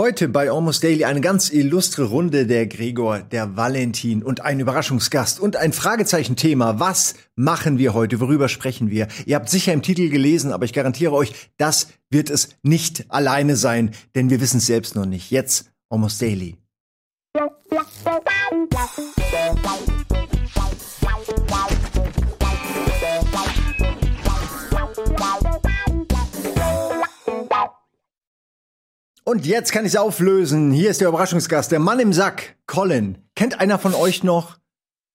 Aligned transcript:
Heute 0.00 0.28
bei 0.28 0.50
Almost 0.50 0.82
Daily 0.82 1.04
eine 1.04 1.20
ganz 1.20 1.50
illustre 1.50 2.04
Runde 2.04 2.46
der 2.46 2.66
Gregor, 2.66 3.18
der 3.18 3.58
Valentin 3.58 4.22
und 4.22 4.40
ein 4.40 4.58
Überraschungsgast 4.58 5.38
und 5.38 5.56
ein 5.56 5.74
Fragezeichen-Thema. 5.74 6.80
Was 6.80 7.16
machen 7.36 7.76
wir 7.76 7.92
heute? 7.92 8.18
Worüber 8.18 8.48
sprechen 8.48 8.88
wir? 8.88 9.08
Ihr 9.26 9.36
habt 9.36 9.50
sicher 9.50 9.74
im 9.74 9.82
Titel 9.82 10.08
gelesen, 10.08 10.52
aber 10.52 10.64
ich 10.64 10.72
garantiere 10.72 11.12
euch, 11.12 11.34
das 11.58 11.88
wird 12.08 12.30
es 12.30 12.48
nicht 12.62 13.04
alleine 13.10 13.56
sein, 13.56 13.90
denn 14.14 14.30
wir 14.30 14.40
wissen 14.40 14.56
es 14.56 14.64
selbst 14.64 14.96
noch 14.96 15.04
nicht. 15.04 15.30
Jetzt 15.30 15.70
Almost 15.90 16.22
Daily. 16.22 16.56
Und 29.30 29.46
jetzt 29.46 29.70
kann 29.70 29.84
ich 29.84 29.92
es 29.92 29.96
auflösen. 29.96 30.72
Hier 30.72 30.90
ist 30.90 31.00
der 31.00 31.06
Überraschungsgast, 31.06 31.70
der 31.70 31.78
Mann 31.78 32.00
im 32.00 32.12
Sack, 32.12 32.56
Colin. 32.66 33.16
Kennt 33.36 33.60
einer 33.60 33.78
von 33.78 33.94
euch 33.94 34.24
noch 34.24 34.58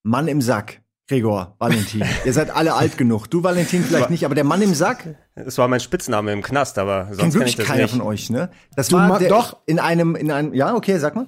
Mann 0.03 0.29
im 0.29 0.41
Sack? 0.41 0.79
Gregor, 1.09 1.57
Valentin. 1.59 2.01
Ihr 2.25 2.31
seid 2.31 2.49
alle 2.49 2.75
alt 2.75 2.97
genug. 2.97 3.29
Du, 3.29 3.43
Valentin, 3.43 3.83
vielleicht 3.83 4.09
nicht, 4.09 4.23
aber 4.23 4.33
der 4.33 4.45
Mann 4.45 4.61
im 4.61 4.73
Sack? 4.73 5.17
Es 5.35 5.57
war 5.57 5.67
mein 5.67 5.81
Spitzname 5.81 6.31
im 6.31 6.41
Knast, 6.41 6.77
aber 6.77 7.07
sonst 7.07 7.17
Kennt 7.19 7.33
kenn 7.33 7.39
wirklich 7.41 7.49
ich 7.49 7.57
das 7.57 7.65
keiner 7.67 7.81
nicht. 7.81 7.91
von 7.91 8.01
euch, 8.03 8.29
ne? 8.29 8.51
Das 8.77 8.87
Du 8.87 8.95
war 8.95 9.19
der, 9.19 9.27
doch. 9.27 9.57
in 9.65 9.79
einem, 9.79 10.15
in 10.15 10.31
einem, 10.31 10.53
ja, 10.53 10.73
okay, 10.75 10.97
sag 10.97 11.17
mal. 11.17 11.27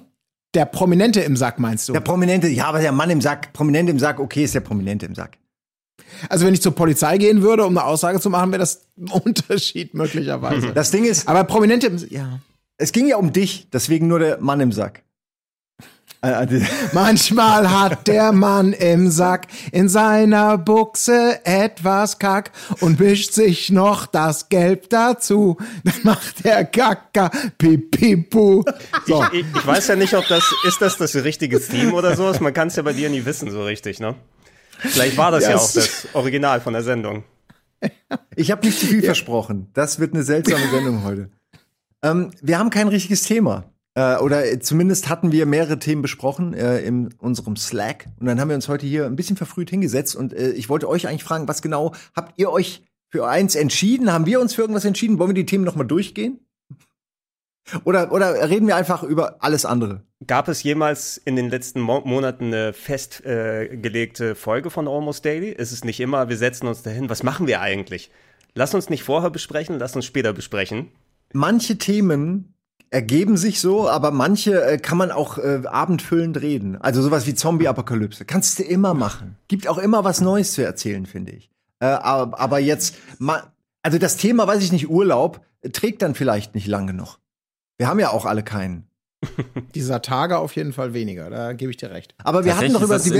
Der 0.54 0.64
Prominente 0.64 1.20
im 1.20 1.36
Sack 1.36 1.58
meinst 1.58 1.90
du? 1.90 1.92
Der 1.92 2.00
Prominente, 2.00 2.48
ja, 2.48 2.68
aber 2.68 2.80
der 2.80 2.92
Mann 2.92 3.10
im 3.10 3.20
Sack, 3.20 3.52
Prominente 3.52 3.92
im 3.92 3.98
Sack, 3.98 4.18
okay, 4.18 4.44
ist 4.44 4.54
der 4.54 4.60
Prominente 4.60 5.04
im 5.04 5.14
Sack. 5.14 5.36
Also 6.30 6.46
wenn 6.46 6.54
ich 6.54 6.62
zur 6.62 6.74
Polizei 6.74 7.18
gehen 7.18 7.42
würde, 7.42 7.66
um 7.66 7.76
eine 7.76 7.86
Aussage 7.86 8.18
zu 8.18 8.30
machen, 8.30 8.50
wäre 8.50 8.60
das 8.60 8.86
ein 8.96 9.08
Unterschied 9.24 9.92
möglicherweise. 9.92 10.72
Das 10.72 10.90
Ding 10.90 11.04
ist, 11.04 11.28
Aber 11.28 11.44
Prominente 11.44 11.88
im 11.88 11.98
ja. 12.08 12.40
Es 12.78 12.92
ging 12.92 13.08
ja 13.08 13.16
um 13.16 13.32
dich, 13.32 13.68
deswegen 13.72 14.06
nur 14.06 14.20
der 14.20 14.38
Mann 14.40 14.60
im 14.60 14.72
Sack. 14.72 15.02
Äh, 16.20 16.46
äh, 16.46 16.62
Manchmal 16.94 17.70
hat 17.70 18.08
der 18.08 18.32
Mann 18.32 18.72
im 18.72 19.08
Sack 19.08 19.46
in 19.70 19.88
seiner 19.88 20.58
Buchse 20.58 21.38
etwas 21.44 22.18
Kack 22.18 22.50
und 22.80 22.98
mischt 22.98 23.32
sich 23.34 23.70
noch 23.70 24.06
das 24.06 24.48
Gelb 24.48 24.90
dazu. 24.90 25.58
Dann 25.84 25.94
macht 26.02 26.44
der 26.44 26.64
Kaka 26.64 27.30
pipipu. 27.56 28.64
So. 29.06 29.24
Ich, 29.32 29.44
ich 29.54 29.66
weiß 29.66 29.86
ja 29.86 29.94
nicht, 29.94 30.12
ob 30.14 30.26
das, 30.26 30.42
ist 30.66 30.82
das 30.82 30.96
das 30.96 31.14
richtige 31.14 31.60
Theme 31.64 31.92
oder 31.92 32.16
sowas? 32.16 32.40
Man 32.40 32.52
kann 32.52 32.66
es 32.66 32.74
ja 32.74 32.82
bei 32.82 32.94
dir 32.94 33.08
nie 33.10 33.24
wissen 33.24 33.52
so 33.52 33.62
richtig, 33.62 34.00
ne? 34.00 34.16
Vielleicht 34.80 35.16
war 35.16 35.30
das 35.30 35.44
ja, 35.44 35.50
Ja, 35.50 35.56
auch 35.58 35.70
das 35.70 36.08
Original 36.14 36.60
von 36.60 36.72
der 36.72 36.82
Sendung. 36.82 37.22
Ich 38.34 38.50
habe 38.50 38.66
nicht 38.66 38.80
zu 38.80 38.86
viel 38.86 39.04
versprochen. 39.04 39.70
Das 39.72 40.00
wird 40.00 40.14
eine 40.14 40.24
seltsame 40.24 40.68
Sendung 40.68 41.04
heute. 41.04 41.30
Ähm, 42.02 42.30
wir 42.40 42.58
haben 42.58 42.70
kein 42.70 42.88
richtiges 42.88 43.22
Thema. 43.22 43.64
Äh, 43.94 44.18
oder 44.18 44.60
zumindest 44.60 45.08
hatten 45.08 45.32
wir 45.32 45.44
mehrere 45.46 45.78
Themen 45.78 46.02
besprochen 46.02 46.54
äh, 46.54 46.80
in 46.80 47.12
unserem 47.18 47.56
Slack. 47.56 48.06
Und 48.20 48.26
dann 48.26 48.40
haben 48.40 48.48
wir 48.48 48.54
uns 48.54 48.68
heute 48.68 48.86
hier 48.86 49.06
ein 49.06 49.16
bisschen 49.16 49.36
verfrüht 49.36 49.70
hingesetzt. 49.70 50.14
Und 50.14 50.32
äh, 50.32 50.50
ich 50.50 50.68
wollte 50.68 50.88
euch 50.88 51.08
eigentlich 51.08 51.24
fragen, 51.24 51.48
was 51.48 51.62
genau 51.62 51.94
habt 52.14 52.38
ihr 52.38 52.50
euch 52.50 52.84
für 53.10 53.26
eins 53.26 53.56
entschieden? 53.56 54.12
Haben 54.12 54.26
wir 54.26 54.40
uns 54.40 54.54
für 54.54 54.62
irgendwas 54.62 54.84
entschieden? 54.84 55.18
Wollen 55.18 55.30
wir 55.30 55.34
die 55.34 55.46
Themen 55.46 55.64
noch 55.64 55.76
mal 55.76 55.84
durchgehen? 55.84 56.40
Oder, 57.84 58.12
oder 58.12 58.48
reden 58.48 58.66
wir 58.66 58.76
einfach 58.76 59.02
über 59.02 59.42
alles 59.42 59.64
andere? 59.64 60.02
Gab 60.26 60.48
es 60.48 60.62
jemals 60.62 61.18
in 61.18 61.36
den 61.36 61.50
letzten 61.50 61.80
Mo 61.80 62.00
Monaten 62.00 62.46
eine 62.46 62.72
festgelegte 62.72 64.30
äh, 64.30 64.34
Folge 64.34 64.70
von 64.70 64.88
Almost 64.88 65.24
Daily? 65.24 65.50
Ist 65.50 65.72
es 65.72 65.84
nicht 65.84 66.00
immer, 66.00 66.28
wir 66.28 66.36
setzen 66.36 66.66
uns 66.66 66.82
dahin, 66.82 67.10
was 67.10 67.22
machen 67.22 67.46
wir 67.46 67.60
eigentlich? 67.60 68.10
Lass 68.54 68.74
uns 68.74 68.88
nicht 68.88 69.02
vorher 69.02 69.30
besprechen, 69.30 69.78
lass 69.78 69.94
uns 69.94 70.06
später 70.06 70.32
besprechen. 70.32 70.90
Manche 71.32 71.78
Themen 71.78 72.54
ergeben 72.90 73.36
sich 73.36 73.60
so, 73.60 73.88
aber 73.88 74.10
manche 74.10 74.62
äh, 74.62 74.78
kann 74.78 74.98
man 74.98 75.10
auch 75.10 75.38
äh, 75.38 75.62
abendfüllend 75.64 76.40
reden. 76.40 76.80
Also 76.80 77.02
sowas 77.02 77.26
wie 77.26 77.34
Zombie-Apokalypse. 77.34 78.24
Kannst 78.24 78.58
du 78.58 78.62
immer 78.62 78.94
machen. 78.94 79.36
Gibt 79.48 79.68
auch 79.68 79.78
immer 79.78 80.04
was 80.04 80.20
Neues 80.20 80.52
zu 80.52 80.64
erzählen, 80.64 81.04
finde 81.06 81.32
ich. 81.32 81.50
Äh, 81.80 81.86
aber, 81.86 82.38
aber 82.40 82.58
jetzt, 82.58 82.96
ma 83.18 83.52
also 83.82 83.98
das 83.98 84.16
Thema, 84.16 84.46
weiß 84.46 84.62
ich 84.62 84.72
nicht, 84.72 84.88
Urlaub, 84.88 85.44
äh, 85.60 85.70
trägt 85.70 86.02
dann 86.02 86.14
vielleicht 86.14 86.54
nicht 86.54 86.66
lang 86.66 86.86
genug. 86.86 87.18
Wir 87.76 87.88
haben 87.88 88.00
ja 88.00 88.10
auch 88.10 88.24
alle 88.24 88.42
keinen. 88.42 88.88
Dieser 89.74 90.02
Tage 90.02 90.38
auf 90.38 90.56
jeden 90.56 90.72
Fall 90.72 90.94
weniger, 90.94 91.28
da 91.30 91.52
gebe 91.52 91.70
ich 91.70 91.76
dir 91.76 91.90
recht. 91.90 92.14
Aber 92.22 92.44
wir 92.44 92.56
hatten 92.56 92.72
doch 92.72 92.82
über 92.82 92.96
ist 92.96 93.06
das 93.06 93.12
die 93.12 93.18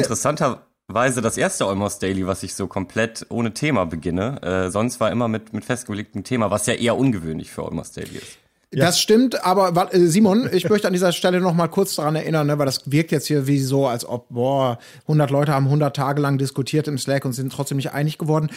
interessanterweise 0.88 1.21
das 1.21 1.37
erste 1.37 1.66
Almost 1.66 2.03
Daily, 2.03 2.26
was 2.26 2.43
ich 2.43 2.54
so 2.54 2.66
komplett 2.66 3.26
ohne 3.28 3.53
Thema 3.53 3.84
beginne. 3.84 4.41
Äh, 4.43 4.71
sonst 4.71 5.00
war 5.00 5.12
immer 5.12 5.28
mit, 5.28 5.53
mit 5.53 5.65
festgelegtem 5.65 6.25
Thema, 6.25 6.50
was 6.50 6.66
ja 6.66 6.75
eher 6.75 6.97
ungewöhnlich 6.97 7.50
für 7.50 7.65
Almost 7.65 7.99
Daily 7.99 8.16
ist. 8.16 8.38
Das 8.71 9.01
stimmt, 9.01 9.45
aber 9.47 9.95
äh, 9.95 10.06
Simon, 10.06 10.49
ich 10.53 10.69
möchte 10.69 10.87
an 10.87 10.93
dieser 10.93 11.12
Stelle 11.12 11.41
noch 11.41 11.55
mal 11.55 11.69
kurz 11.69 11.95
daran 11.95 12.17
erinnern, 12.17 12.47
ne, 12.47 12.59
weil 12.59 12.67
das 12.67 12.83
wirkt 12.91 13.12
jetzt 13.12 13.27
hier 13.27 13.47
wie 13.47 13.61
so, 13.61 13.87
als 13.87 14.05
ob, 14.05 14.29
boah, 14.29 14.79
100 15.05 15.31
Leute 15.31 15.55
haben 15.55 15.65
100 15.67 15.97
Tage 15.97 16.21
lang 16.21 16.37
diskutiert 16.37 16.87
im 16.87 16.99
Slack 16.99 17.25
und 17.25 17.33
sind 17.33 17.51
trotzdem 17.51 17.79
nicht 17.79 17.93
einig 17.93 18.19
geworden. 18.19 18.51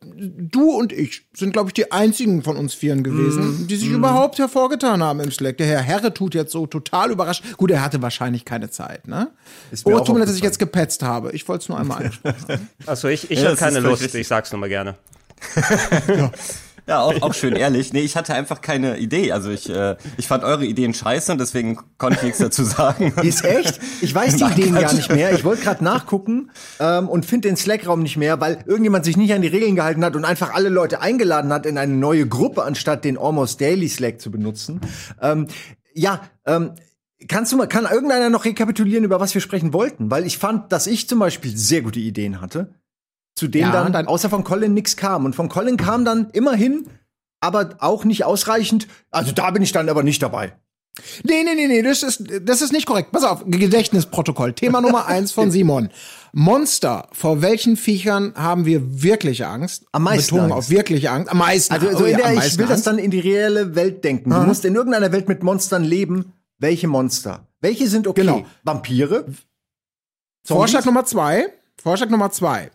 Du 0.00 0.70
und 0.70 0.92
ich 0.92 1.26
sind, 1.34 1.52
glaube 1.52 1.70
ich, 1.70 1.74
die 1.74 1.90
einzigen 1.90 2.44
von 2.44 2.56
uns 2.56 2.74
Vieren 2.74 3.02
gewesen, 3.02 3.66
die 3.66 3.74
sich 3.74 3.88
überhaupt 3.88 4.38
hervorgetan 4.38 5.02
haben 5.02 5.18
im 5.18 5.32
Slack. 5.32 5.56
Der 5.58 5.66
Herr 5.66 5.80
Herre 5.80 6.14
tut 6.14 6.34
jetzt 6.34 6.52
so 6.52 6.68
total 6.68 7.10
überrascht. 7.10 7.42
Gut, 7.56 7.72
er 7.72 7.82
hatte 7.82 8.00
wahrscheinlich 8.02 8.44
keine 8.44 8.70
Zeit, 8.70 9.08
ne? 9.08 9.30
Oh, 9.84 9.98
tut 9.98 10.10
mir 10.14 10.20
leid, 10.20 10.28
dass 10.28 10.36
ich 10.36 10.42
jetzt 10.44 10.60
gepetzt 10.60 11.02
habe. 11.02 11.32
Ich 11.32 11.48
wollte 11.48 11.62
es 11.62 11.68
nur 11.68 11.78
einmal 11.78 11.98
angesprochen 12.04 12.36
haben. 12.48 12.68
Also 12.86 13.08
ich, 13.08 13.30
ich 13.32 13.40
Ja, 13.40 13.48
habe 13.48 13.56
keine 13.56 13.80
Lust, 13.80 14.02
richtig. 14.02 14.20
ich 14.20 14.28
sag's 14.28 14.52
nur 14.52 14.60
mal 14.60 14.68
gerne. 14.68 14.94
Ja, 16.08 16.30
auch, 16.98 17.22
auch 17.22 17.34
schön 17.34 17.54
ehrlich. 17.54 17.92
Nee, 17.92 18.00
ich 18.00 18.16
hatte 18.16 18.34
einfach 18.34 18.60
keine 18.60 18.98
Idee. 18.98 19.32
Also 19.32 19.50
ich, 19.50 19.70
äh, 19.70 19.96
ich 20.16 20.26
fand 20.26 20.42
eure 20.42 20.64
Ideen 20.64 20.92
scheiße 20.92 21.30
und 21.30 21.38
deswegen 21.38 21.78
konnte 21.98 22.16
ich 22.18 22.22
nichts 22.22 22.38
dazu 22.38 22.64
sagen. 22.64 23.12
Ist 23.22 23.44
echt? 23.44 23.78
Ich 24.00 24.14
weiß 24.14 24.36
die 24.36 24.44
Ideen 24.44 24.74
gar 24.74 24.92
nicht 24.92 25.10
mehr. 25.10 25.32
Ich 25.32 25.44
wollte 25.44 25.62
gerade 25.62 25.84
nachgucken 25.84 26.50
ähm, 26.80 27.08
und 27.08 27.24
finde 27.24 27.48
den 27.48 27.56
Slack-Raum 27.56 28.02
nicht 28.02 28.16
mehr, 28.16 28.40
weil 28.40 28.64
irgendjemand 28.66 29.04
sich 29.04 29.16
nicht 29.16 29.32
an 29.32 29.42
die 29.42 29.48
Regeln 29.48 29.76
gehalten 29.76 30.04
hat 30.04 30.16
und 30.16 30.24
einfach 30.24 30.52
alle 30.54 30.68
Leute 30.68 31.00
eingeladen 31.00 31.52
hat 31.52 31.66
in 31.66 31.78
eine 31.78 31.94
neue 31.94 32.26
Gruppe, 32.26 32.64
anstatt 32.64 33.04
den 33.04 33.16
Almost 33.18 33.60
Daily 33.60 33.88
Slack 33.88 34.20
zu 34.20 34.30
benutzen. 34.30 34.80
Ähm, 35.22 35.46
ja, 35.94 36.20
ähm, 36.46 36.72
kannst 37.28 37.52
du 37.52 37.56
mal, 37.56 37.66
kann 37.66 37.86
irgendeiner 37.90 38.30
noch 38.30 38.44
rekapitulieren, 38.44 39.04
über 39.04 39.20
was 39.20 39.34
wir 39.34 39.40
sprechen 39.40 39.72
wollten? 39.72 40.10
Weil 40.10 40.26
ich 40.26 40.38
fand, 40.38 40.72
dass 40.72 40.86
ich 40.86 41.08
zum 41.08 41.18
Beispiel 41.18 41.56
sehr 41.56 41.82
gute 41.82 42.00
Ideen 42.00 42.40
hatte, 42.40 42.74
zu 43.40 43.48
denen 43.48 43.72
Ja, 43.72 43.82
dann, 43.82 43.92
dann- 43.92 44.06
außer 44.06 44.28
von 44.30 44.44
Colin 44.44 44.74
nichts 44.74 44.96
kam. 44.96 45.24
Und 45.24 45.34
von 45.34 45.48
Colin 45.48 45.76
kam 45.76 46.04
dann 46.04 46.28
immerhin, 46.32 46.86
aber 47.40 47.76
auch 47.78 48.04
nicht 48.04 48.24
ausreichend. 48.24 48.86
Also 49.10 49.32
da 49.32 49.50
bin 49.50 49.62
ich 49.62 49.72
dann 49.72 49.88
aber 49.88 50.02
nicht 50.02 50.22
dabei. 50.22 50.52
Nee, 51.24 51.42
nee, 51.44 51.54
nee, 51.54 51.66
nee, 51.68 51.80
das 51.82 52.02
ist, 52.02 52.24
das 52.42 52.60
ist 52.60 52.72
nicht 52.72 52.84
korrekt. 52.84 53.10
Pass 53.12 53.24
auf, 53.24 53.44
Gedächtnisprotokoll. 53.46 54.52
Thema 54.52 54.80
Nummer 54.86 55.06
eins 55.06 55.32
von 55.32 55.50
Simon. 55.50 55.88
Monster. 56.32 57.08
Vor 57.12 57.40
welchen 57.40 57.76
Viechern 57.78 58.34
haben 58.36 58.66
wir 58.66 59.02
wirkliche 59.02 59.46
Angst? 59.48 59.86
Am 59.92 60.02
meisten 60.02 60.34
Betonung 60.34 60.52
Angst. 60.56 60.68
auf 60.68 60.70
wirkliche 60.70 61.10
Angst. 61.10 61.30
Am 61.30 61.38
meisten 61.38 61.72
Also, 61.72 61.90
so 61.92 62.04
oh 62.04 62.06
in 62.06 62.10
ja, 62.12 62.16
der, 62.18 62.26
am 62.26 62.32
ich 62.34 62.38
meisten 62.40 62.58
will 62.58 62.66
das 62.66 62.74
Angst. 62.74 62.86
dann 62.88 62.98
in 62.98 63.10
die 63.10 63.20
reelle 63.20 63.74
Welt 63.74 64.04
denken. 64.04 64.28
Du 64.30 64.36
musst 64.40 64.64
in 64.66 64.74
irgendeiner 64.74 65.10
Welt 65.12 65.26
mit 65.28 65.42
Monstern 65.42 65.82
leben. 65.84 66.34
Welche 66.58 66.86
Monster? 66.88 67.46
Welche 67.62 67.88
sind 67.88 68.06
okay? 68.06 68.20
Genau. 68.20 68.44
Vampire? 68.64 69.24
Vorschlag 70.44 70.84
Nummer 70.84 71.04
zwei. 71.04 71.46
Vorschlag 71.82 72.10
Nummer 72.10 72.30
zwei. 72.30 72.70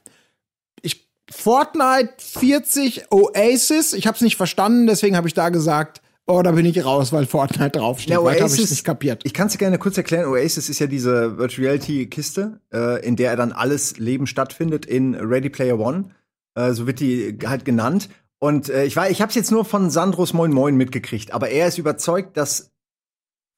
Fortnite 1.32 2.14
40 2.18 3.12
Oasis. 3.12 3.94
Ich 3.94 4.08
habe 4.08 4.16
es 4.16 4.22
nicht 4.22 4.36
verstanden, 4.38 4.88
deswegen 4.88 5.16
habe 5.16 5.28
ich 5.28 5.34
da 5.34 5.50
gesagt, 5.50 6.02
oh, 6.28 6.42
da 6.42 6.52
bin 6.52 6.66
ich 6.66 6.84
raus, 6.86 7.12
weil 7.14 7.26
Fortnite 7.26 7.80
draufsteht. 7.80 8.12
Ja, 8.12 8.24
Weiter 8.24 8.44
habe 8.44 8.54
ich 8.54 8.60
Oasis- 8.60 8.72
nicht 8.72 8.84
kapiert. 8.84 9.22
Ich 9.26 9.34
kann 9.34 9.48
es 9.48 9.54
dir 9.54 9.60
gerne 9.60 9.78
kurz 9.78 9.98
erklären. 9.98 10.26
Oasis 10.28 10.70
ist 10.70 10.80
ja 10.80 10.88
diese 10.88 11.38
Virtual 11.38 11.68
Reality 11.68 12.08
Kiste, 12.08 12.60
äh, 12.74 13.06
in 13.06 13.16
der 13.16 13.36
dann 13.36 13.52
alles 13.52 13.98
Leben 13.98 14.28
stattfindet 14.28 14.86
in 14.86 15.16
Ready 15.16 15.50
Player 15.50 15.80
One. 15.80 16.10
Äh, 16.56 16.74
so 16.74 16.88
wird 16.88 17.00
die 17.00 17.38
halt 17.46 17.66
genannt. 17.66 18.10
Und 18.40 18.70
äh, 18.70 18.86
ich 18.86 18.96
war, 18.96 19.10
ich 19.10 19.22
habe 19.22 19.30
es 19.30 19.36
jetzt 19.36 19.52
nur 19.52 19.66
von 19.66 19.90
Sandros 19.90 20.34
Moin 20.34 20.52
Moin 20.52 20.76
mitgekriegt, 20.76 21.32
aber 21.34 21.50
er 21.50 21.68
ist 21.68 21.78
überzeugt, 21.78 22.38
dass 22.38 22.72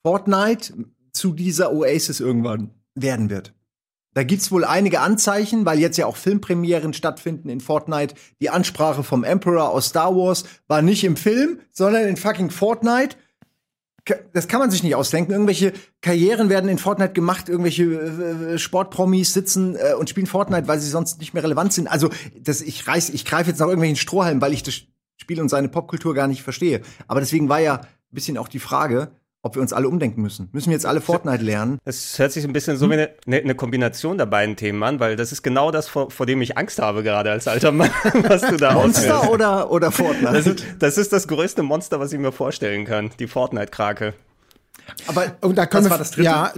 Fortnite 0.06 0.74
zu 1.12 1.34
dieser 1.34 1.74
Oasis 1.74 2.20
irgendwann 2.20 2.72
werden 2.96 3.30
wird. 3.30 3.54
Da 4.18 4.24
gibt's 4.24 4.52
wohl 4.52 4.66
einige 4.66 5.02
Anzeichen, 5.02 5.64
weil 5.68 5.78
jetzt 5.78 5.96
ja 5.96 6.08
auch 6.08 6.18
Filmpremieren 6.18 6.94
stattfinden 6.94 7.50
in 7.50 7.62
Fortnite. 7.62 8.16
Die 8.42 8.50
Ansprache 8.50 9.04
vom 9.04 9.24
Emperor 9.24 9.70
aus 9.70 9.90
Star 9.90 10.16
Wars 10.16 10.44
war 10.68 10.82
nicht 10.82 11.04
im 11.04 11.16
Film, 11.16 11.60
sondern 11.70 12.08
in 12.08 12.18
fucking 12.18 12.50
Fortnite. 12.50 13.16
Das 14.34 14.48
kann 14.48 14.60
man 14.60 14.72
sich 14.72 14.82
nicht 14.82 14.96
ausdenken. 14.96 15.34
Irgendwelche 15.34 15.72
Karrieren 16.02 16.50
werden 16.50 16.68
in 16.68 16.80
Fortnite 16.80 17.14
gemacht, 17.14 17.48
irgendwelche 17.48 17.84
äh, 17.84 18.58
Sportpromis 18.58 19.34
sitzen 19.34 19.76
äh, 19.76 19.94
und 19.94 20.10
spielen 20.10 20.26
Fortnite, 20.26 20.68
weil 20.68 20.80
sie 20.80 20.90
sonst 20.90 21.20
nicht 21.20 21.36
mehr 21.36 21.44
relevant 21.44 21.74
sind. 21.74 21.88
Also, 21.88 22.10
das, 22.42 22.62
ich 22.62 22.88
ich 22.88 23.24
greife 23.24 23.52
jetzt 23.52 23.60
nach 23.60 23.68
irgendwelchen 23.68 23.98
Strohhalmen, 23.98 24.42
weil 24.42 24.54
ich 24.54 24.64
das 24.64 24.82
Spiel 25.18 25.40
und 25.40 25.50
seine 25.50 25.70
Popkultur 25.70 26.16
gar 26.16 26.28
nicht 26.28 26.42
verstehe. 26.42 26.82
Aber 27.08 27.20
deswegen 27.20 27.50
war 27.50 27.60
ja 27.60 27.82
ein 27.82 27.88
bisschen 28.14 28.40
auch 28.40 28.48
die 28.48 28.58
Frage, 28.58 29.12
ob 29.44 29.56
wir 29.56 29.62
uns 29.62 29.72
alle 29.72 29.88
umdenken 29.88 30.22
müssen. 30.22 30.50
Müssen 30.52 30.68
wir 30.70 30.74
jetzt 30.74 30.86
alle 30.86 31.00
Fortnite 31.00 31.44
lernen? 31.44 31.78
Es 31.86 32.18
hört 32.20 32.32
sich 32.32 32.44
ein 32.44 32.54
bisschen 32.54 32.78
so 32.78 32.90
wie 32.90 32.94
eine, 32.94 33.10
eine, 33.26 33.38
eine 33.38 33.56
Kombination 33.56 34.18
der 34.18 34.26
beiden 34.26 34.56
Themen 34.56 34.82
an, 34.84 35.00
weil 35.00 35.16
das 35.16 35.32
ist 35.32 35.42
genau 35.44 35.72
das, 35.72 35.88
vor, 35.88 36.12
vor 36.12 36.26
dem 36.26 36.42
ich 36.42 36.58
Angst 36.58 36.80
habe 36.80 37.04
gerade 37.04 37.32
als 37.32 37.48
alter 37.48 37.72
Mann, 37.72 37.90
was 38.28 38.42
du 38.42 38.58
da 38.58 38.74
Monster 38.74 39.18
auswählst. 39.20 39.34
oder, 39.34 39.72
oder 39.72 39.92
Fortnite? 39.92 40.34
Das 40.34 40.48
ist, 40.48 40.66
das 40.80 40.98
ist 40.98 41.14
das 41.14 41.28
größte 41.28 41.64
Monster, 41.64 42.00
was 42.00 42.12
ich 42.12 42.20
mir 42.20 42.32
vorstellen 42.32 42.86
kann, 42.86 43.12
die 43.20 43.28
Fortnite-Krake. 43.28 44.14
Aber 45.08 45.36
Und 45.42 45.58
da 45.58 45.66
können 45.66 45.86
was 45.86 45.90
wir, 45.90 45.92
war 45.92 45.98
das 45.98 46.12
dritte? 46.12 46.26
ja, 46.26 46.54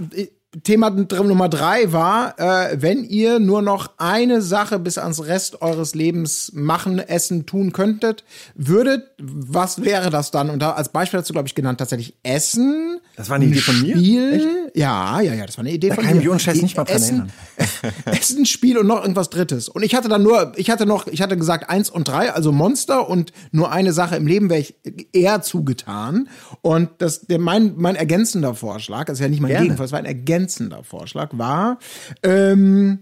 Thema 0.64 0.90
Nummer 0.90 1.48
drei 1.48 1.92
war, 1.92 2.34
äh, 2.40 2.82
wenn 2.82 3.04
ihr 3.04 3.38
nur 3.38 3.62
noch 3.62 3.92
eine 3.98 4.42
Sache 4.42 4.80
bis 4.80 4.98
ans 4.98 5.24
Rest 5.24 5.62
eures 5.62 5.94
Lebens 5.94 6.50
machen, 6.52 6.98
essen, 6.98 7.46
tun 7.46 7.72
könntet, 7.72 8.24
würdet, 8.56 9.04
was 9.18 9.84
wäre 9.84 10.10
das 10.10 10.32
dann? 10.32 10.50
Und 10.50 10.58
da 10.60 10.72
als 10.72 10.88
Beispiel 10.88 11.20
dazu, 11.20 11.32
glaube 11.32 11.46
ich, 11.46 11.54
genannt 11.54 11.78
tatsächlich 11.78 12.16
Essen. 12.24 12.98
Das 13.14 13.28
war 13.28 13.36
eine 13.36 13.44
Idee 13.44 13.60
von 13.60 13.80
mir? 13.80 13.96
Spiel. 13.96 14.72
Ja, 14.74 15.20
ja, 15.20 15.34
ja, 15.34 15.46
das 15.46 15.56
war 15.56 15.62
eine 15.62 15.72
Idee 15.72 15.90
Da 15.90 15.94
von 15.94 16.02
kann 16.02 16.14
ich 16.14 16.16
mir. 16.16 16.20
mich 16.22 16.30
ohne 16.30 16.40
Scheiß 16.40 16.62
nicht 16.62 16.76
mal 16.76 16.82
dran 16.82 16.96
Essen, 16.96 17.32
Essen, 18.06 18.46
Spiel 18.46 18.76
und 18.76 18.88
noch 18.88 19.02
irgendwas 19.02 19.30
Drittes. 19.30 19.68
Und 19.68 19.84
ich 19.84 19.94
hatte 19.94 20.08
dann 20.08 20.24
nur, 20.24 20.52
ich 20.56 20.68
hatte 20.68 20.84
noch, 20.84 21.06
ich 21.06 21.22
hatte 21.22 21.36
gesagt 21.36 21.70
eins 21.70 21.90
und 21.90 22.08
drei, 22.08 22.32
also 22.32 22.50
Monster 22.50 23.08
und 23.08 23.32
nur 23.52 23.70
eine 23.70 23.92
Sache 23.92 24.16
im 24.16 24.26
Leben 24.26 24.50
wäre 24.50 24.60
ich 24.60 24.74
eher 25.12 25.42
zugetan. 25.42 26.28
Und 26.60 26.90
das, 26.98 27.20
der, 27.20 27.38
mein, 27.38 27.74
mein 27.76 27.94
ergänzender 27.94 28.54
Vorschlag, 28.54 29.04
das 29.04 29.18
ist 29.18 29.22
ja 29.22 29.28
nicht 29.28 29.40
mein 29.40 29.50
Gerne. 29.50 29.66
Gegenfall, 29.66 29.86
es 29.86 29.92
war 29.92 30.00
ein 30.00 30.06
ergänzender 30.06 30.39
Vorschlag, 30.82 31.30
war 31.32 31.78
ähm, 32.22 33.00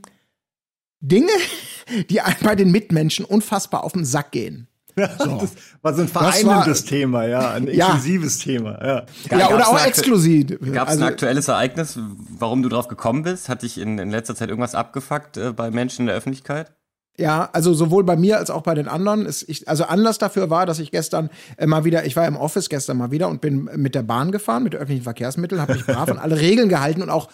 Dinge, 1.00 1.30
die 2.10 2.20
einem 2.20 2.36
bei 2.42 2.54
den 2.54 2.70
Mitmenschen 2.70 3.24
unfassbar 3.24 3.84
auf 3.84 3.92
den 3.92 4.04
Sack 4.04 4.32
gehen. 4.32 4.66
Das 4.96 5.20
war 5.82 5.94
so 5.94 6.02
ein 6.02 6.12
war- 6.14 6.32
vereinendes 6.32 6.84
Thema, 6.84 7.24
ja, 7.24 7.52
ein 7.52 7.68
Ja. 7.68 7.86
exklusives 7.94 8.38
Thema, 8.38 8.84
ja. 8.84 9.06
ja, 9.30 9.48
oder 9.54 9.68
auch 9.68 9.80
exklusiv. 9.86 10.48
Gab 10.48 10.88
es 10.88 10.94
Also- 10.94 11.04
ein 11.04 11.08
aktuelles 11.12 11.46
Ereignis, 11.46 11.96
warum 12.36 12.64
du 12.64 12.68
drauf 12.68 12.88
gekommen 12.88 13.22
bist? 13.22 13.48
Hat 13.48 13.62
dich 13.62 13.78
in, 13.78 13.98
in 13.98 14.10
letzter 14.10 14.34
Zeit 14.34 14.48
irgendwas 14.48 14.74
abgefuckt 14.74 15.36
äh, 15.36 15.52
bei 15.52 15.70
Menschen 15.70 16.02
in 16.02 16.06
der 16.08 16.16
Öffentlichkeit? 16.16 16.72
Ja, 17.18 17.48
also 17.52 17.74
sowohl 17.74 18.04
bei 18.04 18.16
mir 18.16 18.38
als 18.38 18.48
auch 18.48 18.62
bei 18.62 18.74
den 18.74 18.86
anderen. 18.86 19.26
Ist 19.26 19.48
ich, 19.48 19.68
also 19.68 19.84
Anlass 19.84 20.18
dafür 20.18 20.50
war, 20.50 20.66
dass 20.66 20.78
ich 20.78 20.92
gestern 20.92 21.30
äh, 21.56 21.66
mal 21.66 21.84
wieder, 21.84 22.06
ich 22.06 22.14
war 22.14 22.26
im 22.28 22.36
Office 22.36 22.68
gestern 22.68 22.96
mal 22.96 23.10
wieder 23.10 23.28
und 23.28 23.40
bin 23.40 23.68
mit 23.74 23.96
der 23.96 24.04
Bahn 24.04 24.30
gefahren, 24.30 24.62
mit 24.62 24.76
öffentlichen 24.76 25.02
Verkehrsmitteln, 25.02 25.60
habe 25.60 25.74
mich 25.74 25.84
brav 25.84 26.08
an 26.08 26.18
alle 26.18 26.38
Regeln 26.38 26.68
gehalten 26.68 27.02
und 27.02 27.10
auch 27.10 27.28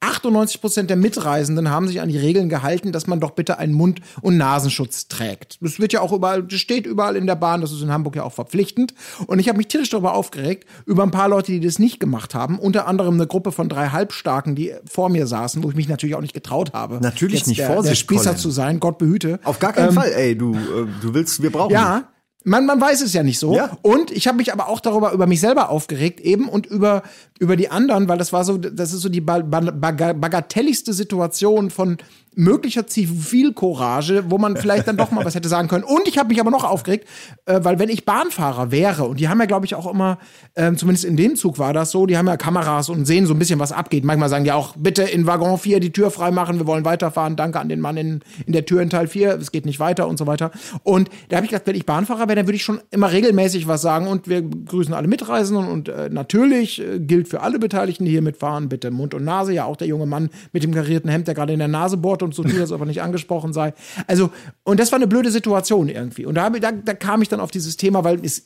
98 0.00 0.60
Prozent 0.60 0.90
der 0.90 0.96
Mitreisenden 0.96 1.70
haben 1.70 1.88
sich 1.88 2.00
an 2.00 2.08
die 2.08 2.18
Regeln 2.18 2.48
gehalten, 2.48 2.92
dass 2.92 3.08
man 3.08 3.18
doch 3.18 3.32
bitte 3.32 3.58
einen 3.58 3.72
Mund- 3.72 4.00
und 4.20 4.36
Nasenschutz 4.36 5.08
trägt. 5.08 5.58
Das 5.60 5.80
wird 5.80 5.92
ja 5.92 6.00
auch 6.00 6.12
überall, 6.12 6.44
das 6.44 6.60
steht 6.60 6.86
überall 6.86 7.16
in 7.16 7.26
der 7.26 7.34
Bahn, 7.34 7.60
das 7.60 7.72
ist 7.72 7.82
in 7.82 7.90
Hamburg 7.90 8.14
ja 8.14 8.22
auch 8.22 8.32
verpflichtend. 8.32 8.94
Und 9.26 9.40
ich 9.40 9.48
habe 9.48 9.58
mich 9.58 9.66
tierisch 9.66 9.90
darüber 9.90 10.14
aufgeregt, 10.14 10.68
über 10.86 11.02
ein 11.02 11.10
paar 11.10 11.28
Leute, 11.28 11.50
die 11.50 11.60
das 11.60 11.80
nicht 11.80 11.98
gemacht 11.98 12.34
haben. 12.34 12.60
Unter 12.60 12.86
anderem 12.86 13.14
eine 13.14 13.26
Gruppe 13.26 13.50
von 13.50 13.68
drei 13.68 13.88
Halbstarken, 13.88 14.54
die 14.54 14.72
vor 14.86 15.08
mir 15.08 15.26
saßen, 15.26 15.64
wo 15.64 15.70
ich 15.70 15.76
mich 15.76 15.88
natürlich 15.88 16.14
auch 16.14 16.20
nicht 16.20 16.34
getraut 16.34 16.72
habe. 16.72 17.00
Natürlich 17.02 17.46
nicht, 17.46 17.58
der, 17.58 17.66
der 17.66 17.74
Vorsicht, 17.74 17.98
Spießer 17.98 18.30
Colin. 18.30 18.38
zu 18.38 18.50
sein, 18.50 18.80
Gott 18.80 18.98
behüte. 18.98 19.40
Auf 19.42 19.58
gar 19.58 19.72
keinen 19.72 19.92
Fall, 19.92 20.12
ey, 20.12 20.38
du, 20.38 20.54
äh, 20.54 20.86
du 21.00 21.12
willst, 21.14 21.42
wir 21.42 21.50
brauchen 21.50 21.72
dich. 22.00 22.17
Man, 22.48 22.66
man 22.66 22.80
weiß 22.80 23.02
es 23.02 23.12
ja 23.12 23.22
nicht 23.22 23.38
so. 23.38 23.54
Ja. 23.54 23.76
Und 23.82 24.10
ich 24.10 24.26
habe 24.26 24.38
mich 24.38 24.52
aber 24.52 24.68
auch 24.68 24.80
darüber 24.80 25.12
über 25.12 25.26
mich 25.26 25.40
selber 25.40 25.68
aufgeregt 25.68 26.20
eben 26.20 26.48
und 26.48 26.66
über 26.66 27.02
über 27.38 27.56
die 27.56 27.70
anderen, 27.70 28.08
weil 28.08 28.18
das 28.18 28.32
war 28.32 28.44
so, 28.44 28.56
das 28.56 28.92
ist 28.92 29.00
so 29.02 29.08
die 29.08 29.20
ba 29.20 29.40
ba 29.40 29.58
baga- 29.60 30.14
bagatelligste 30.14 30.92
Situation 30.92 31.70
von 31.70 31.98
möglicher 32.34 32.86
Zivilcourage, 32.86 34.24
wo 34.28 34.38
man 34.38 34.56
vielleicht 34.56 34.88
dann 34.88 34.96
doch 34.96 35.10
mal 35.10 35.24
was 35.24 35.34
hätte 35.34 35.48
sagen 35.48 35.68
können. 35.68 35.84
Und 35.84 36.08
ich 36.08 36.18
habe 36.18 36.28
mich 36.28 36.40
aber 36.40 36.50
noch 36.50 36.64
aufgeregt, 36.64 37.08
äh, 37.46 37.60
weil 37.62 37.78
wenn 37.78 37.88
ich 37.88 38.04
Bahnfahrer 38.04 38.70
wäre 38.70 39.04
und 39.04 39.20
die 39.20 39.28
haben 39.28 39.40
ja 39.40 39.46
glaube 39.46 39.66
ich 39.66 39.74
auch 39.74 39.90
immer, 39.90 40.18
ähm, 40.56 40.76
zumindest 40.76 41.04
in 41.04 41.16
dem 41.16 41.36
Zug 41.36 41.58
war 41.58 41.72
das 41.72 41.90
so, 41.90 42.06
die 42.06 42.16
haben 42.16 42.26
ja 42.26 42.36
Kameras 42.36 42.88
und 42.88 43.04
sehen 43.04 43.26
so 43.26 43.34
ein 43.34 43.38
bisschen 43.38 43.58
was 43.58 43.72
abgeht. 43.72 44.04
Manchmal 44.04 44.28
sagen 44.28 44.44
die 44.44 44.52
auch 44.52 44.74
bitte 44.76 45.02
in 45.02 45.26
Waggon 45.26 45.58
4 45.58 45.80
die 45.80 45.92
Tür 45.92 46.10
frei 46.10 46.30
machen, 46.30 46.58
wir 46.58 46.66
wollen 46.66 46.84
weiterfahren. 46.84 47.36
Danke 47.36 47.60
an 47.60 47.68
den 47.68 47.80
Mann 47.80 47.96
in 47.96 48.20
in 48.46 48.52
der 48.52 48.64
Tür 48.64 48.82
in 48.82 48.90
Teil 48.90 49.06
4, 49.06 49.36
es 49.36 49.52
geht 49.52 49.66
nicht 49.66 49.80
weiter 49.80 50.08
und 50.08 50.18
so 50.18 50.26
weiter. 50.26 50.50
Und 50.82 51.10
da 51.28 51.36
habe 51.36 51.46
ich 51.46 51.50
gedacht, 51.50 51.66
wenn 51.66 51.76
ich 51.76 51.86
Bahnfahrer 51.86 52.28
wäre, 52.28 52.36
dann 52.36 52.46
würde 52.46 52.56
ich 52.56 52.64
schon 52.64 52.80
immer 52.90 53.12
regelmäßig 53.12 53.68
was 53.68 53.82
sagen 53.82 54.06
und 54.06 54.28
wir 54.28 54.42
grüßen 54.42 54.94
alle 54.94 55.08
Mitreisenden 55.08 55.68
und 55.68 55.88
äh, 55.88 56.08
natürlich 56.10 56.80
äh, 56.80 56.98
gilt 56.98 57.28
für 57.28 57.40
alle 57.40 57.58
Beteiligten, 57.58 58.04
die 58.04 58.10
hier 58.10 58.22
mitfahren, 58.22 58.68
bitte 58.68 58.90
Mund 58.90 59.14
und 59.14 59.24
Nase, 59.24 59.52
ja 59.52 59.64
auch 59.64 59.76
der 59.76 59.86
junge 59.86 60.06
Mann 60.06 60.30
mit 60.52 60.62
dem 60.62 60.72
karierten 60.72 61.10
Hemd, 61.10 61.28
der 61.28 61.34
gerade 61.34 61.52
in 61.52 61.58
der 61.58 61.68
Nase 61.68 61.96
bohrt 61.96 62.17
und 62.22 62.34
so 62.34 62.42
tut, 62.42 62.58
als 62.60 62.72
ob 62.72 62.80
er 62.80 62.86
nicht 62.86 63.02
angesprochen 63.02 63.52
sei. 63.52 63.74
Also, 64.06 64.30
und 64.64 64.80
das 64.80 64.92
war 64.92 64.96
eine 64.96 65.06
blöde 65.06 65.30
Situation 65.30 65.88
irgendwie. 65.88 66.26
Und 66.26 66.34
da, 66.36 66.50
da, 66.50 66.72
da 66.72 66.94
kam 66.94 67.22
ich 67.22 67.28
dann 67.28 67.40
auf 67.40 67.50
dieses 67.50 67.76
Thema, 67.76 68.04
weil 68.04 68.24
es, 68.24 68.42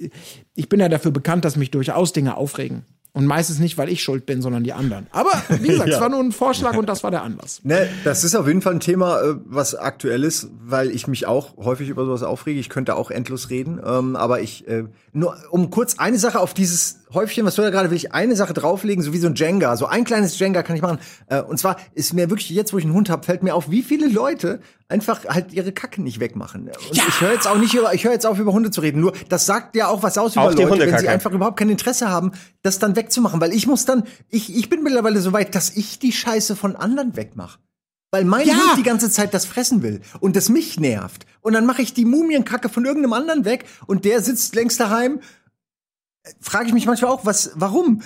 ich 0.54 0.68
bin 0.68 0.80
ja 0.80 0.88
dafür 0.88 1.10
bekannt, 1.10 1.44
dass 1.44 1.56
mich 1.56 1.70
durchaus 1.70 2.12
Dinge 2.12 2.36
aufregen. 2.36 2.84
Und 3.14 3.26
meistens 3.26 3.58
nicht, 3.58 3.76
weil 3.76 3.90
ich 3.90 4.02
schuld 4.02 4.24
bin, 4.24 4.40
sondern 4.40 4.64
die 4.64 4.72
anderen. 4.72 5.06
Aber 5.10 5.30
wie 5.60 5.68
gesagt, 5.68 5.88
es 5.90 5.96
Ja. 5.96 6.00
war 6.00 6.08
nur 6.08 6.20
ein 6.20 6.32
Vorschlag 6.32 6.78
und 6.78 6.88
das 6.88 7.04
war 7.04 7.10
der 7.10 7.22
Anlass. 7.22 7.60
Ne, 7.62 7.86
das 8.04 8.24
ist 8.24 8.34
auf 8.34 8.46
jeden 8.46 8.62
Fall 8.62 8.72
ein 8.72 8.80
Thema, 8.80 9.20
äh, 9.20 9.34
was 9.44 9.74
aktuell 9.74 10.24
ist, 10.24 10.48
weil 10.64 10.90
ich 10.90 11.06
mich 11.08 11.26
auch 11.26 11.58
häufig 11.58 11.90
über 11.90 12.06
sowas 12.06 12.22
aufrege. 12.22 12.58
Ich 12.58 12.70
könnte 12.70 12.96
auch 12.96 13.10
endlos 13.10 13.50
reden. 13.50 13.78
Ähm, 13.84 14.16
aber 14.16 14.40
ich, 14.40 14.66
äh, 14.66 14.84
nur 15.12 15.36
um 15.50 15.68
kurz 15.68 15.98
eine 15.98 16.18
Sache 16.18 16.40
auf 16.40 16.54
dieses 16.54 17.00
Häufchen, 17.14 17.44
was 17.44 17.54
du 17.54 17.62
da 17.62 17.70
gerade 17.70 17.90
will 17.90 17.96
ich 17.96 18.12
eine 18.12 18.36
Sache 18.36 18.52
drauflegen, 18.52 19.02
so 19.02 19.12
wie 19.12 19.18
so 19.18 19.26
ein 19.28 19.34
Jenga. 19.34 19.76
So 19.76 19.86
ein 19.86 20.04
kleines 20.04 20.38
Jenga 20.38 20.62
kann 20.62 20.76
ich 20.76 20.82
machen. 20.82 20.98
Äh, 21.26 21.42
und 21.42 21.58
zwar 21.58 21.76
ist 21.94 22.12
mir 22.12 22.30
wirklich, 22.30 22.50
jetzt 22.50 22.72
wo 22.72 22.78
ich 22.78 22.84
einen 22.84 22.94
Hund 22.94 23.10
habe, 23.10 23.24
fällt 23.24 23.42
mir 23.42 23.54
auf, 23.54 23.70
wie 23.70 23.82
viele 23.82 24.08
Leute 24.08 24.60
einfach 24.88 25.24
halt 25.26 25.52
ihre 25.52 25.72
Kacke 25.72 26.02
nicht 26.02 26.20
wegmachen. 26.20 26.68
Und 26.68 26.98
ich 26.98 27.20
höre 27.20 27.32
jetzt 27.32 27.46
auch 27.46 27.58
nicht 27.58 27.74
über, 27.74 27.94
ich 27.94 28.04
höre 28.04 28.12
jetzt 28.12 28.26
auf, 28.26 28.38
über 28.38 28.52
Hunde 28.52 28.70
zu 28.70 28.80
reden. 28.80 29.00
Nur, 29.00 29.12
das 29.28 29.46
sagt 29.46 29.76
ja 29.76 29.88
auch 29.88 30.02
was 30.02 30.18
aus 30.18 30.36
Auch 30.36 30.46
über 30.46 30.54
die 30.54 30.62
Leute, 30.62 30.90
wenn 30.92 30.98
sie 30.98 31.08
einfach 31.08 31.32
überhaupt 31.32 31.58
kein 31.58 31.70
Interesse 31.70 32.08
haben, 32.08 32.32
das 32.62 32.78
dann 32.78 32.96
wegzumachen. 32.96 33.40
Weil 33.40 33.52
ich 33.52 33.66
muss 33.66 33.84
dann, 33.84 34.04
ich, 34.28 34.54
ich 34.54 34.68
bin 34.68 34.82
mittlerweile 34.82 35.20
so 35.20 35.32
weit, 35.32 35.54
dass 35.54 35.70
ich 35.70 35.98
die 35.98 36.12
Scheiße 36.12 36.56
von 36.56 36.76
anderen 36.76 37.16
wegmache. 37.16 37.58
Weil 38.10 38.26
mein 38.26 38.46
Ja. 38.46 38.54
Hund 38.54 38.76
die 38.76 38.82
ganze 38.82 39.10
Zeit 39.10 39.32
das 39.32 39.46
fressen 39.46 39.82
will 39.82 40.02
und 40.20 40.36
das 40.36 40.50
mich 40.50 40.78
nervt. 40.78 41.24
Und 41.40 41.54
dann 41.54 41.64
mache 41.64 41.80
ich 41.80 41.94
die 41.94 42.04
Mumienkacke 42.04 42.68
von 42.68 42.84
irgendeinem 42.84 43.14
anderen 43.14 43.46
weg 43.46 43.64
und 43.86 44.04
der 44.04 44.20
sitzt 44.20 44.54
längst 44.54 44.78
daheim. 44.78 45.20
Frage 46.40 46.66
ich 46.68 46.72
mich 46.72 46.86
manchmal 46.86 47.10
auch, 47.10 47.26
was, 47.26 47.52
warum? 47.54 48.02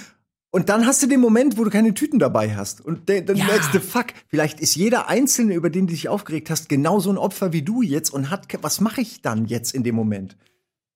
Und 0.51 0.69
dann 0.71 0.87
hast 0.87 1.03
du 1.03 1.07
den 1.07 1.21
Moment, 1.21 1.59
wo 1.59 1.65
du 1.65 1.71
keine 1.71 1.93
Tüten 1.93 2.19
dabei 2.19 2.57
hast. 2.57 2.81
Und 2.81 3.09
der- 3.11 3.21
dann 3.23 3.37
Ja. 3.37 3.45
merkst 3.45 3.75
du, 3.75 3.81
fuck, 3.81 4.07
vielleicht 4.29 4.59
ist 4.61 4.75
jeder 4.75 5.09
Einzelne, 5.09 5.53
über 5.55 5.69
den 5.69 5.87
du 5.87 5.93
dich 5.93 6.09
aufgeregt 6.09 6.49
hast, 6.49 6.69
genauso 6.71 7.11
ein 7.11 7.19
Opfer 7.19 7.53
wie 7.53 7.63
du 7.63 7.83
jetzt 7.83 8.11
und 8.11 8.31
hat, 8.31 8.47
was 8.63 8.81
mache 8.81 9.03
ich 9.03 9.21
dann 9.21 9.45
jetzt 9.47 9.75
in 9.75 9.83
dem 9.83 9.95
Moment? 9.95 10.37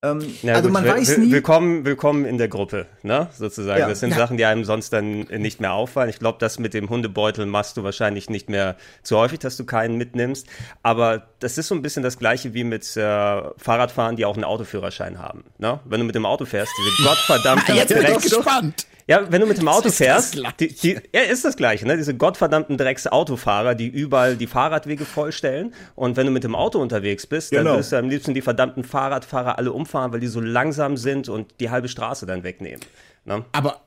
Ähm, 0.02 0.20
Ja, 0.42 0.54
also 0.54 0.68
gut, 0.68 0.72
man 0.72 0.84
will- 0.84 0.92
weiß 0.92 1.08
will- 1.10 1.26
nie. 1.26 1.30
Willkommen, 1.32 1.84
willkommen 1.84 2.24
in 2.24 2.38
der 2.38 2.48
Gruppe, 2.48 2.86
ne? 3.02 3.28
Sozusagen. 3.36 3.80
Ja. 3.80 3.86
Das 3.88 4.00
sind 4.00 4.12
Ja. 4.12 4.16
Sachen, 4.16 4.38
die 4.38 4.46
einem 4.46 4.64
sonst 4.64 4.94
dann 4.94 5.24
nicht 5.24 5.60
mehr 5.60 5.74
auffallen. 5.74 6.08
Ich 6.08 6.18
glaube, 6.20 6.38
das 6.40 6.58
mit 6.58 6.72
dem 6.72 6.88
Hundebeutel 6.88 7.44
machst 7.44 7.76
du 7.76 7.82
wahrscheinlich 7.82 8.30
nicht 8.30 8.48
mehr 8.48 8.76
zu 9.02 9.18
häufig, 9.18 9.40
dass 9.40 9.58
du 9.58 9.66
keinen 9.66 9.98
mitnimmst. 9.98 10.46
Aber 10.82 11.29
das 11.40 11.58
ist 11.58 11.68
so 11.68 11.74
ein 11.74 11.82
bisschen 11.82 12.02
das 12.02 12.18
Gleiche 12.18 12.54
wie 12.54 12.64
mit 12.64 12.84
äh, 12.96 13.42
Fahrradfahren, 13.56 14.16
die 14.16 14.24
auch 14.24 14.34
einen 14.34 14.44
Autoführerschein 14.44 15.18
haben. 15.18 15.44
Ne? 15.58 15.80
Wenn 15.84 16.00
du 16.00 16.06
mit 16.06 16.14
dem 16.14 16.26
Auto 16.26 16.44
fährst, 16.44 16.72
diese 16.78 17.02
gottverdammte 17.08 17.72
Jetzt 17.72 17.88
bin 17.88 18.02
ich 18.02 18.08
Drecks- 18.08 18.22
gespannt. 18.30 18.86
Ja, 19.06 19.32
wenn 19.32 19.40
du 19.40 19.46
mit 19.48 19.58
dem 19.58 19.66
Auto 19.66 19.88
ist 19.88 19.96
fährst, 19.96 20.36
die, 20.60 20.68
die, 20.68 21.00
ja, 21.12 21.22
ist 21.22 21.44
das 21.44 21.56
Gleiche, 21.56 21.84
ne? 21.84 21.96
Diese 21.96 22.14
gottverdammten 22.14 22.76
Drecks-Autofahrer, 22.76 23.74
die 23.74 23.88
überall 23.88 24.36
die 24.36 24.46
Fahrradwege 24.46 25.04
vollstellen. 25.04 25.74
Und 25.96 26.16
wenn 26.16 26.26
du 26.26 26.32
mit 26.32 26.44
dem 26.44 26.54
Auto 26.54 26.78
unterwegs 26.80 27.26
bist, 27.26 27.52
dann 27.52 27.64
Genau. 27.64 27.78
wirst 27.78 27.90
du 27.90 27.96
am 27.96 28.08
liebsten 28.08 28.34
die 28.34 28.42
verdammten 28.42 28.84
Fahrradfahrer 28.84 29.58
alle 29.58 29.72
umfahren, 29.72 30.12
weil 30.12 30.20
die 30.20 30.28
so 30.28 30.38
langsam 30.40 30.96
sind 30.96 31.28
und 31.28 31.52
die 31.58 31.70
halbe 31.70 31.88
Straße 31.88 32.24
dann 32.24 32.44
wegnehmen. 32.44 32.80
Ne? 33.24 33.44
Aber, 33.50 33.80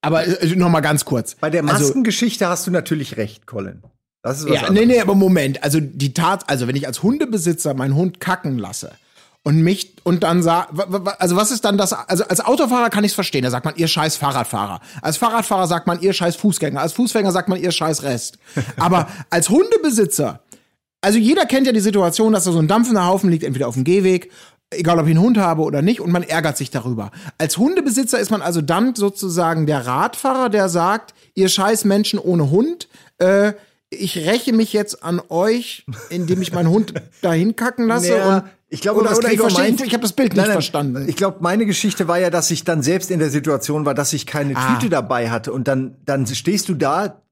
aber 0.00 0.26
äh, 0.26 0.46
noch 0.56 0.70
mal 0.70 0.80
ganz 0.80 1.04
kurz. 1.04 1.34
Bei 1.34 1.50
der 1.50 1.62
Also, 1.64 1.74
Maskengeschichte 1.84 2.48
hast 2.48 2.66
du 2.66 2.70
natürlich 2.70 3.18
recht, 3.18 3.46
Colin. 3.46 3.82
Das 4.22 4.38
ist 4.40 4.44
was 4.48 4.54
Ja, 4.54 4.60
nee, 4.62 4.66
anderes. 4.68 4.86
nee, 4.88 5.00
aber 5.00 5.14
Moment. 5.14 5.62
Also 5.64 5.80
die 5.80 6.14
Tat, 6.14 6.48
also 6.48 6.68
wenn 6.68 6.76
ich 6.76 6.86
als 6.86 7.02
Hundebesitzer 7.02 7.74
meinen 7.74 7.94
Hund 7.94 8.20
kacken 8.20 8.58
lasse 8.58 8.92
und 9.42 9.60
mich 9.62 9.96
und 10.04 10.22
dann 10.22 10.42
sag, 10.44 10.68
wa- 10.70 10.86
wa- 10.88 11.16
also 11.18 11.34
was 11.34 11.50
ist 11.50 11.64
dann 11.64 11.76
das? 11.76 11.92
Also 11.92 12.24
als 12.24 12.40
Autofahrer 12.40 12.88
kann 12.90 13.02
ich 13.02 13.10
es 13.10 13.14
verstehen. 13.16 13.42
Da 13.42 13.50
sagt 13.50 13.64
man 13.64 13.74
ihr 13.76 13.88
scheiß 13.88 14.16
Fahrradfahrer. 14.16 14.80
Als 15.00 15.16
Fahrradfahrer 15.16 15.66
sagt 15.66 15.86
man 15.88 16.00
ihr 16.00 16.12
scheiß 16.12 16.36
Fußgänger. 16.36 16.80
Als 16.80 16.92
Fußgänger 16.92 17.32
sagt 17.32 17.48
man 17.48 17.60
ihr 17.60 17.72
scheiß 17.72 18.04
Rest. 18.04 18.38
Aber 18.76 19.08
als 19.30 19.48
Hundebesitzer, 19.48 20.40
also 21.00 21.18
jeder 21.18 21.44
kennt 21.46 21.66
ja 21.66 21.72
die 21.72 21.80
Situation, 21.80 22.32
dass 22.32 22.44
da 22.44 22.52
so 22.52 22.60
ein 22.60 22.68
dampfender 22.68 23.06
Haufen 23.06 23.28
liegt, 23.28 23.42
entweder 23.42 23.66
auf 23.66 23.74
dem 23.74 23.82
Gehweg, 23.82 24.30
egal 24.70 25.00
ob 25.00 25.06
ich 25.06 25.10
einen 25.10 25.20
Hund 25.24 25.36
habe 25.36 25.62
oder 25.62 25.82
nicht, 25.82 26.00
und 26.00 26.12
man 26.12 26.22
ärgert 26.22 26.56
sich 26.56 26.70
darüber. 26.70 27.10
Als 27.38 27.58
Hundebesitzer 27.58 28.20
ist 28.20 28.30
man 28.30 28.40
also 28.40 28.60
dann 28.62 28.94
sozusagen 28.94 29.66
der 29.66 29.84
Radfahrer, 29.84 30.48
der 30.48 30.68
sagt, 30.68 31.12
ihr 31.34 31.48
scheiß 31.48 31.84
Menschen 31.86 32.20
ohne 32.20 32.50
Hund, 32.50 32.86
äh, 33.18 33.54
ich 33.92 34.16
räche 34.18 34.52
mich 34.52 34.72
jetzt 34.72 35.02
an 35.02 35.20
euch, 35.28 35.84
indem 36.08 36.42
ich 36.42 36.52
meinen 36.52 36.70
Hund 36.70 36.94
dahin 37.22 37.56
kacken 37.56 37.86
lasse. 37.86 38.10
Naja, 38.10 38.44
ich 38.68 38.80
glaube, 38.80 39.00
oder, 39.00 39.16
oder 39.16 39.30
ich, 39.30 39.38
verstehe, 39.38 39.68
ich, 39.68 39.92
habe 39.92 40.02
das 40.02 40.14
Bild 40.14 40.30
nicht 40.32 40.36
Nein, 40.36 40.46
nein, 40.46 40.52
verstanden. 40.54 41.08
Ich 41.08 41.16
glaube, 41.16 41.38
meine 41.40 41.66
Geschichte 41.66 42.08
war 42.08 42.18
ja, 42.18 42.30
dass 42.30 42.50
ich 42.50 42.64
dann 42.64 42.82
selbst 42.82 43.10
in 43.10 43.18
der 43.18 43.28
Situation 43.30 43.84
war, 43.84 43.94
dass 43.94 44.12
ich 44.14 44.26
keine 44.26 44.56
Ah. 44.56 44.74
Tüte 44.74 44.88
dabei 44.88 45.30
hatte. 45.30 45.52
Und 45.52 45.68
dann, 45.68 45.96
dann 46.04 46.26
stehst 46.26 46.68
du 46.70 46.74
da, 46.74 47.22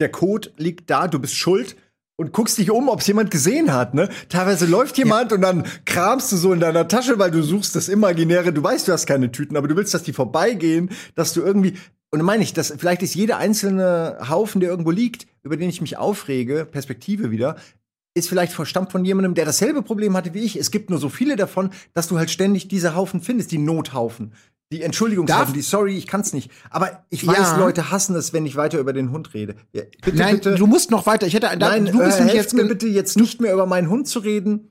der 0.00 0.10
Code 0.10 0.50
liegt 0.56 0.90
da, 0.90 1.06
du 1.06 1.18
bist 1.20 1.36
schuld. 1.36 1.76
Und 2.16 2.32
guckst 2.32 2.58
dich 2.58 2.70
um, 2.70 2.90
ob 2.90 3.00
es 3.00 3.06
jemand 3.06 3.30
gesehen 3.30 3.72
hat, 3.72 3.94
ne? 3.94 4.10
Teilweise 4.28 4.66
läuft 4.66 4.98
jemand 4.98 5.32
und 5.32 5.40
dann 5.40 5.64
kramst 5.86 6.30
du 6.30 6.36
so 6.36 6.52
in 6.52 6.60
deiner 6.60 6.86
Tasche, 6.86 7.18
weil 7.18 7.30
du 7.30 7.42
suchst 7.42 7.74
das 7.74 7.88
Imaginäre. 7.88 8.52
Du 8.52 8.62
weißt, 8.62 8.88
du 8.88 8.92
hast 8.92 9.06
keine 9.06 9.32
Tüten, 9.32 9.56
aber 9.56 9.68
du 9.68 9.76
willst, 9.76 9.94
dass 9.94 10.02
die 10.02 10.12
vorbeigehen, 10.12 10.90
dass 11.14 11.32
du 11.32 11.40
irgendwie. 11.40 11.78
Und 12.12 12.22
meine 12.22 12.42
ich, 12.42 12.52
dass 12.52 12.74
vielleicht 12.76 13.02
ist 13.02 13.14
jeder 13.14 13.36
einzelne 13.38 14.18
Haufen, 14.28 14.60
der 14.60 14.70
irgendwo 14.70 14.90
liegt, 14.90 15.26
über 15.42 15.56
den 15.56 15.68
ich 15.68 15.80
mich 15.80 15.96
aufrege, 15.96 16.64
Perspektive 16.64 17.30
wieder, 17.30 17.56
ist 18.14 18.28
vielleicht 18.28 18.52
verstammt 18.52 18.90
von 18.90 19.04
jemandem, 19.04 19.34
der 19.34 19.44
dasselbe 19.44 19.82
Problem 19.82 20.16
hatte 20.16 20.34
wie 20.34 20.40
ich. 20.40 20.56
Es 20.56 20.72
gibt 20.72 20.90
nur 20.90 20.98
so 20.98 21.08
viele 21.08 21.36
davon, 21.36 21.70
dass 21.94 22.08
du 22.08 22.18
halt 22.18 22.30
ständig 22.30 22.66
diese 22.66 22.96
Haufen 22.96 23.20
findest, 23.22 23.52
die 23.52 23.58
Nothaufen. 23.58 24.32
Die 24.72 24.82
Entschuldigung, 24.82 25.26
Darf- 25.26 25.52
die 25.52 25.62
sorry, 25.62 25.96
ich 25.96 26.06
kann's 26.06 26.32
nicht. 26.32 26.50
Aber 26.70 27.04
ich 27.10 27.26
weiß, 27.26 27.36
Ja. 27.36 27.58
Leute 27.58 27.90
hassen 27.90 28.14
es, 28.16 28.32
wenn 28.32 28.46
ich 28.46 28.54
weiter 28.56 28.78
über 28.78 28.92
den 28.92 29.10
Hund 29.10 29.34
rede. 29.34 29.54
Bitte, 29.72 30.16
Nein, 30.16 30.36
bitte. 30.36 30.54
du 30.56 30.66
musst 30.66 30.90
noch 30.92 31.06
weiter. 31.06 31.26
Ich 31.26 31.34
hätte, 31.34 31.48
Nein, 31.58 31.86
du 31.86 31.98
bist 31.98 32.20
äh, 32.20 32.32
jetzt 32.34 32.54
mir 32.54 32.64
bitte 32.66 32.86
jetzt 32.86 33.16
nicht 33.16 33.40
mehr 33.40 33.52
über 33.52 33.66
meinen 33.66 33.88
Hund 33.88 34.06
zu 34.08 34.20
reden, 34.20 34.69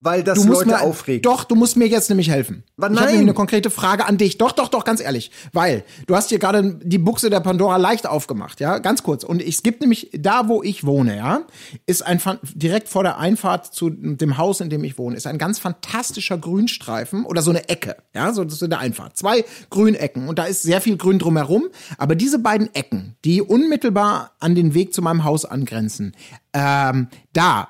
weil 0.00 0.22
das 0.22 0.38
du 0.38 0.46
musst 0.46 0.66
Leute 0.66 0.78
mir, 0.78 0.82
aufregt. 0.82 1.24
Doch, 1.24 1.44
du 1.44 1.54
musst 1.54 1.76
mir 1.76 1.88
jetzt 1.88 2.10
nämlich 2.10 2.30
helfen. 2.30 2.64
Aber 2.76 2.92
ich 2.92 3.00
habe 3.00 3.10
eine 3.10 3.34
konkrete 3.34 3.70
Frage 3.70 4.06
an 4.06 4.18
dich. 4.18 4.36
Doch, 4.38 4.52
doch, 4.52 4.68
doch, 4.68 4.84
ganz 4.84 5.00
ehrlich. 5.00 5.30
Weil 5.52 5.84
du 6.06 6.14
hast 6.14 6.28
hier 6.28 6.38
gerade 6.38 6.78
die 6.82 6.98
Buchse 6.98 7.30
der 7.30 7.40
Pandora 7.40 7.76
leicht 7.76 8.06
aufgemacht, 8.06 8.60
ja, 8.60 8.78
ganz 8.78 9.02
kurz. 9.02 9.24
Und 9.24 9.42
es 9.42 9.62
gibt 9.62 9.80
nämlich 9.80 10.10
da, 10.12 10.48
wo 10.48 10.62
ich 10.62 10.84
wohne, 10.84 11.16
ja, 11.16 11.42
ist 11.86 12.02
ein 12.02 12.20
direkt 12.54 12.88
vor 12.88 13.02
der 13.02 13.18
Einfahrt 13.18 13.74
zu 13.74 13.90
dem 13.90 14.36
Haus, 14.36 14.60
in 14.60 14.68
dem 14.68 14.84
ich 14.84 14.98
wohne, 14.98 15.16
ist 15.16 15.26
ein 15.26 15.38
ganz 15.38 15.58
fantastischer 15.58 16.36
Grünstreifen 16.36 17.24
oder 17.24 17.40
so 17.40 17.50
eine 17.50 17.68
Ecke, 17.68 17.96
ja, 18.14 18.32
so 18.32 18.44
das 18.44 18.54
ist 18.54 18.62
in 18.62 18.70
der 18.70 18.80
Einfahrt. 18.80 19.16
Zwei 19.16 19.44
Grünecken 19.70 20.28
und 20.28 20.38
da 20.38 20.44
ist 20.44 20.62
sehr 20.62 20.80
viel 20.80 20.96
Grün 20.98 21.18
drumherum. 21.18 21.68
Aber 21.96 22.14
diese 22.14 22.38
beiden 22.38 22.74
Ecken, 22.74 23.16
die 23.24 23.40
unmittelbar 23.40 24.32
an 24.40 24.54
den 24.54 24.74
Weg 24.74 24.92
zu 24.92 25.00
meinem 25.00 25.24
Haus 25.24 25.44
angrenzen, 25.44 26.14
ähm, 26.52 27.08
da 27.32 27.68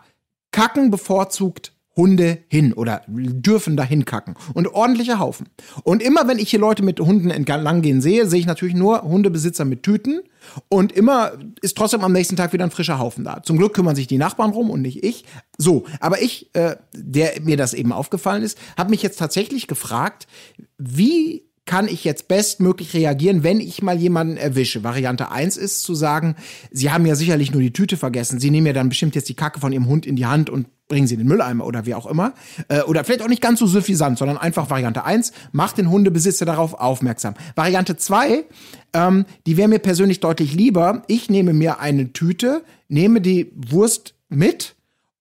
kacken 0.50 0.90
bevorzugt 0.90 1.72
Hunde 1.96 2.38
hin 2.48 2.74
oder 2.74 3.02
dürfen 3.08 3.76
dahin 3.76 4.04
kacken. 4.04 4.34
Und 4.54 4.68
ordentliche 4.68 5.18
Haufen. 5.18 5.48
Und 5.82 6.02
immer 6.02 6.28
wenn 6.28 6.38
ich 6.38 6.50
hier 6.50 6.60
Leute 6.60 6.82
mit 6.82 7.00
Hunden 7.00 7.30
entlang 7.30 7.80
gehen 7.82 8.00
sehe, 8.00 8.26
sehe 8.26 8.40
ich 8.40 8.46
natürlich 8.46 8.74
nur 8.74 9.02
Hundebesitzer 9.02 9.64
mit 9.64 9.82
Tüten. 9.82 10.20
Und 10.68 10.92
immer 10.92 11.32
ist 11.62 11.76
trotzdem 11.76 12.02
am 12.02 12.12
nächsten 12.12 12.36
Tag 12.36 12.52
wieder 12.52 12.64
ein 12.64 12.70
frischer 12.70 12.98
Haufen 12.98 13.24
da. 13.24 13.42
Zum 13.42 13.56
Glück 13.56 13.74
kümmern 13.74 13.96
sich 13.96 14.06
die 14.06 14.18
Nachbarn 14.18 14.50
rum 14.50 14.70
und 14.70 14.82
nicht 14.82 15.02
ich. 15.02 15.24
So, 15.58 15.84
aber 15.98 16.20
ich, 16.20 16.54
äh, 16.54 16.76
der 16.94 17.40
mir 17.40 17.56
das 17.56 17.74
eben 17.74 17.92
aufgefallen 17.92 18.42
ist, 18.42 18.58
habe 18.76 18.90
mich 18.90 19.02
jetzt 19.02 19.18
tatsächlich 19.18 19.66
gefragt, 19.66 20.26
wie 20.78 21.46
kann 21.66 21.88
ich 21.88 22.04
jetzt 22.04 22.28
bestmöglich 22.28 22.94
reagieren, 22.94 23.42
wenn 23.42 23.60
ich 23.60 23.82
mal 23.82 23.98
jemanden 23.98 24.36
erwische? 24.36 24.84
Variante 24.84 25.30
eins 25.30 25.56
ist 25.56 25.82
zu 25.82 25.94
sagen, 25.94 26.36
Sie 26.70 26.90
haben 26.90 27.04
ja 27.06 27.14
sicherlich 27.14 27.52
nur 27.52 27.60
die 27.60 27.72
Tüte 27.72 27.96
vergessen. 27.96 28.40
Sie 28.40 28.50
nehmen 28.50 28.66
ja 28.66 28.72
dann 28.72 28.88
bestimmt 28.88 29.14
jetzt 29.14 29.28
die 29.28 29.34
Kacke 29.34 29.60
von 29.60 29.72
Ihrem 29.72 29.86
Hund 29.86 30.06
in 30.06 30.16
die 30.16 30.26
Hand 30.26 30.48
und 30.48 30.68
bringen 30.88 31.08
sie 31.08 31.14
in 31.14 31.20
den 31.20 31.26
Mülleimer 31.26 31.66
oder 31.66 31.84
wie 31.84 31.94
auch 31.94 32.06
immer. 32.06 32.32
Äh, 32.68 32.82
oder 32.82 33.02
vielleicht 33.02 33.22
auch 33.22 33.28
nicht 33.28 33.42
ganz 33.42 33.58
so 33.58 33.66
suffisant, 33.66 34.18
sondern 34.18 34.38
einfach 34.38 34.70
Variante 34.70 35.04
eins 35.04 35.32
macht 35.50 35.78
den 35.78 35.90
Hundebesitzer 35.90 36.46
darauf 36.46 36.74
aufmerksam. 36.74 37.34
Variante 37.56 37.96
zwei 37.96 38.44
ähm, 38.96 39.26
die 39.46 39.56
wäre 39.56 39.68
mir 39.68 39.78
persönlich 39.78 40.20
deutlich 40.20 40.54
lieber. 40.54 41.02
Ich 41.06 41.28
nehme 41.28 41.52
mir 41.52 41.80
eine 41.80 42.12
Tüte, 42.12 42.62
nehme 42.88 43.20
die 43.20 43.52
Wurst 43.54 44.14
mit 44.28 44.75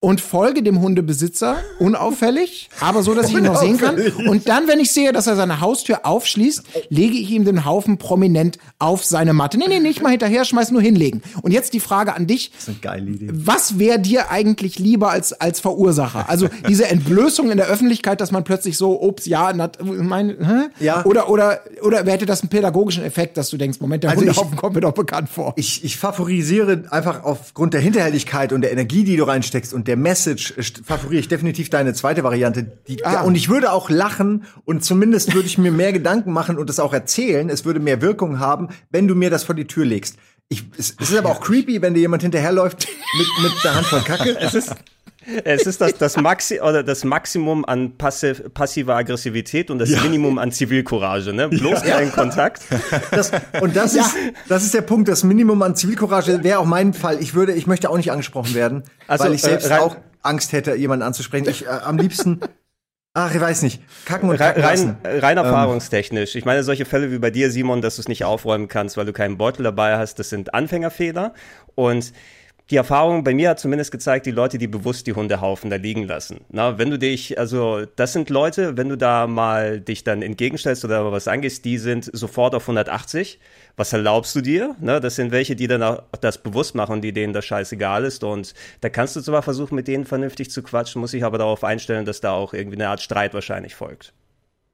und 0.06 0.22
folge 0.22 0.62
dem 0.62 0.82
Hundebesitzer 0.82 1.58
unauffällig, 1.80 2.70
aber 2.80 3.02
so, 3.02 3.16
dass 3.16 3.30
ich 3.30 3.36
ihn 3.38 3.44
noch 3.46 3.60
sehen 3.60 3.80
kann. 3.80 3.98
Und 4.28 4.48
dann, 4.48 4.68
wenn 4.68 4.80
ich 4.80 4.92
sehe, 4.92 5.12
dass 5.12 5.26
er 5.26 5.36
seine 5.36 5.62
Haustür 5.62 6.06
aufschließt, 6.06 6.62
lege 6.90 7.16
ich 7.18 7.32
ihm 7.32 7.44
den 7.44 7.66
Haufen 7.66 7.98
prominent 7.98 8.60
auf 8.78 9.04
seine 9.04 9.34
Matte. 9.34 9.58
Nee, 9.58 9.66
nee, 9.68 9.80
nicht 9.80 10.04
mal 10.04 10.12
hinterher 10.12 10.46
schmeißen, 10.46 10.74
nur 10.74 10.82
hinlegen. 10.84 11.24
Und 11.42 11.54
jetzt 11.54 11.74
die 11.74 11.80
Frage 11.80 12.14
an 12.16 12.28
dich. 12.28 12.52
Das 12.52 12.62
ist 12.64 12.70
eine 12.70 12.78
geile 12.82 13.10
Idee. 13.10 13.30
Was 13.34 13.80
wäre 13.80 13.98
dir 14.00 14.30
eigentlich 14.30 14.78
lieber 14.78 15.10
als, 15.10 15.34
als 15.34 15.60
Verursacher? 15.60 16.30
Also 16.30 16.50
diese 16.70 16.88
Entblößung 16.88 17.50
in 17.50 17.58
der 17.58 17.66
Öffentlichkeit, 17.66 18.22
dass 18.22 18.32
man 18.32 18.44
plötzlich 18.44 18.78
so, 18.78 19.02
ups, 19.02 19.26
ja, 19.26 19.54
nat, 19.54 19.80
mein, 19.84 20.30
hä? 20.40 20.84
Ja. 20.86 21.04
Oder, 21.06 21.30
oder, 21.30 21.62
oder 21.82 22.06
hätte 22.06 22.28
das 22.28 22.42
einen 22.42 22.50
pädagogischen 22.50 23.04
Effekt, 23.04 23.38
dass 23.38 23.50
du 23.50 23.58
denkst, 23.58 23.80
Moment, 23.80 24.04
der 24.04 24.12
Also 24.12 24.22
ich- 24.22 24.28
Hundehaufen 24.30 24.56
kommt 24.56 24.76
mir 24.76 24.82
doch 24.82 24.94
bekannt 24.94 25.30
vor. 25.30 25.54
Ich, 25.56 25.84
ich 25.84 25.98
favorisiere 25.98 26.84
einfach 26.92 27.24
aufgrund 27.24 27.74
der 27.74 27.82
Hinterhältigkeit 27.82 28.54
und 28.54 28.62
der 28.62 28.72
Energie, 28.72 29.04
die 29.04 29.16
du 29.18 29.24
reinsteckst 29.24 29.74
und 29.74 29.88
der 29.88 29.95
Message, 29.96 30.54
äh, 30.58 30.62
st- 30.62 30.84
favoriere 30.86 31.20
ich 31.20 31.28
definitiv 31.28 31.70
deine 31.70 31.94
zweite 31.94 32.24
Variante. 32.24 32.64
Die, 32.88 33.04
Ah. 33.06 33.22
Und 33.22 33.36
ich 33.36 33.50
würde 33.50 33.72
auch 33.72 33.90
lachen 33.90 34.44
und 34.66 34.84
zumindest 34.84 35.34
würde 35.34 35.48
ich 35.48 35.58
mir 35.58 35.72
mehr 35.72 35.94
Gedanken 35.94 36.32
machen 36.34 36.58
und 36.58 36.70
das 36.70 36.80
auch 36.80 36.94
erzählen. 36.94 37.50
Es 37.50 37.66
würde 37.66 37.80
mehr 37.80 38.02
Wirkung 38.02 38.40
haben, 38.40 38.70
wenn 38.92 39.08
du 39.08 39.16
mir 39.16 39.30
das 39.30 39.44
vor 39.44 39.56
die 39.56 39.66
Tür 39.68 39.86
legst. 39.86 40.18
Ich, 40.50 40.64
es, 40.78 40.96
es 41.00 41.10
ist 41.12 41.18
aber 41.18 41.30
auch 41.32 41.42
creepy, 41.42 41.82
wenn 41.82 41.94
dir 41.96 42.02
jemand 42.02 42.22
hinterherläuft 42.22 42.88
mit, 43.18 43.28
mit 43.52 43.64
der 43.64 43.76
Hand 43.76 43.88
voll 43.88 44.02
Kacke. 44.02 44.38
Es 44.40 44.54
ist, 44.54 44.76
es 45.44 45.66
ist 45.66 45.82
das, 45.82 45.96
das, 45.98 46.18
Maxi 46.18 46.60
oder 46.60 46.84
das 46.84 47.04
Maximum 47.04 47.66
an 47.66 47.98
passiv, 47.98 48.44
passiver 48.54 48.96
Aggressivität 48.96 49.72
und 49.72 49.80
das 49.80 49.90
Minimum 49.90 50.38
an 50.38 50.52
Zivilcourage. 50.52 51.34
Ne? 51.34 51.50
Bloß 51.50 51.82
keinen 51.84 52.12
Kontakt. 52.12 52.62
Das, 53.12 53.32
und 53.62 53.76
das 53.76 53.96
ist, 53.96 54.12
das 54.48 54.64
ist 54.64 54.74
der 54.74 54.82
Punkt. 54.82 55.08
Das 55.08 55.24
Minimum 55.24 55.62
an 55.62 55.76
Zivilcourage 55.76 56.44
wäre 56.44 56.60
auch 56.60 56.66
mein 56.66 56.94
Fall. 56.94 57.22
Ich 57.22 57.34
würde, 57.34 57.54
ich 57.54 57.68
möchte 57.68 57.90
auch 57.90 57.98
nicht 57.98 58.12
angesprochen 58.12 58.54
werden, 58.54 58.84
Also, 59.08 59.26
weil 59.26 59.34
ich 59.34 59.44
äh, 59.44 59.48
selbst 59.50 59.70
rein- 59.70 59.80
auch 59.80 59.98
Angst 60.22 60.52
hätte, 60.54 60.76
jemanden 60.76 61.04
anzusprechen. 61.04 61.48
Ich 61.50 61.66
äh, 61.66 61.70
am 61.70 61.98
liebsten, 61.98 62.40
ach, 63.14 63.34
ich 63.34 63.42
weiß 63.42 63.62
nicht, 63.62 63.82
kacken 64.06 64.30
und 64.30 64.36
Rein, 64.40 64.48
kacken 64.56 64.62
lassen. 64.64 64.98
rein, 65.04 65.20
rein 65.20 65.38
erfahrungstechnisch. 65.38 66.36
Ich 66.36 66.46
meine, 66.46 66.64
solche 66.64 66.86
Fälle 66.86 67.12
wie 67.12 67.20
bei 67.20 67.32
dir, 67.32 67.52
Simon, 67.52 67.82
dass 67.82 67.96
du 67.96 68.02
es 68.02 68.08
nicht 68.08 68.26
aufräumen 68.26 68.68
kannst, 68.68 68.98
weil 68.98 69.06
du 69.06 69.14
keinen 69.14 69.38
Beutel 69.38 69.64
dabei 69.64 69.98
hast, 69.98 70.20
das 70.20 70.30
sind 70.30 70.54
Anfängerfehler. 70.54 71.34
Und 71.76 72.12
die 72.72 72.78
Erfahrung 72.78 73.24
bei 73.24 73.34
mir 73.36 73.50
hat 73.50 73.60
zumindest 73.60 73.92
gezeigt, 73.92 74.26
die 74.26 74.32
Leute, 74.32 74.58
die 74.58 74.68
bewusst 74.68 75.06
die 75.06 75.14
Hundehaufen 75.14 75.70
da 75.70 75.76
liegen 75.76 76.08
lassen. 76.08 76.42
Na, 76.50 76.80
wenn 76.80 76.90
du 76.90 76.98
dich, 76.98 77.38
also 77.38 77.86
das 77.96 78.14
sind 78.14 78.32
Leute, 78.32 78.76
wenn 78.76 78.90
du 78.90 78.98
da 78.98 79.28
mal 79.28 79.80
dich 79.80 80.04
dann 80.04 80.24
entgegenstellst 80.24 80.84
oder 80.84 81.12
was 81.12 81.28
angehst, 81.28 81.64
die 81.64 81.78
sind 81.78 82.10
sofort 82.12 82.56
auf 82.56 82.64
180. 82.64 83.40
Was 83.78 83.94
erlaubst 83.94 84.36
du 84.36 84.42
dir? 84.42 84.76
Ne, 84.80 85.00
das 85.00 85.16
sind 85.16 85.32
welche, 85.32 85.56
die 85.56 85.68
dann 85.68 85.84
auch 85.84 86.02
das 86.22 86.40
bewusst 86.42 86.74
machen, 86.74 87.02
die 87.02 87.14
denen 87.14 87.34
das 87.34 87.46
scheißegal 87.46 88.04
ist. 88.04 88.24
Und 88.24 88.56
da 88.82 88.90
kannst 88.90 89.16
du 89.16 89.22
zwar 89.22 89.44
versuchen, 89.44 89.76
mit 89.76 89.88
denen 89.88 90.06
vernünftig 90.06 90.50
zu 90.50 90.64
quatschen, 90.64 91.02
muss 91.02 91.14
ich 91.14 91.24
aber 91.24 91.38
darauf 91.38 91.64
einstellen, 91.64 92.06
dass 92.06 92.20
da 92.20 92.32
auch 92.32 92.54
irgendwie 92.54 92.78
eine 92.78 92.90
Art 92.90 93.02
Streit 93.02 93.36
wahrscheinlich 93.36 93.76
folgt. 93.76 94.14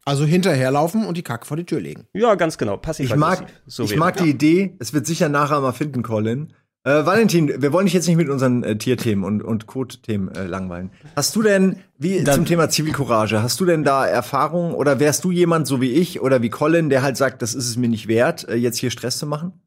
Also 0.05 0.25
hinterherlaufen 0.25 1.05
und 1.05 1.17
die 1.17 1.23
Kacke 1.23 1.45
vor 1.45 1.57
die 1.57 1.65
Tür 1.65 1.79
legen. 1.79 2.07
Ja, 2.13 2.35
ganz 2.35 2.57
genau. 2.57 2.77
Passiv 2.77 3.09
Ich 3.09 3.15
mag, 3.15 3.45
So 3.67 3.83
ich 3.83 3.95
mag 3.95 4.17
die 4.17 4.29
Idee. 4.29 4.75
Es 4.79 4.93
wird 4.93 5.05
sicher 5.05 5.29
nachher 5.29 5.59
mal 5.59 5.73
finden, 5.73 6.01
Colin. 6.01 6.53
Äh, 6.83 7.05
Valentin, 7.05 7.61
wir 7.61 7.73
wollen 7.73 7.85
dich 7.85 7.93
jetzt 7.93 8.07
nicht 8.07 8.17
mit 8.17 8.29
unseren 8.29 8.63
äh, 8.63 8.75
Tierthemen 8.75 9.23
und, 9.23 9.43
und 9.43 9.67
Code-Themen 9.67 10.33
äh, 10.33 10.45
langweilen. 10.45 10.89
Hast 11.15 11.35
du 11.35 11.43
denn, 11.43 11.77
wie 11.99 12.23
zum 12.23 12.45
Thema 12.45 12.69
Zivilcourage, 12.69 13.43
hast 13.43 13.59
du 13.59 13.65
denn 13.65 13.83
da 13.83 14.07
Erfahrungen 14.07 14.73
oder 14.73 14.99
wärst 14.99 15.23
du 15.23 15.29
jemand 15.29 15.67
so 15.67 15.79
wie 15.79 15.91
ich 15.91 16.21
oder 16.21 16.41
wie 16.41 16.49
Colin, 16.49 16.89
der 16.89 17.03
halt 17.03 17.17
sagt, 17.17 17.43
das 17.43 17.53
ist 17.53 17.67
es 17.67 17.77
mir 17.77 17.87
nicht 17.87 18.07
wert, 18.07 18.49
äh, 18.49 18.55
jetzt 18.55 18.77
hier 18.77 18.89
Stress 18.89 19.19
zu 19.19 19.27
machen? 19.27 19.61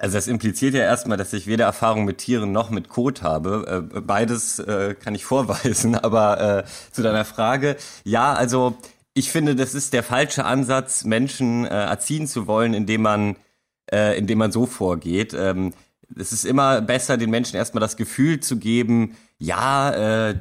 Also 0.00 0.16
das 0.16 0.28
impliziert 0.28 0.74
ja 0.74 0.82
erstmal, 0.82 1.18
dass 1.18 1.32
ich 1.32 1.48
weder 1.48 1.64
Erfahrung 1.64 2.04
mit 2.04 2.18
Tieren 2.18 2.52
noch 2.52 2.70
mit 2.70 2.88
Kot 2.88 3.22
habe. 3.22 3.90
Äh, 3.96 4.00
beides 4.00 4.60
äh, 4.60 4.94
kann 4.94 5.16
ich 5.16 5.24
vorweisen, 5.24 5.94
aber 5.96 6.64
zu 6.92 7.02
deiner 7.02 7.24
Frage, 7.24 7.76
ja, 8.04 8.32
also 8.32 8.76
ich 9.12 9.32
finde, 9.32 9.56
das 9.56 9.74
ist 9.74 9.92
der 9.92 10.04
falsche 10.04 10.44
Ansatz, 10.44 11.04
Menschen 11.04 11.64
erziehen 11.64 12.28
zu 12.28 12.46
wollen, 12.46 12.72
indem 12.72 13.02
man, 13.02 13.36
indem 13.90 14.38
man 14.38 14.52
so 14.52 14.66
vorgeht. 14.66 15.34
Ähm, 15.36 15.72
es 16.16 16.32
ist 16.32 16.44
immer 16.44 16.80
besser, 16.80 17.16
den 17.16 17.30
Menschen 17.30 17.56
erstmal 17.56 17.80
das 17.80 17.96
Gefühl 17.96 18.40
zu 18.40 18.56
geben, 18.56 19.16
ja, 19.38 20.28
äh, 20.30 20.34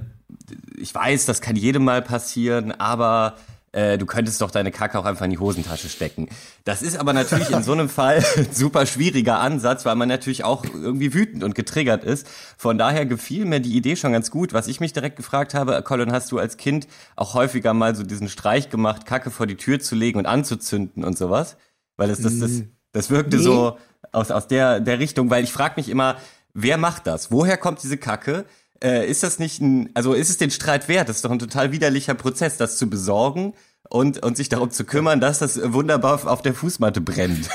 ich 0.78 0.94
weiß, 0.94 1.26
das 1.26 1.42
kann 1.42 1.56
jedem 1.56 1.84
mal 1.84 2.02
passieren, 2.02 2.72
aber 2.72 3.36
äh, 3.74 3.98
du 3.98 4.06
könntest 4.06 4.42
doch 4.42 4.50
deine 4.50 4.72
Kacke 4.72 4.98
auch 4.98 5.06
einfach 5.06 5.26
in 5.26 5.32
die 5.32 5.38
Hosentasche 5.40 5.90
stecken. 5.90 6.30
Das 6.64 6.82
ist 6.82 6.98
aber 6.98 7.14
natürlich 7.14 7.52
in 7.52 7.64
so 7.64 7.74
einem 7.74 7.90
Fall 7.90 8.24
ein 8.38 8.48
super 8.52 8.86
schwieriger 8.86 9.40
Ansatz, 9.40 9.86
weil 9.86 9.96
man 9.96 10.08
natürlich 10.08 10.44
auch 10.44 10.64
irgendwie 10.64 11.14
wütend 11.14 11.44
und 11.44 11.54
getriggert 11.54 12.04
ist. 12.04 12.28
Von 12.58 12.78
daher 12.78 13.06
gefiel 13.06 13.46
mir 13.46 13.60
die 13.60 13.76
Idee 13.76 13.96
schon 13.96 14.14
ganz 14.14 14.32
gut. 14.32 14.54
Was 14.54 14.68
ich 14.68 14.80
mich 14.80 14.94
direkt 14.94 15.18
gefragt 15.18 15.54
habe, 15.54 15.82
Colin, 15.84 16.12
hast 16.12 16.32
du 16.32 16.40
als 16.40 16.58
Kind 16.58 16.88
auch 17.16 17.34
häufiger 17.34 17.74
mal 17.74 17.96
so 17.96 18.04
diesen 18.04 18.30
Streich 18.30 18.70
gemacht, 18.70 19.06
Kacke 19.06 19.32
vor 19.32 19.48
die 19.48 19.58
Tür 19.58 19.80
zu 19.80 19.96
legen 19.96 20.18
und 20.18 20.26
anzuzünden 20.26 21.04
und 21.04 21.18
sowas? 21.18 21.58
Weil 21.98 22.08
das, 22.08 22.22
das, 22.22 22.40
das, 22.40 22.64
das 22.94 23.10
wirkte 23.10 23.38
Nee. 23.38 23.44
so 23.44 23.78
aus, 24.12 24.32
aus 24.32 24.48
der, 24.48 24.80
der 24.80 25.00
Richtung, 25.00 25.30
weil 25.30 25.44
ich 25.44 25.52
frage 25.52 25.76
mich 25.78 25.90
immer, 25.90 26.18
wer 26.54 26.78
macht 26.78 27.08
das? 27.08 27.32
Woher 27.32 27.58
kommt 27.58 27.82
diese 27.84 27.98
Kacke? 27.98 28.46
Äh, 28.84 29.10
ist 29.10 29.24
das 29.24 29.40
nicht 29.40 29.62
ein, 29.62 29.90
also 29.96 30.14
ist 30.14 30.30
es 30.30 30.38
den 30.38 30.52
Streit 30.52 30.88
wert? 30.88 31.10
Das 31.10 31.18
ist 31.18 31.26
doch 31.26 31.32
ein 31.32 31.40
total 31.40 31.72
widerlicher 31.72 32.14
Prozess, 32.14 32.58
das 32.58 32.78
zu 32.78 32.90
besorgen 32.90 33.54
und, 33.90 34.24
und 34.24 34.38
sich 34.38 34.50
darum 34.50 34.70
zu 34.72 34.84
kümmern, 34.86 35.20
dass 35.20 35.40
das 35.40 35.60
wunderbar 35.74 36.26
auf- 36.28 36.42
der 36.42 36.54
Fußmatte 36.54 37.02
brennt. 37.02 37.50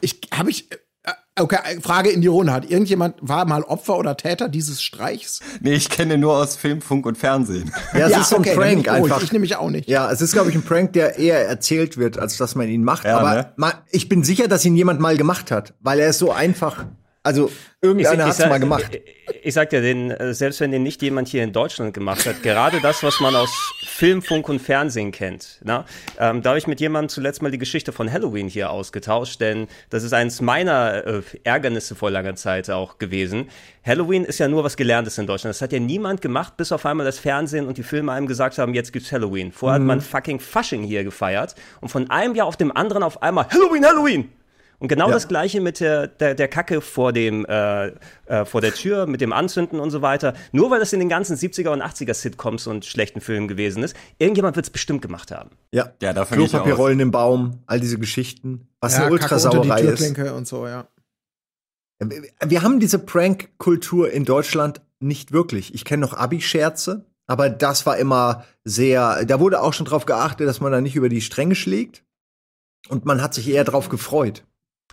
Ich 0.00 0.20
habe 0.32 0.50
ich. 0.50 0.68
Äh, 1.36 1.42
Okay, 1.42 1.80
Frage 1.80 2.10
in 2.10 2.20
die 2.20 2.26
Runde. 2.26 2.52
Hat 2.52 2.70
irgendjemand 2.70 3.16
war 3.20 3.44
mal 3.46 3.62
Opfer 3.62 3.96
oder 3.98 4.16
Täter 4.16 4.48
dieses 4.48 4.82
Streichs? 4.82 5.40
Nee, 5.60 5.74
ich 5.74 5.88
kenne 5.88 6.18
nur 6.18 6.36
aus 6.36 6.56
Film, 6.56 6.80
Funk 6.80 7.06
und 7.06 7.16
Fernsehen. 7.18 7.72
Ja, 7.94 8.08
es 8.08 8.16
ist 8.18 8.28
so 8.30 8.36
ein 8.36 8.40
okay, 8.40 8.50
bin 8.50 8.58
Prank 8.58 8.78
ich 8.78 8.84
beruhigt. 8.84 9.04
einfach. 9.04 9.22
Ich 9.22 9.32
nehme 9.32 9.42
mich 9.42 9.56
auch 9.56 9.70
nicht. 9.70 9.88
Ja, 9.88 10.10
es 10.10 10.20
ist, 10.20 10.32
glaube 10.32 10.50
ich, 10.50 10.56
ein 10.56 10.62
Prank, 10.62 10.92
der 10.92 11.18
eher 11.18 11.46
erzählt 11.48 11.96
wird, 11.96 12.18
als 12.18 12.36
dass 12.36 12.54
man 12.54 12.68
ihn 12.68 12.84
macht. 12.84 13.04
Ja, 13.04 13.18
Aber 13.18 13.34
ne? 13.34 13.52
mal, 13.56 13.74
ich 13.90 14.08
bin 14.08 14.22
sicher, 14.24 14.48
dass 14.48 14.64
ihn 14.64 14.76
jemand 14.76 15.00
mal 15.00 15.16
gemacht 15.16 15.50
hat, 15.50 15.74
weil 15.80 16.00
er 16.00 16.10
ist 16.10 16.18
so 16.18 16.32
einfach 16.32 16.84
Also 17.22 17.52
irgendeiner 17.82 18.24
hat 18.24 18.38
es 18.38 18.46
mal 18.46 18.58
gemacht. 18.58 18.94
Ich, 18.94 19.44
ich 19.44 19.54
sag 19.54 19.68
dir, 19.68 19.82
den, 19.82 20.10
äh, 20.10 20.32
selbst 20.32 20.58
wenn 20.60 20.70
den 20.70 20.82
nicht 20.82 21.02
jemand 21.02 21.28
hier 21.28 21.44
in 21.44 21.52
Deutschland 21.52 21.92
gemacht 21.92 22.24
hat, 22.24 22.42
gerade 22.42 22.80
das, 22.80 23.02
was 23.02 23.20
man 23.20 23.36
aus 23.36 23.50
Film, 23.84 24.22
Funk 24.22 24.48
und 24.48 24.58
Fernsehen 24.58 25.12
kennt. 25.12 25.60
Na? 25.62 25.84
Ähm, 26.18 26.40
da 26.40 26.50
habe 26.50 26.58
ich 26.58 26.66
mit 26.66 26.80
jemandem 26.80 27.10
zuletzt 27.10 27.42
mal 27.42 27.50
die 27.50 27.58
Geschichte 27.58 27.92
von 27.92 28.10
Halloween 28.10 28.48
hier 28.48 28.70
ausgetauscht, 28.70 29.38
denn 29.38 29.68
das 29.90 30.02
ist 30.02 30.14
eines 30.14 30.40
meiner 30.40 31.06
äh, 31.06 31.22
Ärgernisse 31.44 31.94
vor 31.94 32.10
langer 32.10 32.36
Zeit 32.36 32.70
auch 32.70 32.96
gewesen. 32.96 33.50
Halloween 33.84 34.24
ist 34.24 34.38
ja 34.38 34.48
nur 34.48 34.64
was 34.64 34.78
Gelerntes 34.78 35.18
in 35.18 35.26
Deutschland. 35.26 35.54
Das 35.54 35.60
hat 35.60 35.72
ja 35.72 35.78
niemand 35.78 36.22
gemacht, 36.22 36.56
bis 36.56 36.72
auf 36.72 36.86
einmal 36.86 37.04
das 37.04 37.18
Fernsehen 37.18 37.66
und 37.66 37.76
die 37.76 37.82
Filme 37.82 38.12
einem 38.12 38.28
gesagt 38.28 38.56
haben, 38.56 38.72
jetzt 38.72 38.94
gibt's 38.94 39.12
Halloween. 39.12 39.52
Vorher 39.52 39.78
mhm. 39.78 39.82
hat 39.82 39.88
man 39.88 40.00
fucking 40.00 40.40
Fasching 40.40 40.84
hier 40.84 41.04
gefeiert 41.04 41.54
und 41.82 41.90
von 41.90 42.08
einem 42.08 42.34
Jahr 42.34 42.46
auf 42.46 42.56
dem 42.56 42.74
anderen 42.74 43.02
auf 43.02 43.22
einmal 43.22 43.46
Halloween, 43.50 43.84
Halloween! 43.84 44.39
Und 44.80 44.88
genau 44.88 45.08
ja. 45.08 45.12
das 45.12 45.28
gleiche 45.28 45.60
mit 45.60 45.78
der, 45.78 46.06
der, 46.06 46.34
der 46.34 46.48
Kacke 46.48 46.80
vor 46.80 47.12
dem 47.12 47.44
äh, 47.44 47.92
äh, 48.24 48.46
vor 48.46 48.62
der 48.62 48.72
Tür, 48.72 49.06
mit 49.06 49.20
dem 49.20 49.32
Anzünden 49.32 49.78
und 49.78 49.90
so 49.90 50.00
weiter. 50.00 50.32
Nur 50.52 50.70
weil 50.70 50.80
das 50.80 50.94
in 50.94 51.00
den 51.00 51.10
ganzen 51.10 51.36
70er 51.36 51.68
und 51.68 51.82
80er 51.82 52.14
Sitcoms 52.14 52.66
und 52.66 52.86
schlechten 52.86 53.20
Filmen 53.20 53.46
gewesen 53.46 53.82
ist. 53.82 53.94
Irgendjemand 54.18 54.56
wird 54.56 54.66
es 54.66 54.70
bestimmt 54.70 55.02
gemacht 55.02 55.30
haben. 55.30 55.50
Ja, 55.70 55.92
ja 56.00 56.14
da 56.14 56.24
Klopapierrollen 56.24 56.98
im 56.98 57.10
Baum, 57.10 57.60
all 57.66 57.78
diese 57.78 57.98
Geschichten. 57.98 58.68
Was 58.80 58.94
ja, 58.94 59.02
eine 59.02 59.12
Ultrasauerei 59.12 59.82
ist. 59.82 60.18
und 60.18 60.48
so, 60.48 60.66
ja. 60.66 60.88
Wir 62.42 62.62
haben 62.62 62.80
diese 62.80 62.98
Prank-Kultur 62.98 64.10
in 64.10 64.24
Deutschland 64.24 64.80
nicht 64.98 65.32
wirklich. 65.32 65.74
Ich 65.74 65.84
kenne 65.84 66.00
noch 66.00 66.14
Abi-Scherze, 66.14 67.04
aber 67.26 67.50
das 67.50 67.84
war 67.84 67.98
immer 67.98 68.46
sehr, 68.64 69.26
da 69.26 69.40
wurde 69.40 69.60
auch 69.60 69.74
schon 69.74 69.84
drauf 69.84 70.06
geachtet, 70.06 70.48
dass 70.48 70.60
man 70.60 70.72
da 70.72 70.80
nicht 70.80 70.96
über 70.96 71.10
die 71.10 71.20
Stränge 71.20 71.54
schlägt. 71.54 72.02
Und 72.88 73.04
man 73.04 73.22
hat 73.22 73.34
sich 73.34 73.46
eher 73.48 73.64
drauf 73.64 73.90
gefreut. 73.90 74.44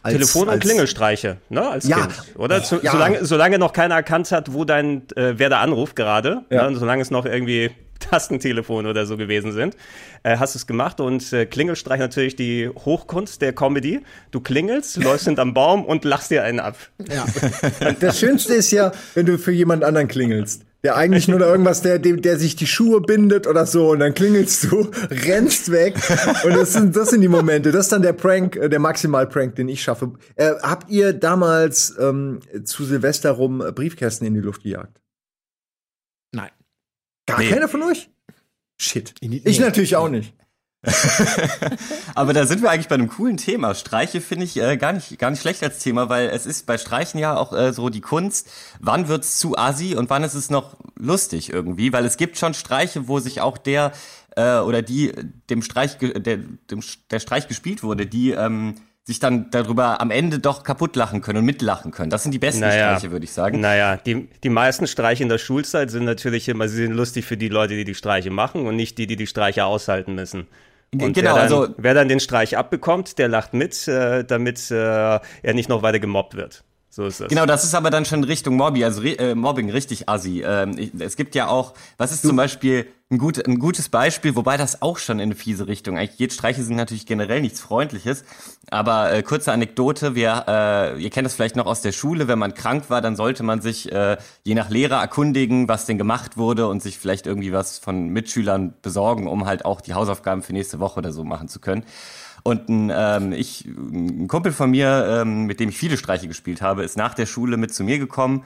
Als, 0.03 0.13
Telefon- 0.13 0.49
und 0.49 0.59
Klingelstreiche, 0.59 1.37
ne, 1.49 1.67
als 1.67 1.87
ja. 1.87 1.97
Kind, 1.97 2.13
oder? 2.37 2.63
Zu, 2.63 2.79
ja. 2.81 2.91
solange, 2.91 3.25
solange 3.25 3.59
noch 3.59 3.73
keiner 3.73 3.95
erkannt 3.95 4.31
hat, 4.31 4.53
wo 4.53 4.63
dein, 4.63 5.03
äh, 5.15 5.33
wer 5.37 5.49
da 5.49 5.59
anruft 5.59 5.95
gerade, 5.95 6.43
ja. 6.49 6.69
ne, 6.69 6.77
solange 6.77 7.01
es 7.01 7.11
noch 7.11 7.25
irgendwie 7.25 7.71
Tastentelefon 7.99 8.85
oder 8.85 9.05
so 9.05 9.17
gewesen 9.17 9.51
sind, 9.51 9.75
äh, 10.23 10.37
hast 10.37 10.55
du 10.55 10.59
es 10.59 10.67
gemacht 10.67 10.99
und 10.99 11.33
äh, 11.33 11.45
Klingelstreich 11.45 11.99
natürlich 11.99 12.35
die 12.35 12.69
Hochkunst 12.69 13.41
der 13.41 13.53
Comedy. 13.53 14.01
Du 14.31 14.39
klingelst, 14.39 14.97
läufst 15.03 15.25
hinterm 15.25 15.53
Baum 15.53 15.83
und 15.83 16.05
lachst 16.05 16.29
dir 16.31 16.43
einen 16.43 16.59
ab. 16.59 16.77
Ja. 17.09 17.25
Das 17.99 18.19
Schönste 18.19 18.53
ist 18.53 18.71
ja, 18.71 18.91
wenn 19.15 19.25
du 19.25 19.37
für 19.37 19.51
jemand 19.51 19.83
anderen 19.83 20.07
klingelst. 20.07 20.66
Der 20.83 20.95
eigentlich 20.95 21.27
nur 21.27 21.39
irgendwas, 21.41 21.81
der, 21.81 21.99
der, 21.99 22.17
der 22.17 22.37
sich 22.37 22.55
die 22.55 22.67
Schuhe 22.67 23.01
bindet 23.01 23.47
oder 23.47 23.65
so 23.65 23.91
und 23.91 23.99
dann 23.99 24.13
klingelst 24.13 24.65
du, 24.65 24.91
rennst 25.09 25.71
weg 25.71 25.95
und 26.43 26.55
das 26.55 26.73
sind, 26.73 26.95
das 26.95 27.09
sind 27.09 27.21
die 27.21 27.27
Momente. 27.27 27.71
Das 27.71 27.85
ist 27.85 27.91
dann 27.91 28.01
der 28.01 28.13
Prank, 28.13 28.55
äh, 28.55 28.69
der 28.69 28.79
Maximal-Prank, 28.79 29.55
den 29.55 29.69
ich 29.69 29.81
schaffe. 29.81 30.13
Äh, 30.35 30.53
habt 30.61 30.89
ihr 30.89 31.13
damals 31.13 31.95
ähm, 31.99 32.39
zu 32.63 32.85
Silvester 32.85 33.31
rum 33.31 33.63
Briefkästen 33.73 34.27
in 34.27 34.33
die 34.33 34.41
Luft 34.41 34.63
gejagt? 34.63 35.01
Nein. 36.31 36.51
Gar 37.25 37.39
nee. 37.39 37.49
keiner 37.49 37.67
von 37.67 37.83
euch? 37.83 38.09
Shit. 38.79 39.15
Ich 39.21 39.59
natürlich 39.59 39.95
auch 39.95 40.09
nicht. 40.09 40.33
Aber 42.15 42.33
da 42.33 42.45
sind 42.45 42.61
wir 42.61 42.69
eigentlich 42.69 42.87
bei 42.87 42.95
einem 42.95 43.09
coolen 43.09 43.37
Thema. 43.37 43.73
Streiche 43.73 44.21
finde 44.21 44.45
ich 44.45 44.57
äh, 44.57 44.77
gar 44.77 44.93
nicht 44.93 45.17
gar 45.17 45.31
nicht 45.31 45.41
schlecht 45.41 45.63
als 45.63 45.79
Thema, 45.79 46.09
weil 46.09 46.29
es 46.29 46.45
ist 46.45 46.67
bei 46.67 46.77
Streichen 46.77 47.19
ja 47.19 47.35
auch 47.35 47.51
äh, 47.51 47.73
so 47.73 47.89
die 47.89 48.01
Kunst, 48.01 48.49
wann 48.79 49.07
wird's 49.07 49.39
zu 49.39 49.57
assi 49.57 49.95
und 49.95 50.09
wann 50.09 50.23
ist 50.23 50.35
es 50.35 50.49
noch 50.49 50.77
lustig 50.95 51.51
irgendwie, 51.51 51.93
weil 51.93 52.05
es 52.05 52.17
gibt 52.17 52.37
schon 52.37 52.53
Streiche, 52.53 53.07
wo 53.07 53.19
sich 53.19 53.41
auch 53.41 53.57
der 53.57 53.91
äh, 54.35 54.59
oder 54.59 54.83
die 54.83 55.11
dem 55.49 55.63
Streich 55.63 55.97
der, 55.97 56.37
dem, 56.37 56.83
der 57.09 57.19
Streich 57.19 57.47
gespielt 57.47 57.81
wurde, 57.81 58.05
die 58.05 58.31
ähm, 58.31 58.75
sich 59.07 59.19
dann 59.19 59.49
darüber 59.51 60.01
am 60.01 60.11
Ende 60.11 60.39
doch 60.39 60.63
kaputt 60.63 60.97
lachen 60.97 61.21
können 61.21 61.39
und 61.39 61.45
mitlachen 61.45 61.91
können. 61.91 62.09
Das 62.09 62.23
sind 62.23 62.33
die 62.33 62.39
besten 62.39 62.59
naja, 62.59 62.89
Streiche, 62.89 63.11
würde 63.11 63.23
ich 63.23 63.31
sagen. 63.31 63.61
Naja, 63.61 63.95
die, 63.95 64.27
die 64.43 64.49
meisten 64.49 64.85
Streiche 64.85 65.23
in 65.23 65.29
der 65.29 65.37
Schulzeit 65.37 65.89
sind 65.89 66.03
natürlich 66.03 66.49
immer, 66.49 66.67
sie 66.67 66.75
sind 66.75 66.91
lustig 66.91 67.23
für 67.23 67.37
die 67.37 67.47
Leute, 67.47 67.75
die 67.75 67.85
die 67.85 67.95
Streiche 67.95 68.31
machen 68.31 68.67
und 68.67 68.75
nicht 68.75 68.97
die, 68.97 69.07
die 69.07 69.15
die 69.15 69.25
Streiche 69.25 69.63
aushalten 69.63 70.13
müssen. 70.13 70.47
Und 70.91 71.13
genau, 71.13 71.15
wer 71.15 71.23
dann, 71.23 71.37
also 71.37 71.67
wer 71.77 71.93
dann 71.93 72.09
den 72.09 72.19
Streich 72.19 72.57
abbekommt, 72.57 73.17
der 73.17 73.29
lacht 73.29 73.53
mit, 73.53 73.87
äh, 73.87 74.25
damit 74.25 74.69
äh, 74.71 74.75
er 74.75 75.53
nicht 75.53 75.69
noch 75.69 75.83
weiter 75.83 75.99
gemobbt 75.99 76.35
wird. 76.35 76.65
So 76.89 77.05
ist 77.05 77.19
das. 77.19 77.27
Genau, 77.27 77.45
das 77.45 77.63
ist 77.63 77.75
aber 77.75 77.89
dann 77.89 78.05
schon 78.05 78.23
Richtung 78.23 78.55
Mobby, 78.55 78.83
also 78.83 79.01
äh, 79.03 79.35
Mobbing 79.35 79.69
richtig 79.69 80.07
assi. 80.07 80.41
Ähm, 80.45 80.77
ich, 80.77 80.91
es 80.99 81.15
gibt 81.15 81.35
ja 81.35 81.47
auch, 81.47 81.73
was 81.97 82.11
ist 82.11 82.23
du, 82.23 82.29
zum 82.29 82.37
Beispiel 82.37 82.87
ein, 83.09 83.17
gut, 83.19 83.45
ein 83.45 83.59
gutes 83.59 83.89
Beispiel, 83.89 84.35
wobei 84.35 84.57
das 84.57 84.81
auch 84.81 84.97
schon 84.97 85.19
in 85.19 85.23
eine 85.23 85.35
fiese 85.35 85.67
Richtung. 85.67 85.97
Eigentlich 85.97 86.19
jetzt 86.19 86.35
Streiche 86.35 86.63
sind 86.63 86.75
natürlich 86.75 87.05
generell 87.05 87.41
nichts 87.41 87.59
Freundliches, 87.59 88.23
aber 88.69 89.13
äh, 89.13 89.21
kurze 89.21 89.51
Anekdote, 89.51 90.15
wir, 90.15 90.45
äh, 90.47 91.01
ihr 91.01 91.09
kennt 91.09 91.25
das 91.25 91.35
vielleicht 91.35 91.55
noch 91.55 91.67
aus 91.67 91.81
der 91.81 91.91
Schule, 91.91 92.27
wenn 92.27 92.39
man 92.39 92.53
krank 92.53 92.89
war, 92.89 93.01
dann 93.01 93.15
sollte 93.15 93.43
man 93.43 93.61
sich 93.61 93.91
äh, 93.91 94.17
je 94.43 94.55
nach 94.55 94.69
Lehrer 94.69 94.99
erkundigen, 94.99 95.67
was 95.67 95.85
denn 95.85 95.97
gemacht 95.97 96.37
wurde 96.37 96.67
und 96.67 96.81
sich 96.81 96.97
vielleicht 96.97 97.27
irgendwie 97.27 97.53
was 97.53 97.77
von 97.77 98.09
Mitschülern 98.09 98.73
besorgen, 98.81 99.27
um 99.27 99.45
halt 99.45 99.65
auch 99.65 99.81
die 99.81 99.93
Hausaufgaben 99.93 100.41
für 100.41 100.53
nächste 100.53 100.79
Woche 100.79 100.99
oder 100.99 101.11
so 101.11 101.23
machen 101.23 101.47
zu 101.47 101.59
können. 101.59 101.85
Und 102.47 102.69
ein, 102.69 102.89
ähm, 102.95 103.33
ich, 103.33 103.65
ein 103.65 104.29
Kumpel 104.29 104.53
von 104.53 104.71
mir, 104.71 105.05
ähm, 105.09 105.47
mit 105.47 105.59
dem 105.59 105.67
ich 105.67 105.77
viele 105.77 105.97
Streiche 105.97 106.29
gespielt 106.29 106.61
habe, 106.61 106.85
ist 106.85 106.95
nach 106.95 107.13
der 107.13 107.25
Schule 107.25 107.57
mit 107.57 107.73
zu 107.73 107.83
mir 107.83 107.99
gekommen 107.99 108.45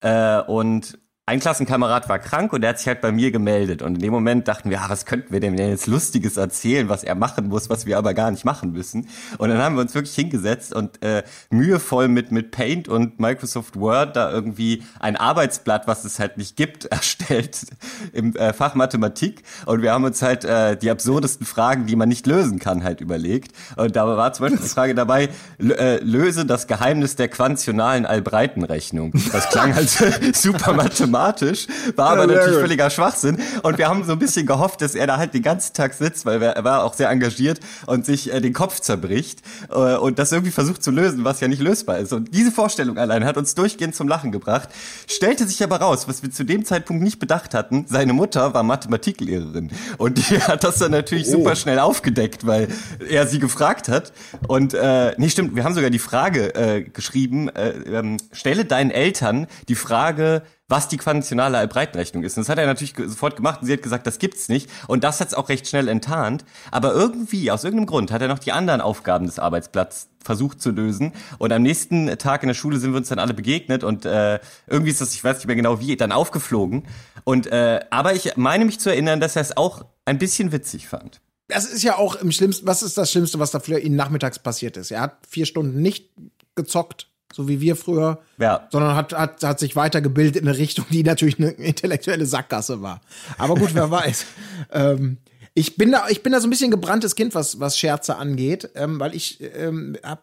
äh, 0.00 0.40
und 0.40 0.98
ein 1.24 1.38
Klassenkamerad 1.38 2.08
war 2.08 2.18
krank 2.18 2.52
und 2.52 2.64
er 2.64 2.70
hat 2.70 2.78
sich 2.78 2.88
halt 2.88 3.00
bei 3.00 3.12
mir 3.12 3.30
gemeldet. 3.30 3.80
Und 3.80 3.94
in 3.94 4.00
dem 4.00 4.12
Moment 4.12 4.48
dachten 4.48 4.70
wir, 4.70 4.80
ah, 4.80 4.86
was 4.88 5.06
könnten 5.06 5.32
wir 5.32 5.38
denn 5.38 5.56
jetzt 5.56 5.86
Lustiges 5.86 6.36
erzählen, 6.36 6.88
was 6.88 7.04
er 7.04 7.14
machen 7.14 7.46
muss, 7.46 7.70
was 7.70 7.86
wir 7.86 7.96
aber 7.96 8.12
gar 8.12 8.32
nicht 8.32 8.44
machen 8.44 8.72
müssen. 8.72 9.08
Und 9.38 9.48
dann 9.48 9.58
haben 9.58 9.76
wir 9.76 9.82
uns 9.82 9.94
wirklich 9.94 10.16
hingesetzt 10.16 10.74
und 10.74 11.00
äh, 11.00 11.22
mühevoll 11.48 12.08
mit, 12.08 12.32
mit 12.32 12.50
Paint 12.50 12.88
und 12.88 13.20
Microsoft 13.20 13.78
Word 13.78 14.16
da 14.16 14.32
irgendwie 14.32 14.82
ein 14.98 15.14
Arbeitsblatt, 15.14 15.86
was 15.86 16.04
es 16.04 16.18
halt 16.18 16.38
nicht 16.38 16.56
gibt, 16.56 16.84
erstellt 16.86 17.66
im 18.12 18.34
äh, 18.34 18.52
Fach 18.52 18.74
Mathematik. 18.74 19.44
Und 19.64 19.80
wir 19.80 19.92
haben 19.92 20.02
uns 20.02 20.22
halt 20.22 20.44
äh, 20.44 20.76
die 20.76 20.90
absurdesten 20.90 21.46
Fragen, 21.46 21.86
die 21.86 21.94
man 21.94 22.08
nicht 22.08 22.26
lösen 22.26 22.58
kann, 22.58 22.82
halt 22.82 23.00
überlegt. 23.00 23.52
Und 23.76 23.94
da 23.94 24.08
war 24.08 24.32
zum 24.32 24.46
Beispiel 24.46 24.60
die 24.60 24.68
Frage 24.68 24.96
dabei, 24.96 25.28
äh, 25.60 26.02
löse 26.02 26.46
das 26.46 26.66
Geheimnis 26.66 27.14
der 27.14 27.28
quantionalen 27.28 28.06
Allbreitenrechnung. 28.06 29.12
Das 29.30 29.50
klang 29.50 29.72
halt 29.76 29.88
super 30.34 30.72
mathematisch 30.72 31.11
dramatisch, 31.12 31.66
war 31.96 32.10
aber 32.10 32.22
ja, 32.22 32.38
natürlich 32.38 32.58
völliger 32.58 32.90
Schwachsinn. 32.90 33.38
Und 33.62 33.78
wir 33.78 33.88
haben 33.88 34.04
so 34.04 34.12
ein 34.12 34.18
bisschen 34.18 34.46
gehofft, 34.46 34.80
dass 34.80 34.94
er 34.94 35.06
da 35.06 35.18
halt 35.18 35.34
den 35.34 35.42
ganzen 35.42 35.74
Tag 35.74 35.94
sitzt, 35.94 36.26
weil 36.26 36.42
er 36.42 36.64
war 36.64 36.84
auch 36.84 36.94
sehr 36.94 37.10
engagiert 37.10 37.60
und 37.86 38.06
sich 38.06 38.32
äh, 38.32 38.40
den 38.40 38.52
Kopf 38.52 38.80
zerbricht 38.80 39.40
äh, 39.70 39.96
und 39.96 40.18
das 40.18 40.32
irgendwie 40.32 40.50
versucht 40.50 40.82
zu 40.82 40.90
lösen, 40.90 41.24
was 41.24 41.40
ja 41.40 41.48
nicht 41.48 41.62
lösbar 41.62 41.98
ist. 41.98 42.12
Und 42.12 42.34
diese 42.34 42.50
Vorstellung 42.50 42.98
allein 42.98 43.24
hat 43.24 43.36
uns 43.36 43.54
durchgehend 43.54 43.94
zum 43.94 44.08
Lachen 44.08 44.32
gebracht. 44.32 44.68
Stellte 45.06 45.46
sich 45.46 45.62
aber 45.62 45.76
raus, 45.76 46.08
was 46.08 46.22
wir 46.22 46.30
zu 46.30 46.44
dem 46.44 46.64
Zeitpunkt 46.64 47.02
nicht 47.02 47.18
bedacht 47.18 47.54
hatten, 47.54 47.86
seine 47.88 48.12
Mutter 48.12 48.54
war 48.54 48.62
Mathematiklehrerin. 48.62 49.70
Und 49.98 50.18
die 50.18 50.40
hat 50.40 50.64
das 50.64 50.78
dann 50.78 50.92
natürlich 50.92 51.28
oh. 51.28 51.32
super 51.32 51.56
schnell 51.56 51.78
aufgedeckt, 51.78 52.46
weil 52.46 52.68
er 53.08 53.26
sie 53.26 53.38
gefragt 53.38 53.88
hat. 53.88 54.12
Und 54.48 54.74
äh, 54.74 55.14
nee, 55.18 55.28
stimmt, 55.28 55.54
wir 55.54 55.64
haben 55.64 55.74
sogar 55.74 55.90
die 55.90 55.98
Frage 55.98 56.54
äh, 56.54 56.82
geschrieben, 56.82 57.48
äh, 57.48 57.70
ähm, 57.70 58.16
stelle 58.32 58.64
deinen 58.64 58.90
Eltern 58.90 59.46
die 59.68 59.74
Frage, 59.74 60.42
was 60.72 60.88
die 60.88 60.96
quantionale 60.96 61.58
Allbreitenrechnung 61.58 62.24
ist. 62.24 62.38
Und 62.38 62.44
das 62.44 62.48
hat 62.48 62.56
er 62.56 62.64
natürlich 62.64 62.94
sofort 62.96 63.36
gemacht 63.36 63.60
und 63.60 63.66
sie 63.66 63.74
hat 63.74 63.82
gesagt, 63.82 64.06
das 64.06 64.18
gibt's 64.18 64.48
nicht. 64.48 64.70
Und 64.88 65.04
das 65.04 65.20
hat's 65.20 65.34
auch 65.34 65.50
recht 65.50 65.68
schnell 65.68 65.86
enttarnt. 65.86 66.46
Aber 66.70 66.94
irgendwie, 66.94 67.50
aus 67.50 67.62
irgendeinem 67.62 67.86
Grund, 67.86 68.10
hat 68.10 68.22
er 68.22 68.28
noch 68.28 68.38
die 68.38 68.52
anderen 68.52 68.80
Aufgaben 68.80 69.26
des 69.26 69.38
Arbeitsblatts 69.38 70.08
versucht 70.24 70.62
zu 70.62 70.70
lösen. 70.70 71.12
Und 71.36 71.52
am 71.52 71.60
nächsten 71.60 72.16
Tag 72.16 72.42
in 72.42 72.46
der 72.46 72.54
Schule 72.54 72.78
sind 72.78 72.92
wir 72.92 72.96
uns 72.96 73.10
dann 73.10 73.18
alle 73.18 73.34
begegnet 73.34 73.84
und 73.84 74.06
äh, 74.06 74.40
irgendwie 74.66 74.90
ist 74.90 75.02
das, 75.02 75.12
ich 75.12 75.22
weiß 75.22 75.36
nicht 75.36 75.46
mehr 75.46 75.56
genau 75.56 75.78
wie, 75.78 75.94
dann 75.94 76.10
aufgeflogen. 76.10 76.84
Und 77.24 77.48
äh, 77.48 77.80
aber 77.90 78.14
ich 78.14 78.38
meine 78.38 78.64
mich 78.64 78.80
zu 78.80 78.88
erinnern, 78.88 79.20
dass 79.20 79.36
er 79.36 79.42
es 79.42 79.54
auch 79.54 79.84
ein 80.06 80.16
bisschen 80.16 80.52
witzig 80.52 80.88
fand. 80.88 81.20
Das 81.48 81.66
ist 81.66 81.82
ja 81.82 81.98
auch 81.98 82.14
im 82.14 82.32
schlimmsten, 82.32 82.66
was 82.66 82.82
ist 82.82 82.96
das 82.96 83.10
Schlimmste, 83.10 83.38
was 83.38 83.50
da 83.50 83.60
für 83.60 83.78
ihn 83.78 83.94
nachmittags 83.94 84.38
passiert 84.38 84.78
ist? 84.78 84.90
Er 84.90 85.02
hat 85.02 85.18
vier 85.28 85.44
Stunden 85.44 85.82
nicht 85.82 86.08
gezockt 86.54 87.11
so 87.32 87.48
wie 87.48 87.60
wir 87.60 87.76
früher, 87.76 88.20
ja. 88.38 88.68
sondern 88.70 88.94
hat, 88.94 89.12
hat, 89.12 89.42
hat 89.42 89.58
sich 89.58 89.74
weitergebildet 89.76 90.36
in 90.36 90.48
eine 90.48 90.56
Richtung, 90.56 90.84
die 90.90 91.02
natürlich 91.02 91.38
eine 91.38 91.50
intellektuelle 91.50 92.26
Sackgasse 92.26 92.82
war. 92.82 93.00
Aber 93.38 93.54
gut, 93.54 93.74
wer 93.74 93.90
weiß. 93.90 94.26
Ähm, 94.70 95.18
ich 95.54 95.76
bin 95.76 95.92
da, 95.92 96.08
ich 96.08 96.22
bin 96.22 96.32
da 96.32 96.40
so 96.40 96.46
ein 96.46 96.50
bisschen 96.50 96.70
gebranntes 96.70 97.14
Kind, 97.14 97.34
was, 97.34 97.60
was 97.60 97.78
Scherze 97.78 98.16
angeht, 98.16 98.70
ähm, 98.74 98.98
weil 99.00 99.14
ich 99.14 99.40
ähm, 99.56 99.96
hab 100.02 100.22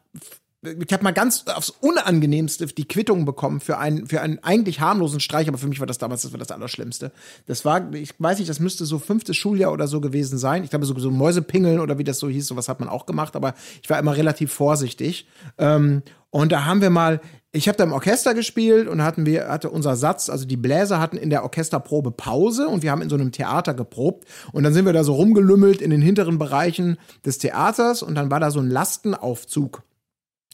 ich 0.61 0.91
habe 0.91 1.03
mal 1.03 1.11
ganz 1.11 1.45
aufs 1.47 1.69
Unangenehmste 1.69 2.65
die 2.67 2.87
Quittung 2.87 3.23
bekommen 3.23 3.61
für 3.61 3.77
einen, 3.77 4.07
für 4.07 4.19
einen 4.19 4.39
eigentlich 4.43 4.81
harmlosen 4.81 5.21
Streich, 5.21 5.47
aber 5.47 5.57
für 5.57 5.67
mich 5.67 5.79
war 5.79 5.87
das 5.87 5.99
damals 5.99 6.23
das, 6.23 6.33
war 6.33 6.39
das 6.39 6.51
Allerschlimmste. 6.51 7.13
Das 7.45 7.63
war, 7.63 7.93
ich 7.93 8.13
weiß 8.19 8.39
nicht, 8.39 8.49
das 8.49 8.59
müsste 8.59 8.85
so 8.85 8.99
fünftes 8.99 9.37
Schuljahr 9.37 9.71
oder 9.71 9.87
so 9.87 10.01
gewesen 10.01 10.37
sein. 10.37 10.65
Ich 10.65 10.69
glaube, 10.69 10.85
so, 10.85 10.97
so 10.99 11.11
Mäusepingeln 11.11 11.79
oder 11.79 11.97
wie 11.97 12.03
das 12.03 12.19
so 12.19 12.27
hieß, 12.27 12.47
sowas 12.47 12.67
hat 12.67 12.81
man 12.81 12.89
auch 12.89 13.05
gemacht, 13.05 13.37
aber 13.37 13.53
ich 13.81 13.89
war 13.89 13.99
immer 13.99 14.17
relativ 14.17 14.51
vorsichtig. 14.51 15.27
Ähm, 15.57 16.03
und 16.29 16.51
da 16.51 16.65
haben 16.65 16.81
wir 16.81 16.89
mal, 16.89 17.21
ich 17.53 17.69
habe 17.69 17.77
da 17.77 17.85
im 17.85 17.93
Orchester 17.93 18.33
gespielt 18.33 18.89
und 18.89 19.01
hatten 19.01 19.25
wir, 19.25 19.47
hatte 19.47 19.69
unser 19.69 19.95
Satz, 19.95 20.29
also 20.29 20.45
die 20.45 20.57
Bläser 20.57 20.99
hatten 20.99 21.15
in 21.15 21.29
der 21.29 21.43
Orchesterprobe 21.43 22.11
Pause 22.11 22.67
und 22.67 22.83
wir 22.83 22.91
haben 22.91 23.01
in 23.01 23.09
so 23.09 23.15
einem 23.15 23.31
Theater 23.31 23.73
geprobt 23.73 24.27
und 24.51 24.63
dann 24.63 24.73
sind 24.73 24.85
wir 24.85 24.93
da 24.93 25.05
so 25.05 25.13
rumgelümmelt 25.13 25.81
in 25.81 25.89
den 25.89 26.01
hinteren 26.01 26.37
Bereichen 26.37 26.97
des 27.25 27.37
Theaters 27.37 28.03
und 28.03 28.15
dann 28.15 28.29
war 28.29 28.41
da 28.41 28.51
so 28.51 28.59
ein 28.59 28.69
Lastenaufzug 28.69 29.83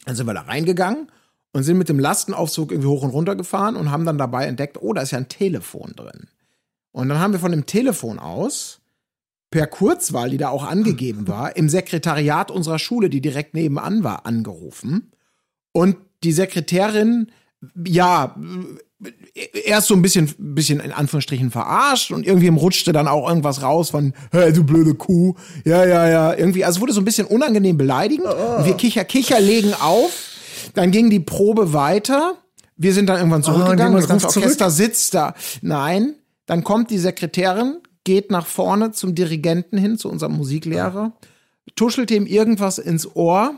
dann 0.06 0.16
sind 0.16 0.26
wir 0.26 0.34
da 0.34 0.42
reingegangen 0.42 1.08
und 1.52 1.64
sind 1.64 1.76
mit 1.76 1.90
dem 1.90 1.98
Lastenaufzug 1.98 2.70
irgendwie 2.70 2.88
hoch 2.88 3.02
und 3.02 3.10
runter 3.10 3.36
gefahren 3.36 3.76
und 3.76 3.90
haben 3.90 4.06
dann 4.06 4.18
dabei 4.18 4.46
entdeckt, 4.46 4.78
oh, 4.80 4.94
da 4.94 5.02
ist 5.02 5.10
ja 5.10 5.18
ein 5.18 5.28
Telefon 5.28 5.92
drin. 5.94 6.28
Und 6.92 7.10
dann 7.10 7.18
haben 7.18 7.32
wir 7.32 7.40
von 7.40 7.50
dem 7.50 7.66
Telefon 7.66 8.18
aus 8.18 8.80
per 9.50 9.66
Kurzwahl, 9.66 10.30
die 10.30 10.38
da 10.38 10.48
auch 10.48 10.64
angegeben 10.64 11.28
war, 11.28 11.56
im 11.56 11.68
Sekretariat 11.68 12.50
unserer 12.50 12.78
Schule, 12.78 13.10
die 13.10 13.20
direkt 13.20 13.54
nebenan 13.54 14.04
war, 14.04 14.26
angerufen. 14.26 15.12
Und 15.72 15.96
die 16.22 16.32
Sekretärin, 16.32 17.30
ja, 17.84 18.36
erst 19.64 19.88
so 19.88 19.94
ein 19.94 20.02
bisschen, 20.02 20.32
bisschen 20.38 20.80
in 20.80 20.92
Anführungsstrichen 20.92 21.50
verarscht 21.50 22.12
und 22.12 22.26
irgendwie 22.26 22.48
rutschte 22.48 22.92
dann 22.92 23.08
auch 23.08 23.28
irgendwas 23.28 23.62
raus 23.62 23.90
von, 23.90 24.14
hey, 24.30 24.52
du 24.52 24.64
blöde 24.64 24.94
Kuh. 24.94 25.34
Ja, 25.64 25.84
ja, 25.84 26.08
ja. 26.08 26.34
Irgendwie, 26.34 26.64
also 26.64 26.80
wurde 26.80 26.92
so 26.92 27.00
ein 27.00 27.04
bisschen 27.04 27.26
unangenehm 27.26 27.76
beleidigend. 27.76 28.26
Und 28.26 28.64
wir 28.64 28.74
kicher, 28.74 29.04
kicher 29.04 29.40
legen 29.40 29.74
auf. 29.74 30.32
Dann 30.74 30.90
ging 30.90 31.10
die 31.10 31.20
Probe 31.20 31.72
weiter. 31.72 32.34
Wir 32.76 32.94
sind 32.94 33.08
dann 33.08 33.18
irgendwann 33.18 33.42
zurückgegangen. 33.42 33.94
Oh, 33.94 33.98
das 33.98 34.08
ganze 34.08 34.28
zurück? 34.28 34.44
Orchester 34.44 34.70
sitzt 34.70 35.14
da. 35.14 35.34
Nein. 35.60 36.14
Dann 36.46 36.62
kommt 36.62 36.90
die 36.90 36.98
Sekretärin, 36.98 37.78
geht 38.04 38.30
nach 38.30 38.46
vorne 38.46 38.92
zum 38.92 39.14
Dirigenten 39.14 39.78
hin, 39.78 39.98
zu 39.98 40.08
unserem 40.08 40.36
Musiklehrer, 40.36 41.12
tuschelt 41.74 42.12
ihm 42.12 42.24
irgendwas 42.24 42.78
ins 42.78 43.16
Ohr. 43.16 43.56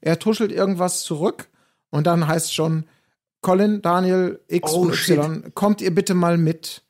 Er 0.00 0.18
tuschelt 0.18 0.50
irgendwas 0.50 1.02
zurück. 1.02 1.48
Und 1.90 2.08
dann 2.08 2.26
heißt 2.26 2.52
schon, 2.52 2.86
Colin, 3.44 3.82
Daniel, 3.82 4.40
X 4.48 4.72
Oh, 4.72 4.80
und 4.80 4.94
Y, 4.94 5.52
kommt 5.54 5.82
ihr 5.82 5.94
bitte 5.94 6.14
mal 6.14 6.38
mit? 6.38 6.82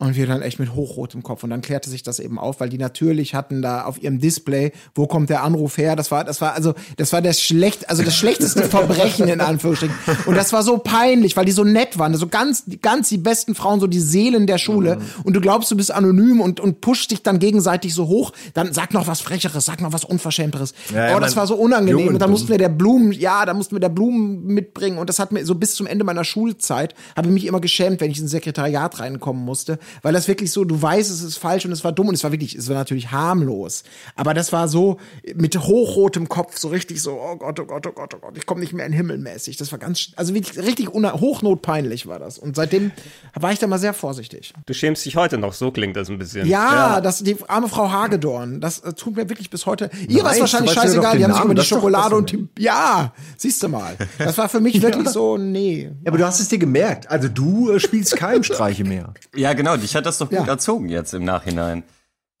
Und 0.00 0.16
wir 0.16 0.26
dann 0.26 0.40
echt 0.40 0.58
mit 0.58 0.74
hochrotem 0.74 1.22
Kopf. 1.22 1.44
Und 1.44 1.50
dann 1.50 1.60
klärte 1.60 1.90
sich 1.90 2.02
das 2.02 2.20
eben 2.20 2.38
auf, 2.38 2.58
weil 2.60 2.70
die 2.70 2.78
natürlich 2.78 3.34
hatten 3.34 3.60
da 3.60 3.84
auf 3.84 4.02
ihrem 4.02 4.18
Display, 4.18 4.72
wo 4.94 5.06
kommt 5.06 5.28
der 5.28 5.42
Anruf 5.42 5.76
her? 5.76 5.94
Das 5.94 6.10
war, 6.10 6.24
das 6.24 6.40
war, 6.40 6.54
also, 6.54 6.72
das 6.96 7.12
war 7.12 7.20
das 7.20 7.38
schlecht, 7.38 7.90
also 7.90 8.02
das 8.02 8.16
schlechteste 8.16 8.62
Verbrechen 8.70 9.28
in 9.28 9.42
Anführungsstrichen. 9.42 9.94
Und 10.24 10.36
das 10.36 10.54
war 10.54 10.62
so 10.62 10.78
peinlich, 10.78 11.36
weil 11.36 11.44
die 11.44 11.52
so 11.52 11.64
nett 11.64 11.98
waren. 11.98 12.14
So 12.14 12.28
ganz, 12.28 12.64
ganz 12.80 13.10
die 13.10 13.18
besten 13.18 13.54
Frauen, 13.54 13.78
so 13.78 13.86
die 13.86 14.00
Seelen 14.00 14.46
der 14.46 14.56
Schule. 14.56 14.96
Mhm. 14.96 15.02
Und 15.24 15.36
du 15.36 15.42
glaubst, 15.42 15.70
du 15.70 15.76
bist 15.76 15.92
anonym 15.92 16.40
und, 16.40 16.60
und 16.60 16.80
pusht 16.80 17.10
dich 17.10 17.22
dann 17.22 17.38
gegenseitig 17.38 17.92
so 17.92 18.08
hoch. 18.08 18.32
Dann 18.54 18.72
sag 18.72 18.94
noch 18.94 19.06
was 19.06 19.20
Frecheres, 19.20 19.66
sag 19.66 19.82
noch 19.82 19.92
was 19.92 20.06
Unverschämteres. 20.06 20.72
Ja, 20.94 21.10
ja, 21.10 21.16
oh, 21.18 21.20
das 21.20 21.36
war 21.36 21.46
so 21.46 21.56
unangenehm. 21.56 22.08
und 22.08 22.18
dann 22.18 22.30
mussten 22.30 22.48
wir 22.48 22.56
der 22.56 22.70
Blumen, 22.70 23.12
ja, 23.12 23.44
da 23.44 23.52
mussten 23.52 23.74
wir 23.74 23.80
der 23.80 23.90
Blumen 23.90 24.46
mitbringen. 24.46 24.96
Und 24.96 25.10
das 25.10 25.18
hat 25.18 25.30
mir 25.30 25.44
so 25.44 25.56
bis 25.56 25.74
zum 25.74 25.86
Ende 25.86 26.06
meiner 26.06 26.24
Schulzeit, 26.24 26.94
habe 27.14 27.28
ich 27.28 27.34
mich 27.34 27.44
immer 27.44 27.60
geschämt, 27.60 28.00
wenn 28.00 28.10
ich 28.10 28.18
ins 28.18 28.30
Sekretariat 28.30 28.98
reinkommen 28.98 29.44
musste. 29.44 29.78
Weil 30.02 30.12
das 30.12 30.28
wirklich 30.28 30.52
so, 30.52 30.64
du 30.64 30.80
weißt, 30.80 31.10
es 31.10 31.22
ist 31.22 31.38
falsch 31.38 31.64
und 31.64 31.72
es 31.72 31.84
war 31.84 31.92
dumm 31.92 32.08
und 32.08 32.14
es 32.14 32.24
war 32.24 32.32
wirklich, 32.32 32.54
es 32.54 32.68
war 32.68 32.76
natürlich 32.76 33.10
harmlos. 33.10 33.84
Aber 34.16 34.34
das 34.34 34.52
war 34.52 34.68
so 34.68 34.98
mit 35.34 35.58
hochrotem 35.58 36.28
Kopf, 36.28 36.58
so 36.58 36.68
richtig 36.68 37.02
so, 37.02 37.20
oh 37.20 37.36
Gott, 37.36 37.58
oh 37.60 37.64
Gott, 37.64 37.86
oh 37.86 37.92
Gott, 37.92 38.14
oh 38.14 38.18
Gott, 38.20 38.36
ich 38.36 38.46
komme 38.46 38.60
nicht 38.60 38.72
mehr 38.72 38.86
in 38.86 38.92
Himmel 38.92 39.18
mäßig. 39.18 39.56
Das 39.56 39.72
war 39.72 39.78
ganz, 39.78 40.12
also 40.16 40.34
wirklich 40.34 40.58
richtig 40.58 40.88
hochnotpeinlich 40.92 42.06
war 42.06 42.18
das. 42.18 42.38
Und 42.38 42.56
seitdem 42.56 42.92
war 43.34 43.52
ich 43.52 43.58
da 43.58 43.66
mal 43.66 43.78
sehr 43.78 43.94
vorsichtig. 43.94 44.52
Du 44.66 44.74
schämst 44.74 45.04
dich 45.04 45.16
heute 45.16 45.38
noch, 45.38 45.52
so 45.52 45.70
klingt 45.70 45.96
das 45.96 46.08
ein 46.08 46.18
bisschen. 46.18 46.46
Ja, 46.46 47.00
das 47.00 47.22
die 47.22 47.36
arme 47.48 47.68
Frau 47.68 47.90
Hagedorn, 47.90 48.60
das 48.60 48.80
äh, 48.80 48.92
tut 48.92 49.16
mir 49.16 49.28
wirklich 49.28 49.50
bis 49.50 49.66
heute. 49.66 49.90
Ihr 50.08 50.22
war 50.24 50.32
es 50.32 50.40
wahrscheinlich 50.40 50.74
ja 50.74 50.82
scheißegal, 50.82 51.18
die 51.18 51.24
haben 51.24 51.34
sich 51.34 51.44
über 51.44 51.54
die 51.54 51.62
Schokolade 51.62 52.16
und 52.16 52.30
die 52.30 52.48
Ja, 52.58 53.12
siehst 53.36 53.62
du 53.62 53.68
mal. 53.68 53.96
Das 54.18 54.38
war 54.38 54.48
für 54.48 54.60
mich 54.60 54.80
wirklich 54.82 55.08
so 55.08 55.36
nee. 55.36 55.90
Ja, 56.02 56.08
aber 56.08 56.18
du 56.18 56.26
hast 56.26 56.40
es 56.40 56.48
dir 56.48 56.58
gemerkt. 56.58 57.10
Also 57.10 57.28
du 57.28 57.70
äh, 57.70 57.80
spielst 57.80 58.16
Keimstreiche 58.16 58.84
mehr. 58.84 59.14
Ja, 59.34 59.52
genau, 59.52 59.76
dich 59.80 59.96
hat 59.96 60.06
das 60.06 60.18
doch 60.18 60.28
gut 60.30 60.38
Ja. 60.38 60.46
erzogen 60.46 60.88
jetzt 60.88 61.12
im 61.14 61.24
Nachhinein. 61.24 61.82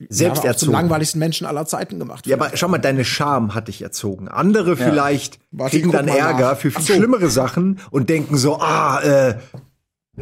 Selbst 0.08 0.22
aber 0.22 0.38
auch 0.38 0.42
zum 0.42 0.48
erzogen. 0.68 0.72
langweiligsten 0.72 1.18
Menschen 1.18 1.46
aller 1.46 1.66
Zeiten 1.66 1.98
gemacht. 1.98 2.26
Ja, 2.26 2.36
aber 2.36 2.52
schau 2.54 2.68
mal, 2.68 2.78
deine 2.78 3.04
Scham 3.04 3.54
hat 3.54 3.68
dich 3.68 3.82
erzogen. 3.82 4.28
Andere 4.28 4.76
vielleicht 4.76 5.38
Warte, 5.50 5.76
kriegen 5.76 5.92
dann 5.92 6.08
Ärger 6.08 6.52
nach. 6.52 6.56
für 6.58 6.70
viel 6.70 6.82
so. 6.82 6.94
schlimmere 6.94 7.28
Sachen 7.28 7.80
und 7.90 8.08
denken 8.08 8.38
so, 8.38 8.58
ah, 8.60 9.00
äh, 9.02 9.34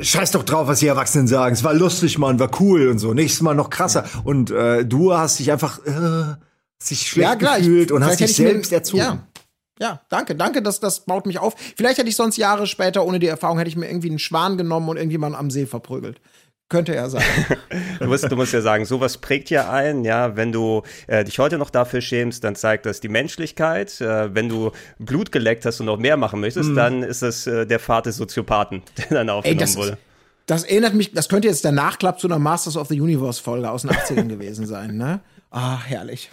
scheiß 0.01 0.33
doch 0.33 0.43
drauf, 0.43 0.67
was 0.67 0.81
die 0.81 0.89
Erwachsenen 0.89 1.29
sagen. 1.29 1.55
Es 1.55 1.63
war 1.63 1.75
lustig, 1.75 2.19
Mann, 2.19 2.41
war 2.41 2.51
cool 2.61 2.89
und 2.89 2.99
so. 2.99 3.15
Nächstes 3.15 3.41
Mal 3.43 3.55
noch 3.55 3.71
krasser. 3.71 4.05
Und 4.25 4.51
äh, 4.51 4.85
du 4.85 5.15
hast 5.17 5.39
dich 5.39 5.53
einfach 5.53 5.79
äh, 5.87 5.93
hast 6.81 6.91
dich 6.91 7.09
schlecht 7.09 7.41
ja, 7.43 7.57
gefühlt 7.59 7.93
und 7.93 8.03
vielleicht 8.03 8.21
hast 8.21 8.29
dich 8.31 8.39
mir- 8.41 8.51
selbst 8.51 8.73
erzogen. 8.73 8.99
Ja. 9.03 9.19
Ja, 9.81 10.01
danke, 10.09 10.35
danke, 10.35 10.61
das, 10.61 10.81
das 10.81 11.05
baut 11.05 11.25
mich 11.25 11.39
auf. 11.39 11.55
Vielleicht 11.77 11.99
hätte 11.99 12.09
ich 12.09 12.17
sonst 12.17 12.37
Jahre 12.37 12.67
später, 12.67 13.07
ohne 13.07 13.21
die 13.21 13.29
Erfahrung, 13.29 13.59
hätte 13.59 13.71
ich 13.71 13.77
mir 13.77 13.89
irgendwie 13.89 14.09
einen 14.09 14.19
Schwan 14.19 14.57
genommen 14.59 14.89
und 14.89 14.97
irgendjemanden 14.97 15.39
am 15.39 15.53
See 15.53 15.67
verprügelt. 15.67 16.21
Könnte 16.69 16.95
ja 16.95 17.09
sein. 17.09 17.23
Du 17.99 18.07
musst, 18.07 18.31
du 18.31 18.37
musst 18.37 18.53
ja 18.53 18.61
sagen, 18.61 18.85
sowas 18.85 19.19
prägt 19.19 19.51
ja 19.51 19.71
ein, 19.73 20.05
ja. 20.05 20.37
Wenn 20.37 20.53
du 20.53 20.83
äh, 21.09 21.25
dich 21.25 21.39
heute 21.41 21.59
noch 21.59 21.71
dafür 21.71 22.01
schämst, 22.01 22.45
dann 22.45 22.55
zeigt 22.55 22.87
das 22.87 23.01
die 23.01 23.09
Menschlichkeit. 23.09 24.01
Äh, 24.01 24.35
wenn 24.35 24.49
du 24.49 24.71
Blut 25.01 25.33
geleckt 25.33 25.67
hast 25.67 25.81
und 25.81 25.87
noch 25.87 25.99
mehr 25.99 26.17
machen 26.17 26.41
möchtest, 26.41 26.77
dann 26.77 27.03
ist 27.03 27.23
das 27.23 27.47
äh, 27.49 27.67
der 27.67 27.81
Pfad 27.81 28.07
des 28.07 28.17
Soziopathen, 28.17 28.83
der 28.99 29.19
dann 29.19 29.31
aufgenommen 29.31 29.59
das- 29.61 29.77
wurde. 29.77 29.99
Das 30.47 30.65
erinnert 30.65 30.95
mich, 30.95 31.13
das 31.13 31.29
könnte 31.29 31.47
jetzt 31.49 31.65
der 31.65 31.73
Nachklapp 31.73 32.19
zu 32.21 32.27
einer 32.27 32.39
Masters 32.39 32.77
of 32.79 32.89
the 32.89 32.99
Universe 32.99 33.43
Folge 33.43 33.71
aus 33.71 33.83
den 33.83 33.91
80ern 33.91 34.29
gewesen 34.29 34.65
sein, 34.67 34.97
ne? 34.97 35.21
Ah, 35.51 35.79
herrlich. 35.85 36.31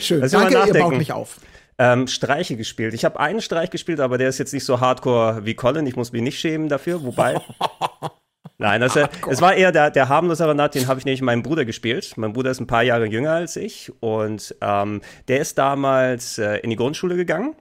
Schön. 0.00 0.20
Mal 0.20 0.28
Danke, 0.28 0.64
ihr 0.66 0.74
baut 0.74 0.98
mich 0.98 1.12
auf. 1.12 1.36
Ähm, 1.78 2.06
Streiche 2.06 2.56
gespielt. 2.56 2.92
Ich 2.92 3.04
habe 3.06 3.18
einen 3.20 3.40
Streich 3.40 3.70
gespielt, 3.70 4.00
aber 4.00 4.18
der 4.18 4.28
ist 4.28 4.36
jetzt 4.38 4.52
nicht 4.52 4.64
so 4.64 4.80
hardcore 4.80 5.46
wie 5.46 5.54
Colin. 5.54 5.86
Ich 5.86 5.96
muss 5.96 6.12
mich 6.12 6.20
nicht 6.20 6.38
schämen 6.38 6.68
dafür, 6.68 7.02
wobei. 7.02 7.40
Nein, 8.60 8.80
das, 8.80 8.96
äh, 8.96 9.06
es 9.30 9.40
war 9.40 9.54
eher 9.54 9.70
der, 9.70 9.92
der 9.92 10.08
harmlosere 10.08 10.52
Nut, 10.52 10.74
den 10.74 10.88
habe 10.88 10.98
ich 10.98 11.04
nämlich 11.04 11.22
meinem 11.22 11.44
Bruder 11.44 11.64
gespielt. 11.64 12.14
Mein 12.16 12.32
Bruder 12.32 12.50
ist 12.50 12.60
ein 12.60 12.66
paar 12.66 12.82
Jahre 12.82 13.06
jünger 13.06 13.32
als 13.32 13.54
ich 13.54 13.92
und 14.00 14.54
ähm, 14.60 15.00
der 15.28 15.38
ist 15.38 15.58
damals 15.58 16.38
äh, 16.38 16.56
in 16.56 16.70
die 16.70 16.76
Grundschule 16.76 17.14
gegangen 17.14 17.54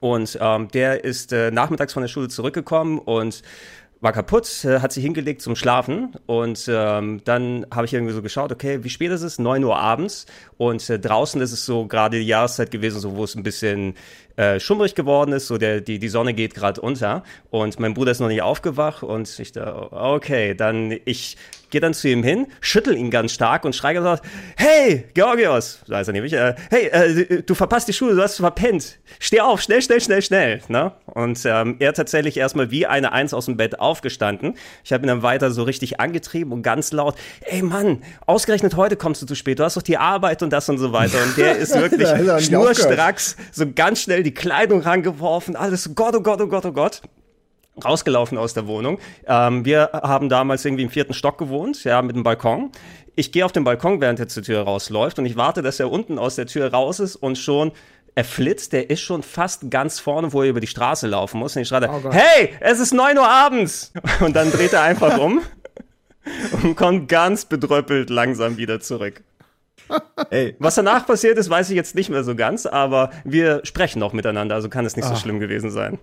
und 0.00 0.36
ähm, 0.40 0.68
der 0.68 1.04
ist 1.04 1.32
äh, 1.32 1.52
nachmittags 1.52 1.92
von 1.92 2.02
der 2.02 2.08
Schule 2.08 2.26
zurückgekommen 2.26 2.98
und 2.98 3.42
war 4.00 4.12
kaputt, 4.12 4.64
äh, 4.64 4.80
hat 4.80 4.92
sich 4.92 5.04
hingelegt 5.04 5.42
zum 5.42 5.54
Schlafen 5.54 6.16
und 6.26 6.68
ähm, 6.68 7.20
dann 7.24 7.64
habe 7.72 7.86
ich 7.86 7.94
irgendwie 7.94 8.12
so 8.12 8.20
geschaut, 8.20 8.50
okay, 8.50 8.82
wie 8.82 8.90
spät 8.90 9.12
ist 9.12 9.22
es? 9.22 9.38
9 9.38 9.62
Uhr 9.62 9.76
abends 9.78 10.26
und 10.58 10.90
äh, 10.90 10.98
draußen 10.98 11.40
ist 11.40 11.52
es 11.52 11.64
so 11.64 11.86
gerade 11.86 12.18
die 12.18 12.26
Jahreszeit 12.26 12.72
gewesen, 12.72 12.98
so 12.98 13.16
wo 13.16 13.22
es 13.22 13.36
ein 13.36 13.44
bisschen 13.44 13.94
äh, 14.36 14.60
schummrig 14.60 14.94
geworden 14.94 15.32
ist, 15.32 15.46
so 15.46 15.58
der, 15.58 15.80
die, 15.80 15.98
die 15.98 16.08
Sonne 16.08 16.34
geht 16.34 16.54
gerade 16.54 16.80
unter. 16.80 17.22
Und 17.50 17.80
mein 17.80 17.94
Bruder 17.94 18.12
ist 18.12 18.20
noch 18.20 18.28
nicht 18.28 18.42
aufgewacht 18.42 19.02
und 19.02 19.38
ich 19.38 19.52
da, 19.52 19.88
okay, 19.90 20.54
dann 20.54 20.94
ich 21.04 21.36
gehe 21.76 21.80
dann 21.82 21.92
zu 21.92 22.08
ihm 22.08 22.22
hin, 22.22 22.46
schüttel 22.62 22.96
ihn 22.96 23.10
ganz 23.10 23.32
stark 23.32 23.66
und 23.66 23.76
schreie 23.76 23.92
gesagt, 23.92 24.24
hey, 24.56 25.04
Georgios, 25.12 25.80
so 25.84 25.94
heißt 25.94 26.08
er 26.08 26.14
nämlich, 26.14 26.32
äh, 26.32 26.54
hey, 26.70 26.86
äh, 26.86 27.42
du 27.42 27.54
verpasst 27.54 27.86
die 27.86 27.92
Schule, 27.92 28.14
du 28.14 28.22
hast 28.22 28.36
verpennt, 28.36 28.98
steh 29.18 29.42
auf, 29.42 29.60
schnell, 29.60 29.82
schnell, 29.82 30.00
schnell, 30.00 30.22
schnell, 30.22 30.62
ne? 30.68 30.92
Und 31.04 31.44
ähm, 31.44 31.76
er 31.78 31.92
tatsächlich 31.92 32.38
erstmal 32.38 32.70
wie 32.70 32.86
eine 32.86 33.12
Eins 33.12 33.34
aus 33.34 33.44
dem 33.44 33.58
Bett 33.58 33.78
aufgestanden. 33.78 34.54
Ich 34.84 34.92
habe 34.94 35.04
ihn 35.04 35.08
dann 35.08 35.22
weiter 35.22 35.50
so 35.50 35.64
richtig 35.64 36.00
angetrieben 36.00 36.50
und 36.50 36.62
ganz 36.62 36.92
laut, 36.92 37.16
ey 37.42 37.60
Mann, 37.60 38.02
ausgerechnet 38.24 38.74
heute 38.76 38.96
kommst 38.96 39.20
du 39.20 39.26
zu 39.26 39.34
spät, 39.34 39.58
du 39.58 39.64
hast 39.64 39.76
doch 39.76 39.82
die 39.82 39.98
Arbeit 39.98 40.42
und 40.42 40.54
das 40.54 40.70
und 40.70 40.78
so 40.78 40.94
weiter. 40.94 41.22
Und 41.22 41.36
der 41.36 41.58
ist 41.58 41.74
wirklich 41.78 42.08
schnurstracks 42.46 43.36
so 43.52 43.66
ganz 43.70 44.00
schnell 44.00 44.22
die 44.22 44.32
Kleidung 44.32 44.80
rangeworfen, 44.80 45.56
alles 45.56 45.84
so 45.84 45.90
Gott, 45.92 46.14
oh 46.16 46.22
Gott, 46.22 46.40
oh 46.40 46.46
Gott, 46.46 46.64
oh 46.64 46.72
Gott 46.72 47.02
rausgelaufen 47.84 48.38
aus 48.38 48.54
der 48.54 48.66
Wohnung. 48.66 48.98
Ähm, 49.26 49.64
wir 49.64 49.90
haben 49.92 50.28
damals 50.28 50.64
irgendwie 50.64 50.84
im 50.84 50.90
vierten 50.90 51.14
Stock 51.14 51.38
gewohnt, 51.38 51.84
ja, 51.84 52.00
mit 52.02 52.14
einem 52.16 52.22
Balkon. 52.24 52.70
Ich 53.14 53.32
gehe 53.32 53.44
auf 53.44 53.52
den 53.52 53.64
Balkon, 53.64 54.00
während 54.00 54.20
er 54.20 54.28
zur 54.28 54.42
Tür 54.42 54.62
rausläuft 54.62 55.18
und 55.18 55.26
ich 55.26 55.36
warte, 55.36 55.62
dass 55.62 55.80
er 55.80 55.90
unten 55.90 56.18
aus 56.18 56.36
der 56.36 56.46
Tür 56.46 56.70
raus 56.72 57.00
ist 57.00 57.16
und 57.16 57.36
schon 57.38 57.72
er 58.14 58.24
flitzt, 58.24 58.72
der 58.72 58.88
ist 58.88 59.00
schon 59.02 59.22
fast 59.22 59.70
ganz 59.70 60.00
vorne, 60.00 60.32
wo 60.32 60.42
er 60.42 60.48
über 60.48 60.60
die 60.60 60.66
Straße 60.66 61.06
laufen 61.06 61.38
muss. 61.38 61.54
Und 61.54 61.62
ich 61.62 61.68
schreie, 61.68 61.86
Gott. 61.86 62.14
hey, 62.14 62.50
es 62.60 62.80
ist 62.80 62.94
9 62.94 63.18
Uhr 63.18 63.28
abends! 63.28 63.92
Und 64.20 64.34
dann 64.34 64.50
dreht 64.50 64.72
er 64.72 64.82
einfach 64.82 65.18
um 65.18 65.42
und 66.62 66.76
kommt 66.76 67.08
ganz 67.08 67.44
bedröppelt 67.44 68.08
langsam 68.10 68.56
wieder 68.56 68.80
zurück. 68.80 69.22
Ey, 70.30 70.56
Was 70.58 70.74
danach 70.76 71.06
passiert 71.06 71.38
ist, 71.38 71.50
weiß 71.50 71.70
ich 71.70 71.76
jetzt 71.76 71.94
nicht 71.94 72.08
mehr 72.10 72.24
so 72.24 72.34
ganz, 72.34 72.66
aber 72.66 73.10
wir 73.24 73.60
sprechen 73.64 73.98
noch 74.00 74.12
miteinander, 74.12 74.54
also 74.56 74.68
kann 74.68 74.84
es 74.86 74.96
nicht 74.96 75.04
so 75.06 75.12
Ah. 75.12 75.16
schlimm 75.16 75.38
gewesen 75.38 75.70
sein. 75.70 75.98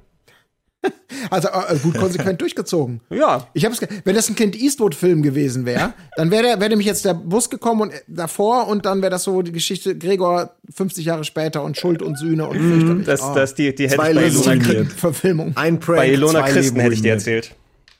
Also 1.29 1.47
äh, 1.47 1.77
gut 1.81 1.97
konsequent 1.97 2.41
durchgezogen. 2.41 2.99
Ja, 3.09 3.47
Ich 3.53 3.63
hab's, 3.65 3.79
wenn 4.03 4.15
das 4.15 4.27
ein 4.29 4.35
Clint 4.35 4.55
Eastwood-Film 4.59 5.21
gewesen 5.23 5.65
wäre, 5.65 5.93
dann 6.17 6.31
wäre 6.31 6.43
der- 6.43 6.59
wäre 6.59 6.69
nämlich 6.69 6.87
jetzt 6.87 7.05
der 7.05 7.13
Bus 7.13 7.49
gekommen 7.49 7.81
und 7.81 7.91
äh, 7.93 8.01
davor 8.07 8.67
und 8.67 8.85
dann 8.85 9.01
wäre 9.01 9.11
das 9.11 9.23
so 9.23 9.41
die 9.41 9.51
Geschichte 9.53 9.97
Gregor 9.97 10.55
50 10.75 11.05
Jahre 11.05 11.23
später 11.23 11.63
und 11.63 11.77
Schuld 11.77 12.01
und 12.01 12.17
Sühne 12.17 12.47
und 12.47 12.57
fürchterlich. 12.59 13.05
das, 13.05 13.21
Ah. 13.21 13.33
das, 13.33 13.55
die, 13.55 13.73
die 13.73 13.83
hätte 13.85 13.95
Zwei 13.95 14.09
ich 14.11 14.15
bei 14.17 14.27
Ilona. 14.27 14.85
Verfilmung. 14.97 15.51
ein 15.55 15.79
Prank, 15.79 15.97
bei 15.99 16.11
Ilona 16.11 16.41
Christen 16.41 16.79
hätte 16.79 16.93
ich 16.95 17.01
dir 17.01 17.13
erzählt. 17.13 17.55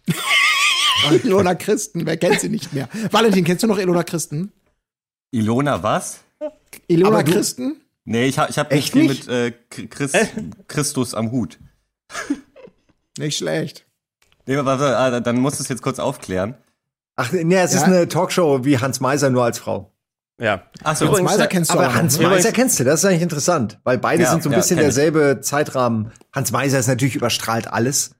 Ilona 1.24 1.56
Christen, 1.56 2.06
wer 2.06 2.18
kennt 2.18 2.40
sie 2.42 2.50
nicht 2.50 2.74
mehr? 2.74 2.90
Valentin, 3.12 3.44
kennst 3.44 3.64
du 3.64 3.68
noch 3.68 3.78
Ilona 3.80 4.04
Christen? 4.04 4.52
Ilona, 5.32 5.82
was? 5.84 6.20
Ilona 6.88 7.16
Aber 7.20 7.24
du- 7.24 7.32
Christen? 7.32 7.78
Nee, 8.06 8.26
ich, 8.26 8.38
ha- 8.38 8.48
ich 8.50 8.58
habe 8.58 8.74
nicht 8.76 8.84
Echt 8.86 8.94
viel 8.94 9.04
nicht? 9.08 9.28
mit 9.28 9.34
äh, 9.34 9.54
Chris, 9.88 10.12
Christus 10.68 11.14
am 11.14 11.32
Hut. 11.32 11.58
Nicht 13.18 13.38
schlecht. 13.38 13.86
Nee, 14.46 14.58
warte, 14.58 15.22
dann 15.22 15.38
musst 15.38 15.60
du 15.60 15.64
es 15.64 15.70
jetzt 15.70 15.82
kurz 15.82 16.00
aufklären. 16.00 16.56
Ach, 17.16 17.32
nee, 17.32 17.56
es 17.56 17.74
ist 17.74 17.82
Ja. 17.82 17.88
eine 17.88 18.08
Talkshow 18.08 18.66
wie 18.66 18.80
Hans 18.80 19.00
Meiser, 19.00 19.30
nur 19.30 19.44
als 19.44 19.60
Frau. 19.60 19.92
Ja. 20.40 20.64
Ach 20.84 20.96
so, 20.96 21.06
Übrigens, 21.06 21.30
Hans 21.30 21.38
Meiser 21.38 21.48
kennst 21.48 21.70
du 21.74 21.80
aber 21.80 21.94
Hans 21.94 22.16
noch, 22.18 22.24
ne? 22.24 22.30
Meiser 22.36 22.52
kennst 22.52 22.80
du, 22.80 22.84
das 22.84 23.02
ist 23.02 23.06
eigentlich 23.06 23.22
interessant, 23.22 23.80
weil 23.84 24.00
beide 24.00 24.24
ja, 24.24 24.32
sind 24.32 24.42
so 24.42 24.50
ein 24.50 24.56
bisschen 24.56 24.78
derselbe 24.78 25.40
Zeitrahmen. 25.42 26.12
Hans 26.34 26.52
Meiser 26.52 26.80
ist 26.80 26.88
natürlich 26.88 27.16
überstrahlt 27.16 27.68
alles. 27.72 28.16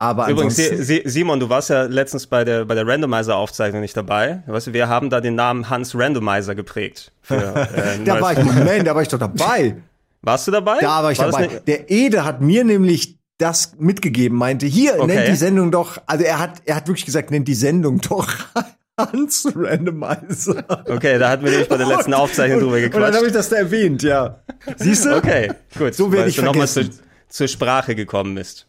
Aber 0.00 0.28
Übrigens, 0.28 0.56
Simon, 0.56 1.40
du 1.40 1.48
warst 1.48 1.70
ja 1.70 1.82
letztens 1.82 2.28
bei 2.28 2.44
der, 2.44 2.64
bei 2.64 2.74
der 2.76 2.86
Randomizer-Aufzeichnung 2.86 3.80
nicht 3.80 3.96
dabei. 3.96 4.44
Weißt 4.46 4.68
du, 4.68 4.72
wir 4.72 4.88
haben 4.88 5.10
da 5.10 5.20
den 5.20 5.34
Namen 5.34 5.68
Hans 5.68 5.94
Randomizer 5.96 6.54
geprägt. 6.54 7.12
Für, 7.20 7.34
äh, 7.74 8.04
da 8.04 8.20
war 8.20 8.32
ich, 8.32 8.44
Moment, 8.44 8.86
da 8.86 8.94
war 8.94 9.02
ich 9.02 9.08
doch 9.08 9.18
dabei. 9.18 9.76
Warst 10.22 10.46
du 10.46 10.52
dabei? 10.52 10.78
Da 10.80 11.02
war 11.02 11.10
ich 11.12 11.18
war 11.18 11.32
dabei. 11.32 11.60
Der 11.66 11.90
Ede 11.90 12.24
hat 12.24 12.40
mir 12.40 12.62
nämlich 12.64 13.17
das 13.38 13.72
mitgegeben, 13.78 14.36
meinte, 14.36 14.66
hier, 14.66 14.96
okay. 14.98 15.06
nennt 15.06 15.28
die 15.28 15.36
Sendung 15.36 15.70
doch, 15.70 15.98
also 16.06 16.24
er 16.24 16.38
hat, 16.38 16.62
er 16.64 16.76
hat 16.76 16.88
wirklich 16.88 17.06
gesagt, 17.06 17.30
nennt 17.30 17.48
die 17.48 17.54
Sendung 17.54 18.00
doch 18.00 18.28
Hans 18.98 19.48
Randomizer. 19.54 20.64
Okay, 20.88 21.18
da 21.18 21.30
hatten 21.30 21.44
wir 21.44 21.52
nämlich 21.52 21.68
bei 21.68 21.76
der 21.76 21.86
letzten 21.86 22.14
Aufzeichnung 22.14 22.60
drüber 22.60 22.80
gequatscht. 22.80 22.96
Und 22.96 23.02
dann 23.02 23.14
habe 23.14 23.26
ich 23.28 23.32
das 23.32 23.48
da 23.48 23.56
erwähnt, 23.56 24.02
ja. 24.02 24.40
Siehst 24.76 25.04
du? 25.04 25.16
Okay, 25.16 25.52
gut. 25.78 25.94
So 25.94 26.10
werde 26.10 26.28
ich 26.28 26.36
du 26.36 26.42
nochmal 26.42 26.66
zu, 26.66 26.90
zur 27.28 27.46
Sprache 27.46 27.94
gekommen 27.94 28.34
bist. 28.34 28.66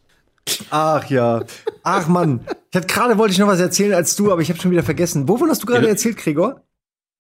Ach 0.70 1.06
ja. 1.10 1.44
Ach 1.84 2.08
Mann. 2.08 2.42
Ich 2.72 2.78
hatte 2.78 2.88
gerade 2.88 3.18
wollte 3.18 3.34
ich 3.34 3.40
noch 3.40 3.48
was 3.48 3.60
erzählen 3.60 3.94
als 3.94 4.16
du, 4.16 4.32
aber 4.32 4.42
ich 4.42 4.50
habe 4.50 4.60
schon 4.60 4.72
wieder 4.72 4.84
vergessen. 4.84 5.28
Wovon 5.28 5.50
hast 5.50 5.64
du 5.64 5.66
gerade 5.66 5.88
erzählt, 5.90 6.18
Gregor? 6.18 6.62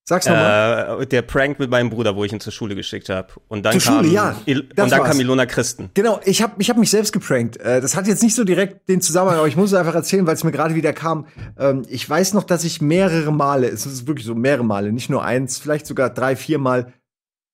Sag's 0.09 0.25
nochmal. 0.25 1.03
Äh, 1.03 1.05
der 1.05 1.21
Prank 1.21 1.59
mit 1.59 1.69
meinem 1.69 1.91
Bruder, 1.91 2.15
wo 2.15 2.23
ich 2.23 2.33
ihn 2.33 2.39
zur 2.39 2.51
Schule 2.51 2.73
geschickt 2.73 3.09
habe. 3.09 3.27
Und 3.47 3.63
dann, 3.63 3.79
zur 3.79 3.93
kam, 3.93 4.03
Schule, 4.03 4.11
ja, 4.11 4.35
Il 4.47 4.61
und 4.61 4.91
dann 4.91 5.03
kam 5.03 5.19
Ilona 5.19 5.45
Christen. 5.45 5.91
Genau, 5.93 6.19
ich 6.25 6.41
habe 6.41 6.55
ich 6.57 6.67
hab 6.71 6.77
mich 6.77 6.89
selbst 6.89 7.13
geprankt. 7.13 7.57
Äh, 7.57 7.79
das 7.79 7.95
hat 7.95 8.07
jetzt 8.07 8.23
nicht 8.23 8.33
so 8.33 8.43
direkt 8.43 8.89
den 8.89 9.01
Zusammenhang, 9.01 9.37
aber 9.37 9.47
ich 9.47 9.55
muss 9.55 9.71
es 9.71 9.77
einfach 9.77 9.93
erzählen, 9.93 10.25
weil 10.25 10.33
es 10.33 10.43
mir 10.43 10.51
gerade 10.51 10.73
wieder 10.73 10.93
kam. 10.93 11.27
Ähm, 11.59 11.85
ich 11.87 12.09
weiß 12.09 12.33
noch, 12.33 12.43
dass 12.43 12.63
ich 12.63 12.81
mehrere 12.81 13.31
Male, 13.31 13.67
es 13.67 13.85
ist 13.85 14.07
wirklich 14.07 14.25
so 14.25 14.33
mehrere 14.33 14.65
Male, 14.65 14.91
nicht 14.91 15.11
nur 15.11 15.23
eins, 15.23 15.59
vielleicht 15.59 15.85
sogar 15.85 16.09
drei, 16.09 16.35
vier 16.35 16.57
Mal, 16.57 16.91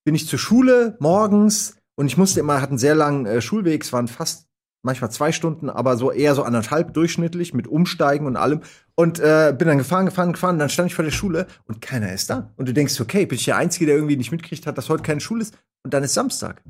bin 0.06 0.16
ich 0.16 0.26
zur 0.26 0.40
Schule 0.40 0.96
morgens 1.02 1.76
und 1.96 2.06
ich 2.06 2.16
musste 2.16 2.40
immer, 2.40 2.62
hatte 2.62 2.70
einen 2.70 2.78
sehr 2.78 2.96
langen 2.96 3.26
äh, 3.26 3.42
Schulweg, 3.42 3.84
es 3.84 3.92
waren 3.92 4.08
fast 4.08 4.48
manchmal 4.86 5.12
zwei 5.12 5.32
Stunden, 5.32 5.70
aber 5.70 5.98
so 5.98 6.12
eher 6.12 6.36
so 6.36 6.44
anderthalb 6.44 6.94
durchschnittlich 6.94 7.54
mit 7.54 7.68
Umsteigen 7.68 8.28
und 8.28 8.38
allem. 8.38 8.62
Und 8.94 9.20
äh, 9.20 9.54
bin 9.58 9.68
dann 9.68 9.80
gefahren, 9.80 10.06
gefahren, 10.06 10.32
gefahren. 10.32 10.60
Dann 10.60 10.70
stand 10.70 10.88
ich 10.88 10.96
vor 10.96 11.04
der 11.04 11.12
Schule 11.12 11.48
und 11.66 11.82
keiner 11.82 12.14
ist 12.14 12.30
da. 12.30 12.52
Und 12.56 12.70
du 12.70 12.74
denkst, 12.74 13.02
okay, 13.02 13.26
bin 13.26 13.38
ich 13.38 13.46
der 13.46 13.58
Einzige, 13.58 13.88
der 13.88 13.96
irgendwie 13.96 14.16
nicht 14.16 14.32
mitgekriegt 14.32 14.66
hat, 14.68 14.78
dass 14.78 14.88
heute 14.88 15.04
keine 15.04 15.20
Schule 15.20 15.42
ist. 15.42 15.58
Und 15.84 15.94
dann 15.94 16.04
ist 16.04 16.14
Samstag. 16.14 16.62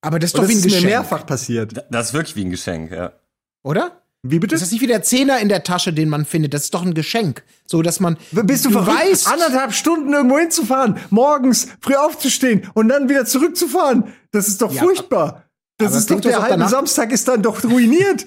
Aber 0.00 0.18
das 0.18 0.28
ist 0.28 0.38
doch 0.38 0.42
das 0.42 0.50
wie 0.50 0.54
ein 0.54 0.58
ist 0.58 0.64
Geschenk. 0.64 0.84
mir 0.84 0.90
mehrfach 0.90 1.26
passiert. 1.26 1.84
Das 1.90 2.08
ist 2.08 2.14
wirklich 2.14 2.36
wie 2.36 2.44
ein 2.44 2.50
Geschenk, 2.50 2.92
ja. 2.92 3.12
Oder? 3.62 4.02
Wie 4.22 4.38
bitte? 4.38 4.54
Ist 4.54 4.62
das 4.62 4.72
nicht 4.72 4.80
wie 4.80 4.86
der 4.86 5.02
Zehner 5.02 5.38
in 5.40 5.48
der 5.48 5.62
Tasche, 5.62 5.92
den 5.92 6.08
man 6.08 6.24
findet? 6.24 6.54
Das 6.54 6.64
ist 6.64 6.74
doch 6.74 6.84
ein 6.84 6.94
Geschenk. 6.94 7.44
So, 7.66 7.82
dass 7.82 8.00
man. 8.00 8.16
Bist 8.32 8.64
du, 8.64 8.70
du 8.70 8.86
weißt, 8.86 9.28
anderthalb 9.28 9.72
Stunden 9.72 10.12
irgendwo 10.12 10.38
hinzufahren, 10.38 10.98
morgens 11.10 11.68
früh 11.80 11.94
aufzustehen 11.94 12.68
und 12.74 12.88
dann 12.88 13.08
wieder 13.08 13.26
zurückzufahren? 13.26 14.12
Das 14.32 14.48
ist 14.48 14.62
doch 14.62 14.72
ja, 14.72 14.82
furchtbar. 14.82 15.47
Das 15.78 15.94
ist 15.94 16.10
doch 16.10 16.20
der 16.20 16.42
halbe 16.42 16.68
Samstag 16.68 17.12
ist 17.12 17.26
dann 17.28 17.42
doch 17.42 17.62
ruiniert. 17.64 18.26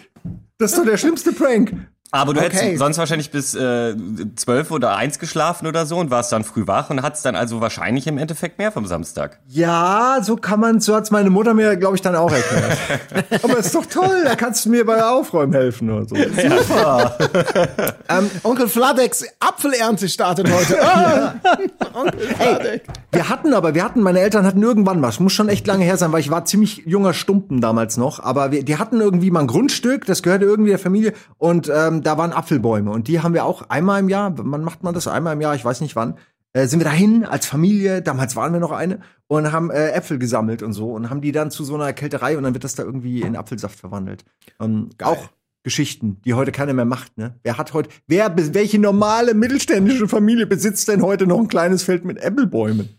Das 0.58 0.72
ist 0.72 0.78
doch 0.78 0.86
der 0.86 0.98
schlimmste 0.98 1.34
Prank. 1.34 1.74
Aber 2.14 2.34
du 2.34 2.42
okay. 2.42 2.50
hättest 2.58 2.80
sonst 2.80 2.98
wahrscheinlich 2.98 3.32
bis 3.32 3.56
äh, 3.56 3.96
zwölf 4.36 4.70
äh, 4.70 4.74
oder 4.74 4.98
eins 4.98 5.18
geschlafen 5.18 5.66
oder 5.66 5.86
so 5.86 5.98
und 5.98 6.12
warst 6.12 6.34
dann 6.34 6.44
früh 6.44 6.68
wach 6.68 6.90
und 6.90 7.02
hattest 7.04 7.24
dann 7.24 7.38
also 7.38 7.62
wahrscheinlich 7.62 8.06
im 8.06 8.18
Endeffekt 8.18 8.58
mehr 8.58 8.74
vom 8.74 8.86
Samstag. 8.86 9.40
Ja, 9.48 10.18
so 10.22 10.36
kann 10.36 10.60
man, 10.60 10.82
so 10.82 10.94
hat's 10.94 11.10
meine 11.10 11.30
Mutter 11.30 11.54
mir, 11.54 11.78
glaube 11.78 11.96
ich, 11.96 12.02
dann 12.02 12.18
auch 12.18 12.34
erklärt. 12.34 12.78
Aber 13.44 13.58
ist 13.58 13.74
doch 13.74 13.86
toll, 13.86 14.24
da 14.26 14.36
kannst 14.36 14.66
du 14.66 14.72
mir 14.72 14.86
bei 14.86 15.02
Aufräumen 15.06 15.54
helfen 15.54 15.90
oder 15.90 16.06
so. 16.06 16.16
Super. 16.18 17.18
ähm, 18.10 18.30
Onkel 18.44 18.68
Fladex 18.68 19.24
Apfelernte 19.40 20.10
startet 20.10 20.52
heute. 20.52 20.84
Ah. 20.84 21.36
Onkel 21.94 22.20
Fladex. 22.20 22.40
Hey, 22.40 22.82
wir 23.14 23.30
hatten 23.30 23.54
aber, 23.54 23.74
wir 23.74 23.86
hatten, 23.86 24.02
meine 24.02 24.20
Eltern 24.20 24.46
hatten 24.46 24.62
irgendwann 24.62 25.00
mal, 25.00 25.14
muss 25.20 25.32
schon 25.32 25.48
echt 25.48 25.66
lange 25.66 25.86
her 25.86 25.96
sein, 25.96 26.12
weil 26.12 26.20
ich 26.20 26.30
war 26.30 26.44
ziemlich 26.44 26.84
junger 26.86 27.14
Stumpen 27.14 27.62
damals 27.62 27.96
noch, 27.96 28.20
aber 28.20 28.52
wir, 28.52 28.66
die 28.66 28.78
hatten 28.78 29.00
irgendwie 29.00 29.32
mal 29.32 29.42
ein 29.42 29.48
Grundstück, 29.48 30.06
das 30.06 30.24
gehörte 30.24 30.44
irgendwie 30.44 30.72
der 30.72 30.80
Familie 30.80 31.14
und 31.38 31.72
ähm, 31.74 32.01
da 32.06 32.18
waren 32.18 32.34
Apfelbäume 32.34 32.92
und 32.92 33.08
die 33.08 33.22
haben 33.22 33.34
wir 33.34 33.46
auch 33.46 33.70
einmal 33.70 34.00
im 34.00 34.10
Jahr, 34.10 34.34
wann 34.38 34.64
macht 34.64 34.84
man 34.84 34.94
das? 34.94 35.08
Einmal 35.08 35.34
im 35.34 35.42
Jahr, 35.42 35.56
ich 35.56 35.66
weiß 35.66 35.82
nicht 35.82 35.96
wann, 35.96 36.18
äh, 36.54 36.68
sind 36.68 36.80
wir 36.80 36.86
dahin 36.86 37.26
als 37.26 37.46
Familie, 37.46 38.02
damals 38.02 38.36
waren 38.36 38.54
wir 38.54 38.60
noch 38.60 38.72
eine, 38.72 39.00
und 39.28 39.52
haben 39.52 39.72
äh, 39.72 39.92
Äpfel 39.92 40.20
gesammelt 40.20 40.64
und 40.64 40.74
so 40.74 40.92
und 40.92 41.10
haben 41.10 41.22
die 41.22 41.32
dann 41.32 41.52
zu 41.52 41.64
so 41.64 41.76
einer 41.76 41.94
Kälterei 41.94 42.38
und 42.38 42.44
dann 42.44 42.54
wird 42.54 42.64
das 42.64 42.76
da 42.76 42.84
irgendwie 42.84 43.22
in 43.22 43.36
Apfelsaft 43.36 43.80
verwandelt. 43.80 44.26
Ähm, 44.60 44.90
auch 45.02 45.30
Geschichten, 45.64 46.20
die 46.26 46.34
heute 46.34 46.52
keiner 46.52 46.74
mehr 46.74 46.86
macht, 46.86 47.18
ne? 47.18 47.40
Wer 47.44 47.58
hat 47.58 47.74
heute, 47.74 47.90
wer, 48.08 48.36
welche 48.54 48.80
normale 48.80 49.34
mittelständische 49.34 50.08
Familie 50.08 50.48
besitzt 50.48 50.88
denn 50.88 51.04
heute 51.04 51.28
noch 51.28 51.40
ein 51.40 51.48
kleines 51.48 51.84
Feld 51.84 52.04
mit 52.04 52.18
Äpfelbäumen? 52.18 52.90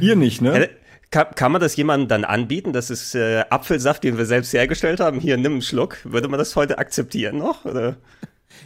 Ihr 0.00 0.16
nicht, 0.16 0.40
ne? 0.40 0.70
Kann, 1.10 1.26
kann 1.34 1.52
man 1.52 1.60
das 1.60 1.76
jemandem 1.76 2.08
dann 2.08 2.24
anbieten? 2.24 2.72
Das 2.72 2.90
ist 2.90 3.14
äh, 3.14 3.44
Apfelsaft, 3.50 4.04
den 4.04 4.18
wir 4.18 4.26
selbst 4.26 4.52
hergestellt 4.52 5.00
haben. 5.00 5.20
Hier, 5.20 5.36
nimm 5.36 5.52
einen 5.52 5.62
Schluck. 5.62 5.98
Würde 6.04 6.28
man 6.28 6.38
das 6.38 6.56
heute 6.56 6.78
akzeptieren 6.78 7.38
noch? 7.38 7.64
Oder? 7.64 7.96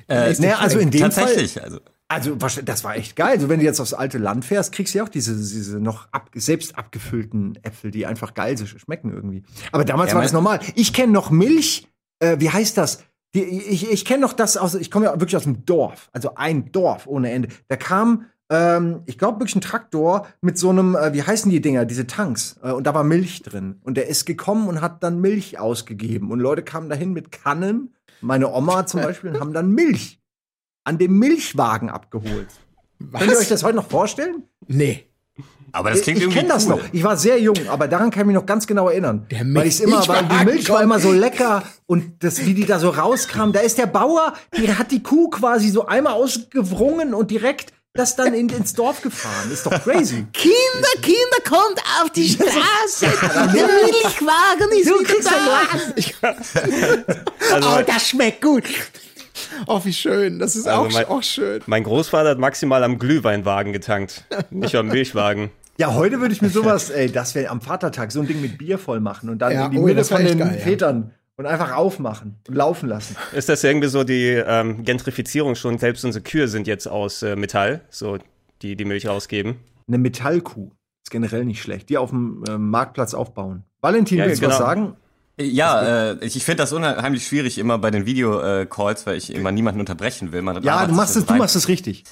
Äh, 0.09 0.33
naja, 0.39 0.59
also 0.59 0.79
in 0.79 0.91
dem 0.91 1.01
Tatsächlich, 1.01 1.55
Fall. 1.55 1.65
Also. 1.65 1.81
Also, 2.09 2.35
das 2.35 2.83
war 2.83 2.97
echt 2.97 3.15
geil. 3.15 3.35
Also, 3.35 3.49
wenn 3.49 3.61
du 3.61 3.65
jetzt 3.65 3.79
aufs 3.79 3.95
alte 3.95 4.19
Land 4.19 4.45
fährst, 4.45 4.73
kriegst 4.73 4.95
du 4.95 4.99
ja 4.99 5.05
auch 5.05 5.09
diese, 5.09 5.37
diese 5.37 5.79
noch 5.79 6.09
ab, 6.11 6.29
selbst 6.35 6.77
abgefüllten 6.77 7.57
Äpfel, 7.63 7.93
die 7.93 8.05
einfach 8.05 8.35
geil 8.35 8.59
schmecken 8.59 9.13
irgendwie. 9.13 9.45
Aber 9.71 9.85
damals 9.85 10.11
ja, 10.11 10.17
war 10.17 10.23
das 10.23 10.33
normal. 10.33 10.59
Ich 10.75 10.93
kenne 10.93 11.13
noch 11.13 11.31
Milch, 11.31 11.87
äh, 12.19 12.41
wie 12.41 12.51
heißt 12.51 12.77
das? 12.77 13.05
Die, 13.33 13.43
ich 13.43 13.89
ich 13.89 14.05
kenne 14.05 14.23
noch 14.23 14.33
das 14.33 14.57
aus, 14.57 14.75
ich 14.75 14.91
komme 14.91 15.07
ja 15.07 15.13
wirklich 15.13 15.37
aus 15.37 15.45
dem 15.45 15.65
Dorf, 15.65 16.11
also 16.13 16.35
ein 16.35 16.73
Dorf 16.73 17.07
ohne 17.07 17.31
Ende. 17.31 17.49
Da 17.69 17.77
kam 17.77 18.27
ähm, 18.51 19.03
ich 19.07 19.17
glaube 19.17 19.39
wirklich 19.39 19.57
ein 19.57 19.61
Traktor 19.61 20.27
mit 20.41 20.59
so 20.59 20.71
einem, 20.71 20.97
äh, 20.97 21.15
wie 21.15 21.23
heißen 21.23 21.51
die 21.51 21.61
Dinger, 21.61 21.85
diese 21.85 22.07
Tanks. 22.07 22.59
Äh, 22.63 22.73
und 22.73 22.85
da 22.85 22.95
war 22.95 23.05
Milch 23.05 23.43
drin. 23.43 23.81
Und 23.83 23.97
der 23.97 24.09
ist 24.09 24.27
gekommen 24.27 24.69
und 24.69 24.81
hat 24.81 25.03
dann 25.03 25.21
Milch 25.21 25.59
ausgegeben. 25.59 26.33
Und 26.33 26.41
Leute 26.41 26.63
kamen 26.63 26.89
dahin 26.91 27.13
mit 27.13 27.31
Kannen, 27.31 27.95
meine 28.21 28.53
Oma 28.53 28.87
zum 28.87 29.01
Beispiel, 29.05 29.31
und 29.31 29.41
haben 29.41 29.55
dann 29.55 29.71
Milch 29.71 30.21
an 30.85 30.99
dem 30.99 31.19
Milchwagen 31.19 31.89
abgeholt. 31.89 32.49
Was? 32.99 33.21
Könnt 33.21 33.33
ihr 33.33 33.39
euch 33.39 33.49
das 33.49 33.63
heute 33.63 33.77
noch 33.77 33.89
vorstellen? 33.89 34.43
Nee. 34.67 35.07
Aber 35.73 35.91
das 35.91 36.03
klingt 36.03 36.19
ich, 36.19 36.27
ich 36.27 36.35
kenne 36.35 36.49
das 36.49 36.67
noch. 36.67 36.81
Ich 36.91 37.05
war 37.05 37.17
sehr 37.17 37.41
jung, 37.41 37.57
aber 37.69 37.87
daran 37.87 38.11
kann 38.11 38.23
ich 38.23 38.27
mich 38.27 38.35
noch 38.35 38.47
ganz 38.47 38.67
genau 38.67 38.89
erinnern. 38.89 39.27
Der 39.31 39.43
weil 39.55 39.69
ich 39.69 39.81
immer, 39.81 40.07
weil 40.09 40.25
die 40.25 40.45
Milch 40.45 40.69
war 40.69 40.83
immer 40.83 40.99
so 40.99 41.13
lecker 41.13 41.63
und 41.87 42.25
das, 42.25 42.45
wie 42.45 42.55
die 42.55 42.67
da 42.67 42.81
so 42.81 42.91
rauskam. 42.91 43.53
Da 43.53 43.61
ist 43.61 43.79
der 43.79 43.87
Bauer, 43.87 44.35
die 44.57 44.75
hat 44.75 44.91
die 44.91 45.03
Kuh 45.03 45.31
quasi 45.31 45.69
so 45.69 45.87
einmal 45.87 46.15
ausgewrungen 46.15 47.15
und 47.15 47.31
direkt 47.31 47.73
das 47.95 48.15
dann 48.15 48.35
in, 48.35 48.49
ins 48.49 48.75
Dorf 48.75 49.03
gefahren. 49.03 49.51
Ist 49.51 49.67
doch 49.67 49.83
crazy. 49.83 50.27
Kinder, 50.33 50.89
Kinder, 51.03 51.41
kommt 51.49 51.81
auf 52.01 52.11
die 52.11 52.29
Straße. 52.29 53.07
Der 53.55 53.67
Milchwagen 53.67 54.71
ist 54.79 54.89
du 54.89 55.01
wieder 55.01 55.31
da. 56.23 57.15
also 57.55 57.69
oh, 57.69 57.83
das 57.87 58.09
schmeckt 58.09 58.43
gut. 58.43 58.65
Oh, 59.67 59.81
wie 59.85 59.93
schön. 59.93 60.39
Das 60.39 60.55
ist 60.55 60.67
also 60.69 60.83
auch, 60.83 60.93
mein, 60.93 61.05
auch 61.07 61.23
schön. 61.23 61.63
Mein 61.67 61.83
Großvater 61.83 62.31
hat 62.31 62.39
maximal 62.39 62.85
am 62.85 62.99
Glühweinwagen 62.99 63.73
getankt, 63.73 64.25
nicht 64.51 64.75
am 64.77 64.89
Milchwagen. 64.89 65.51
Ja, 65.79 65.95
heute 65.95 66.21
würde 66.21 66.35
ich 66.35 66.43
mir 66.43 66.51
sowas, 66.51 66.91
ey, 66.91 67.11
das 67.11 67.35
wäre 67.35 67.49
am 67.51 67.63
Vatertag 67.63 68.13
so 68.13 68.21
ein 68.21 68.27
Ding 68.27 68.43
mit 68.43 68.59
Bier 68.59 68.79
voll 68.79 69.01
machen 69.01 69.31
und 69.31 69.39
dann 69.39 69.53
ja, 69.53 69.65
in 69.65 69.71
die 69.71 69.79
oh, 69.79 69.87
Mitte 69.87 70.05
von 70.05 70.23
den 70.23 70.39
geil, 70.39 70.59
Vätern 70.59 71.15
und 71.41 71.47
einfach 71.47 71.73
aufmachen 71.75 72.37
und 72.47 72.55
laufen 72.55 72.87
lassen. 72.87 73.17
Ist 73.33 73.49
das 73.49 73.65
irgendwie 73.65 73.89
so 73.89 74.05
die 74.05 74.29
ähm, 74.29 74.85
Gentrifizierung 74.85 75.55
schon? 75.55 75.79
Selbst 75.79 76.05
unsere 76.05 76.23
Kühe 76.23 76.49
sind 76.49 76.67
jetzt 76.67 76.87
aus 76.87 77.23
äh, 77.23 77.35
Metall, 77.35 77.81
so 77.89 78.19
die 78.61 78.77
die 78.77 78.85
Milch 78.85 79.09
rausgeben. 79.09 79.57
Eine 79.89 79.97
Metallkuh 79.97 80.71
ist 81.03 81.11
generell 81.11 81.47
nicht 81.47 81.63
schlecht. 81.63 81.89
Die 81.89 81.97
auf 81.97 82.11
dem 82.11 82.45
äh, 82.47 82.59
Marktplatz 82.59 83.15
aufbauen. 83.15 83.65
Valentin, 83.81 84.19
ja, 84.19 84.27
willst 84.27 84.43
du 84.43 84.47
genau. 84.49 84.59
was 84.59 84.59
sagen? 84.59 84.97
Ja, 85.41 86.11
äh, 86.11 86.19
ich 86.27 86.45
finde 86.45 86.59
das 86.59 86.75
unheimlich 86.75 87.27
schwierig 87.27 87.57
immer 87.57 87.79
bei 87.79 87.91
den 87.91 88.05
Videocalls, 88.05 89.07
weil 89.07 89.17
ich 89.17 89.35
immer 89.35 89.51
niemanden 89.51 89.81
unterbrechen 89.81 90.33
will. 90.33 90.43
Man 90.43 90.63
ja, 90.63 90.87
du 90.87 90.93
machst 90.93 91.17
es, 91.17 91.25
du 91.25 91.35
machst 91.37 91.57
es 91.57 91.69
richtig. 91.69 92.05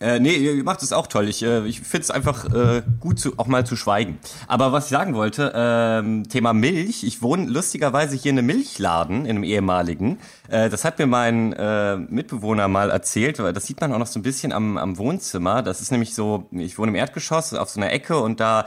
Äh, 0.00 0.20
nee, 0.20 0.34
ihr 0.34 0.62
macht 0.62 0.82
es 0.82 0.92
auch 0.92 1.08
toll. 1.08 1.28
Ich, 1.28 1.42
äh, 1.42 1.66
ich 1.66 1.80
finde 1.80 2.02
es 2.02 2.10
einfach 2.10 2.44
äh, 2.52 2.82
gut, 3.00 3.18
zu, 3.18 3.38
auch 3.38 3.46
mal 3.46 3.66
zu 3.66 3.74
schweigen. 3.74 4.18
Aber 4.46 4.72
was 4.72 4.84
ich 4.84 4.90
sagen 4.90 5.14
wollte, 5.14 5.52
ähm, 5.54 6.28
Thema 6.28 6.52
Milch. 6.52 7.02
Ich 7.02 7.20
wohne 7.20 7.46
lustigerweise 7.46 8.16
hier 8.16 8.30
in 8.30 8.38
einem 8.38 8.46
Milchladen, 8.46 9.24
in 9.24 9.30
einem 9.30 9.44
ehemaligen. 9.44 10.18
Äh, 10.48 10.70
das 10.70 10.84
hat 10.84 10.98
mir 10.98 11.06
mein 11.06 11.52
äh, 11.52 11.96
Mitbewohner 11.96 12.68
mal 12.68 12.90
erzählt, 12.90 13.38
das 13.38 13.66
sieht 13.66 13.80
man 13.80 13.92
auch 13.92 13.98
noch 13.98 14.06
so 14.06 14.20
ein 14.20 14.22
bisschen 14.22 14.52
am, 14.52 14.78
am 14.78 14.98
Wohnzimmer. 14.98 15.62
Das 15.62 15.80
ist 15.80 15.90
nämlich 15.90 16.14
so, 16.14 16.48
ich 16.52 16.78
wohne 16.78 16.90
im 16.90 16.94
Erdgeschoss 16.96 17.54
auf 17.54 17.70
so 17.70 17.80
einer 17.80 17.92
Ecke 17.92 18.18
und 18.18 18.40
da 18.40 18.66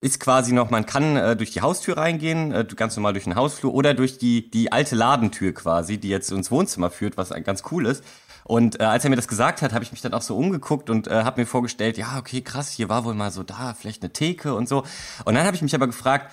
ist 0.00 0.20
quasi 0.20 0.52
noch, 0.52 0.70
man 0.70 0.84
kann 0.84 1.16
äh, 1.16 1.36
durch 1.36 1.52
die 1.52 1.62
Haustür 1.62 1.96
reingehen, 1.96 2.52
äh, 2.52 2.66
ganz 2.76 2.96
normal 2.96 3.14
durch 3.14 3.24
den 3.24 3.34
Hausflur 3.34 3.72
oder 3.72 3.94
durch 3.94 4.18
die, 4.18 4.50
die 4.50 4.70
alte 4.70 4.94
Ladentür 4.94 5.52
quasi, 5.52 5.98
die 5.98 6.08
jetzt 6.08 6.30
ins 6.30 6.50
Wohnzimmer 6.50 6.90
führt, 6.90 7.16
was 7.16 7.30
ganz 7.44 7.62
cool 7.70 7.86
ist. 7.86 8.04
Und 8.46 8.80
äh, 8.80 8.84
als 8.84 9.02
er 9.02 9.10
mir 9.10 9.16
das 9.16 9.26
gesagt 9.26 9.60
hat, 9.60 9.72
habe 9.72 9.82
ich 9.82 9.90
mich 9.90 10.02
dann 10.02 10.14
auch 10.14 10.22
so 10.22 10.36
umgeguckt 10.36 10.88
und 10.88 11.08
äh, 11.08 11.24
habe 11.24 11.40
mir 11.40 11.46
vorgestellt, 11.46 11.98
ja, 11.98 12.16
okay, 12.18 12.42
krass, 12.42 12.70
hier 12.70 12.88
war 12.88 13.04
wohl 13.04 13.14
mal 13.14 13.32
so 13.32 13.42
da, 13.42 13.74
vielleicht 13.74 14.02
eine 14.02 14.12
Theke 14.12 14.54
und 14.54 14.68
so. 14.68 14.84
Und 15.24 15.34
dann 15.34 15.44
habe 15.44 15.56
ich 15.56 15.62
mich 15.62 15.74
aber 15.74 15.88
gefragt, 15.88 16.32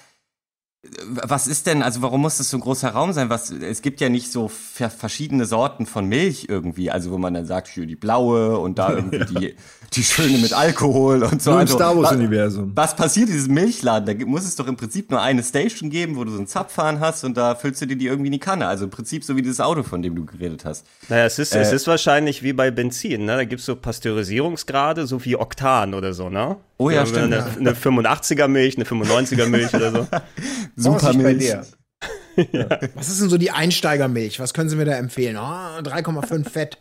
was 1.07 1.47
ist 1.47 1.65
denn, 1.65 1.81
also 1.81 2.01
warum 2.01 2.21
muss 2.21 2.37
das 2.37 2.49
so 2.49 2.57
ein 2.57 2.59
großer 2.59 2.89
Raum 2.89 3.13
sein? 3.13 3.29
Was, 3.29 3.49
es 3.51 3.81
gibt 3.81 4.01
ja 4.01 4.09
nicht 4.09 4.29
so 4.29 4.49
verschiedene 4.49 5.45
Sorten 5.45 5.85
von 5.85 6.05
Milch 6.07 6.47
irgendwie, 6.49 6.91
also 6.91 7.11
wo 7.11 7.17
man 7.17 7.33
dann 7.33 7.45
sagt, 7.45 7.69
hier 7.69 7.85
die 7.85 7.95
blaue 7.95 8.57
und 8.57 8.77
da 8.79 8.91
irgendwie 8.93 9.17
ja. 9.17 9.39
die, 9.39 9.55
die 9.93 10.03
schöne 10.03 10.37
mit 10.39 10.51
Alkohol 10.51 11.23
und 11.23 11.41
so. 11.41 11.51
Nur 11.51 11.61
im 11.61 11.67
also, 11.67 11.75
Star 11.75 11.97
Wars 11.97 12.11
Universum. 12.11 12.73
Was 12.75 12.97
passiert 12.97 13.29
in 13.29 13.35
diesem 13.35 13.53
Milchladen? 13.53 14.19
Da 14.19 14.25
muss 14.25 14.43
es 14.43 14.57
doch 14.57 14.67
im 14.67 14.75
Prinzip 14.75 15.09
nur 15.09 15.21
eine 15.21 15.41
Station 15.41 15.89
geben, 15.89 16.17
wo 16.17 16.25
du 16.25 16.31
so 16.31 16.37
einen 16.37 16.47
Zapfhahn 16.47 16.99
hast 16.99 17.23
und 17.23 17.37
da 17.37 17.55
füllst 17.55 17.81
du 17.81 17.85
dir 17.85 17.95
die 17.95 18.07
irgendwie 18.07 18.27
in 18.27 18.33
die 18.33 18.39
Kanne. 18.39 18.67
Also 18.67 18.83
im 18.83 18.91
Prinzip 18.91 19.23
so 19.23 19.37
wie 19.37 19.41
dieses 19.41 19.61
Auto, 19.61 19.83
von 19.83 20.01
dem 20.01 20.15
du 20.15 20.25
geredet 20.25 20.65
hast. 20.65 20.85
Naja, 21.07 21.25
es 21.25 21.39
ist, 21.39 21.55
äh, 21.55 21.61
es 21.61 21.71
ist 21.71 21.87
wahrscheinlich 21.87 22.43
wie 22.43 22.51
bei 22.51 22.71
Benzin, 22.71 23.23
ne? 23.23 23.37
Da 23.37 23.45
gibt's 23.45 23.65
so 23.65 23.77
Pasteurisierungsgrade, 23.77 25.07
so 25.07 25.23
wie 25.23 25.37
Oktan 25.37 25.93
oder 25.93 26.13
so, 26.13 26.29
ne? 26.29 26.57
Oh 26.83 26.89
ja, 26.89 27.05
stimmt. 27.05 27.33
Eine, 27.33 27.45
eine 27.45 27.73
85er 27.73 28.47
Milch, 28.49 28.75
eine 28.75 28.85
95er 28.85 29.45
Milch 29.47 29.73
oder 29.73 29.91
so. 29.91 30.07
Super 30.75 31.13
Milch. 31.13 31.43
ja. 32.51 32.79
Was 32.95 33.07
ist 33.07 33.21
denn 33.21 33.29
so 33.29 33.37
die 33.37 33.51
Einsteigermilch? 33.51 34.39
Was 34.41 34.53
können 34.53 34.69
Sie 34.69 34.75
mir 34.75 34.83
da 34.83 34.93
empfehlen? 34.93 35.37
Oh, 35.37 35.39
3,5 35.39 36.49
Fett. 36.49 36.77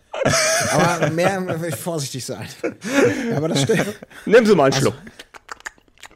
Aber 0.72 1.10
mehr 1.10 1.44
vorsichtig 1.76 2.24
sein. 2.24 2.48
Aber 3.36 3.48
das 3.48 3.62
stimmt. 3.62 3.86
Nehmen 4.26 4.46
Sie 4.46 4.56
mal 4.56 4.64
einen 4.64 4.72
Schluck. 4.72 4.94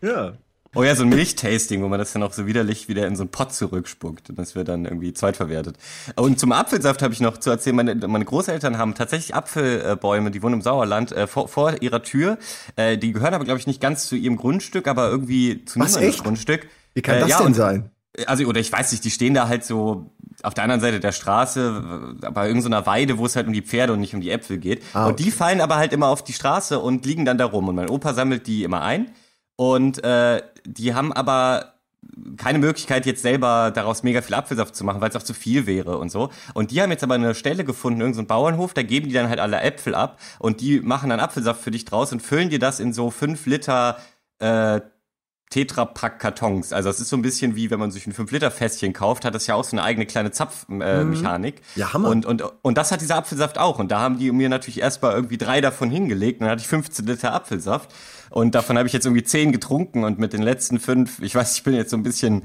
Also, 0.03 0.15
ja. 0.15 0.33
Oh 0.77 0.85
ja, 0.85 0.95
so 0.95 1.05
ein 1.05 1.09
Milchtasting, 1.09 1.83
wo 1.83 1.89
man 1.89 1.99
das 1.99 2.13
dann 2.13 2.23
auch 2.23 2.33
so 2.33 2.47
widerlich 2.47 2.89
wieder 2.89 3.07
in 3.07 3.17
so 3.17 3.23
einen 3.23 3.31
Pott 3.31 3.55
zurückspuckt 3.55 4.29
und 4.29 4.39
das 4.39 4.55
wird 4.55 4.69
dann 4.69 4.85
irgendwie 4.85 5.15
zweitverwertet. 5.15 5.77
Und 6.17 6.39
zum 6.39 6.53
Apfelsaft 6.53 7.01
habe 7.01 7.15
ich 7.15 7.21
noch 7.21 7.39
zu 7.39 7.51
erzählen, 7.51 7.77
meine, 7.77 7.95
meine 7.95 8.25
Großeltern 8.27 8.77
haben 8.77 8.95
tatsächlich 8.95 9.35
Apfelbäume, 9.35 10.31
die 10.31 10.43
wohnen 10.43 10.55
im 10.55 10.63
Sauerland, 10.63 11.13
äh, 11.13 11.27
vor, 11.27 11.49
vor 11.49 11.83
ihrer 11.83 12.03
Tür. 12.03 12.39
Äh, 12.77 12.99
die 12.99 13.13
gehören 13.13 13.33
aber, 13.33 13.45
glaube 13.45 13.59
ich, 13.59 13.67
nicht 13.67 13.81
ganz 13.81 14.07
zu 14.07 14.17
ihrem 14.17 14.37
Grundstück, 14.37 14.87
aber 14.87 15.09
irgendwie 15.09 15.65
zu 15.65 15.81
einem 15.81 16.13
Grundstück. 16.13 16.69
Wie 16.93 17.03
kann 17.03 17.17
äh, 17.17 17.21
das 17.21 17.31
ja, 17.31 17.43
denn 17.43 17.55
sein? 17.55 17.91
Also, 18.27 18.45
oder 18.45 18.61
ich 18.61 18.71
weiß 18.71 18.93
nicht, 18.93 19.05
die 19.05 19.11
stehen 19.11 19.35
da 19.35 19.49
halt 19.49 19.65
so 19.65 20.11
auf 20.43 20.55
der 20.55 20.65
anderen 20.65 20.81
Seite 20.81 21.01
der 21.01 21.13
Straße, 21.13 22.17
bei 22.33 22.47
irgendeiner 22.47 22.85
Weide, 22.87 23.19
wo 23.19 23.27
es 23.27 23.37
halt 23.37 23.47
um 23.47 23.53
die 23.53 23.63
Pferde 23.63 23.93
und 23.93 24.01
nicht 24.01 24.15
um 24.15 24.21
die 24.21 24.31
Äpfel 24.31 24.59
geht. 24.59 24.83
Ah, 24.93 25.05
okay. 25.05 25.11
Und 25.11 25.21
die 25.21 25.31
fallen 25.31 25.61
aber 25.61 25.77
halt 25.77 25.93
immer 25.93 26.09
auf 26.09 26.23
die 26.23 26.33
Straße 26.33 26.79
und 26.79 27.07
liegen 27.07 27.25
dann 27.25 27.39
da 27.39 27.47
rum. 27.47 27.69
Und 27.69 27.75
mein 27.75 27.89
Opa 27.89 28.15
sammelt 28.15 28.47
die 28.47 28.65
immer 28.65 28.83
ein. 28.83 29.11
Und 29.57 30.05
äh, 30.05 30.43
die 30.65 30.95
haben 30.95 31.13
aber 31.13 31.75
keine 32.37 32.59
Möglichkeit, 32.59 33.07
jetzt 33.07 33.23
selber 33.23 33.73
daraus 33.75 34.03
mega 34.03 34.23
viel 34.23 34.35
Apfelsaft 34.35 34.77
zu 34.77 34.85
machen, 34.85 35.01
weil 35.01 35.11
es 35.11 35.17
auch 35.17 35.23
zu 35.23 35.35
viel 35.35 35.67
wäre 35.67 35.99
und 35.99 36.11
so. 36.11 36.31
Und 36.55 36.71
die 36.71 36.81
haben 36.81 36.91
jetzt 36.91 37.03
aber 37.03 37.15
eine 37.15 37.35
Stelle 37.35 37.65
gefunden, 37.65 38.01
irgendein 38.01 38.25
so 38.25 38.29
Bauernhof, 38.29 38.75
da 38.75 38.83
geben 38.83 39.09
die 39.09 39.15
dann 39.15 39.29
halt 39.29 39.41
alle 39.41 39.61
Äpfel 39.61 39.95
ab 39.95 40.19
und 40.39 40.61
die 40.61 40.81
machen 40.81 41.11
dann 41.11 41.21
Apfelsaft 41.21 41.61
für 41.61 41.71
dich 41.71 41.85
draus 41.85 42.13
und 42.13 42.21
füllen 42.21 42.51
dir 42.51 42.59
das 42.59 42.81
in 42.81 42.93
so 42.93 43.11
fünf 43.11 43.47
Liter 43.47 43.99
äh, 44.39 44.81
Tetrapack-Kartons. 45.51 46.73
Also 46.73 46.91
es 46.91 46.99
ist 46.99 47.09
so 47.09 47.17
ein 47.17 47.23
bisschen 47.23 47.55
wie, 47.55 47.71
wenn 47.71 47.79
man 47.79 47.93
sich 47.93 48.07
ein 48.07 48.13
5-Liter-Fässchen 48.13 48.93
kauft, 48.93 49.25
hat 49.25 49.35
das 49.35 49.47
ja 49.47 49.55
auch 49.55 49.63
so 49.63 49.77
eine 49.77 49.85
eigene 49.85 50.05
kleine 50.05 50.33
Zapfmechanik. 50.33 51.61
Äh, 51.77 51.81
ja, 51.81 51.93
Hammer. 51.93 52.09
Und, 52.09 52.27
und, 52.27 52.43
und 52.63 52.77
das 52.77 52.91
hat 52.91 53.01
dieser 53.01 53.17
Apfelsaft 53.17 53.57
auch. 53.57 53.79
Und 53.79 53.93
da 53.93 54.01
haben 54.01 54.19
die 54.19 54.33
mir 54.33 54.49
natürlich 54.49 54.81
erstmal 54.81 55.15
irgendwie 55.15 55.39
drei 55.39 55.61
davon 55.61 55.89
hingelegt. 55.89 56.41
Und 56.41 56.47
dann 56.47 56.53
hatte 56.53 56.63
ich 56.63 56.69
15 56.69 57.07
Liter 57.07 57.33
Apfelsaft. 57.33 57.95
Und 58.31 58.55
davon 58.55 58.77
habe 58.79 58.87
ich 58.87 58.93
jetzt 58.93 59.07
irgendwie 59.07 59.23
10 59.23 59.53
getrunken. 59.53 60.05
Und 60.05 60.19
mit 60.19 60.33
den 60.33 60.43
letzten 60.43 60.81
fünf, 60.81 61.21
ich 61.23 61.35
weiß, 61.35 61.57
ich 61.57 61.63
bin 61.63 61.75
jetzt 61.75 61.91
so 61.91 61.97
ein 61.97 62.03
bisschen, 62.03 62.43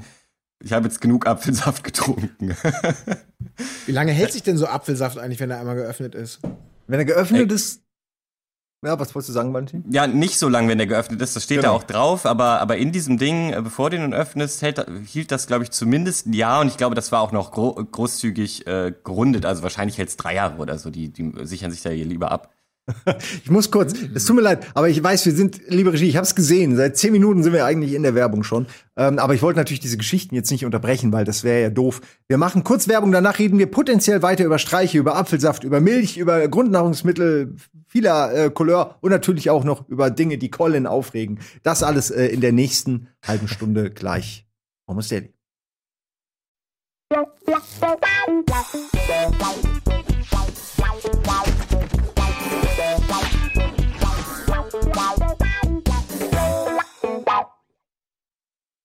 ich 0.62 0.72
habe 0.72 0.86
jetzt 0.86 1.00
genug 1.00 1.26
Apfelsaft 1.26 1.84
getrunken. 1.84 2.56
wie 3.86 3.92
lange 3.92 4.12
hält 4.12 4.32
sich 4.32 4.42
denn 4.42 4.56
so 4.56 4.66
Apfelsaft 4.66 5.18
eigentlich, 5.18 5.40
wenn 5.40 5.50
er 5.50 5.60
einmal 5.60 5.76
geöffnet 5.76 6.14
ist? 6.14 6.40
Wenn 6.86 7.00
er 7.00 7.04
geöffnet 7.04 7.50
Ey. 7.50 7.54
ist, 7.54 7.82
ja, 8.84 8.98
was 8.98 9.14
wolltest 9.14 9.28
du 9.28 9.32
sagen, 9.32 9.54
Valentin? 9.54 9.84
Ja, 9.90 10.08
nicht 10.08 10.36
so 10.38 10.48
lang, 10.48 10.68
wenn 10.68 10.78
der 10.78 10.88
geöffnet 10.88 11.22
ist. 11.22 11.36
Das 11.36 11.44
steht 11.44 11.60
genau. 11.60 11.74
da 11.74 11.76
auch 11.76 11.84
drauf. 11.84 12.26
Aber, 12.26 12.60
aber 12.60 12.78
in 12.78 12.90
diesem 12.90 13.16
Ding, 13.16 13.52
äh, 13.52 13.62
bevor 13.62 13.90
du 13.90 13.96
ihn 13.96 14.12
öffnest, 14.12 14.60
hält, 14.60 14.84
hielt 15.06 15.30
das, 15.30 15.46
glaube 15.46 15.62
ich, 15.62 15.70
zumindest 15.70 16.26
ein 16.26 16.32
Jahr. 16.32 16.60
Und 16.60 16.66
ich 16.66 16.78
glaube, 16.78 16.96
das 16.96 17.12
war 17.12 17.20
auch 17.20 17.30
noch 17.30 17.52
gro 17.52 17.74
großzügig 17.74 18.66
äh, 18.66 18.92
gerundet. 19.04 19.46
Also 19.46 19.62
wahrscheinlich 19.62 19.98
hält 19.98 20.08
es 20.08 20.16
drei 20.16 20.34
Jahre 20.34 20.56
oder 20.56 20.78
so. 20.78 20.90
Die, 20.90 21.10
die 21.10 21.32
sichern 21.42 21.70
sich 21.70 21.82
da 21.82 21.90
hier 21.90 22.06
lieber 22.06 22.32
ab. 22.32 22.52
Ich 23.44 23.50
muss 23.50 23.70
kurz, 23.70 23.94
es 24.14 24.24
tut 24.24 24.34
mir 24.34 24.42
leid, 24.42 24.66
aber 24.74 24.88
ich 24.88 25.02
weiß, 25.02 25.24
wir 25.26 25.32
sind, 25.32 25.60
liebe 25.68 25.92
Regie, 25.92 26.08
ich 26.08 26.16
habe 26.16 26.26
es 26.26 26.34
gesehen. 26.34 26.76
Seit 26.76 26.96
zehn 26.96 27.12
Minuten 27.12 27.42
sind 27.42 27.52
wir 27.52 27.64
eigentlich 27.64 27.94
in 27.94 28.02
der 28.02 28.14
Werbung 28.14 28.42
schon. 28.42 28.66
Ähm, 28.96 29.18
aber 29.18 29.34
ich 29.34 29.42
wollte 29.42 29.58
natürlich 29.58 29.80
diese 29.80 29.96
Geschichten 29.96 30.34
jetzt 30.34 30.50
nicht 30.50 30.64
unterbrechen, 30.64 31.12
weil 31.12 31.24
das 31.24 31.44
wäre 31.44 31.62
ja 31.62 31.70
doof. 31.70 32.00
Wir 32.26 32.38
machen 32.38 32.64
kurz 32.64 32.88
Werbung, 32.88 33.12
danach 33.12 33.38
reden 33.38 33.58
wir 33.58 33.70
potenziell 33.70 34.22
weiter 34.22 34.44
über 34.44 34.58
Streiche, 34.58 34.98
über 34.98 35.16
Apfelsaft, 35.16 35.64
über 35.64 35.80
Milch, 35.80 36.18
über 36.18 36.46
Grundnahrungsmittel 36.48 37.54
vieler 37.86 38.34
äh, 38.34 38.50
Couleur 38.50 38.96
und 39.00 39.10
natürlich 39.10 39.50
auch 39.50 39.64
noch 39.64 39.88
über 39.88 40.10
Dinge, 40.10 40.38
die 40.38 40.50
Colin 40.50 40.86
aufregen. 40.86 41.40
Das 41.62 41.82
alles 41.82 42.10
äh, 42.10 42.26
in 42.26 42.40
der 42.40 42.52
nächsten 42.52 43.08
halben 43.24 43.48
Stunde 43.48 43.90
gleich. 43.90 44.46
Almost 44.86 45.12
Daily. 45.12 45.32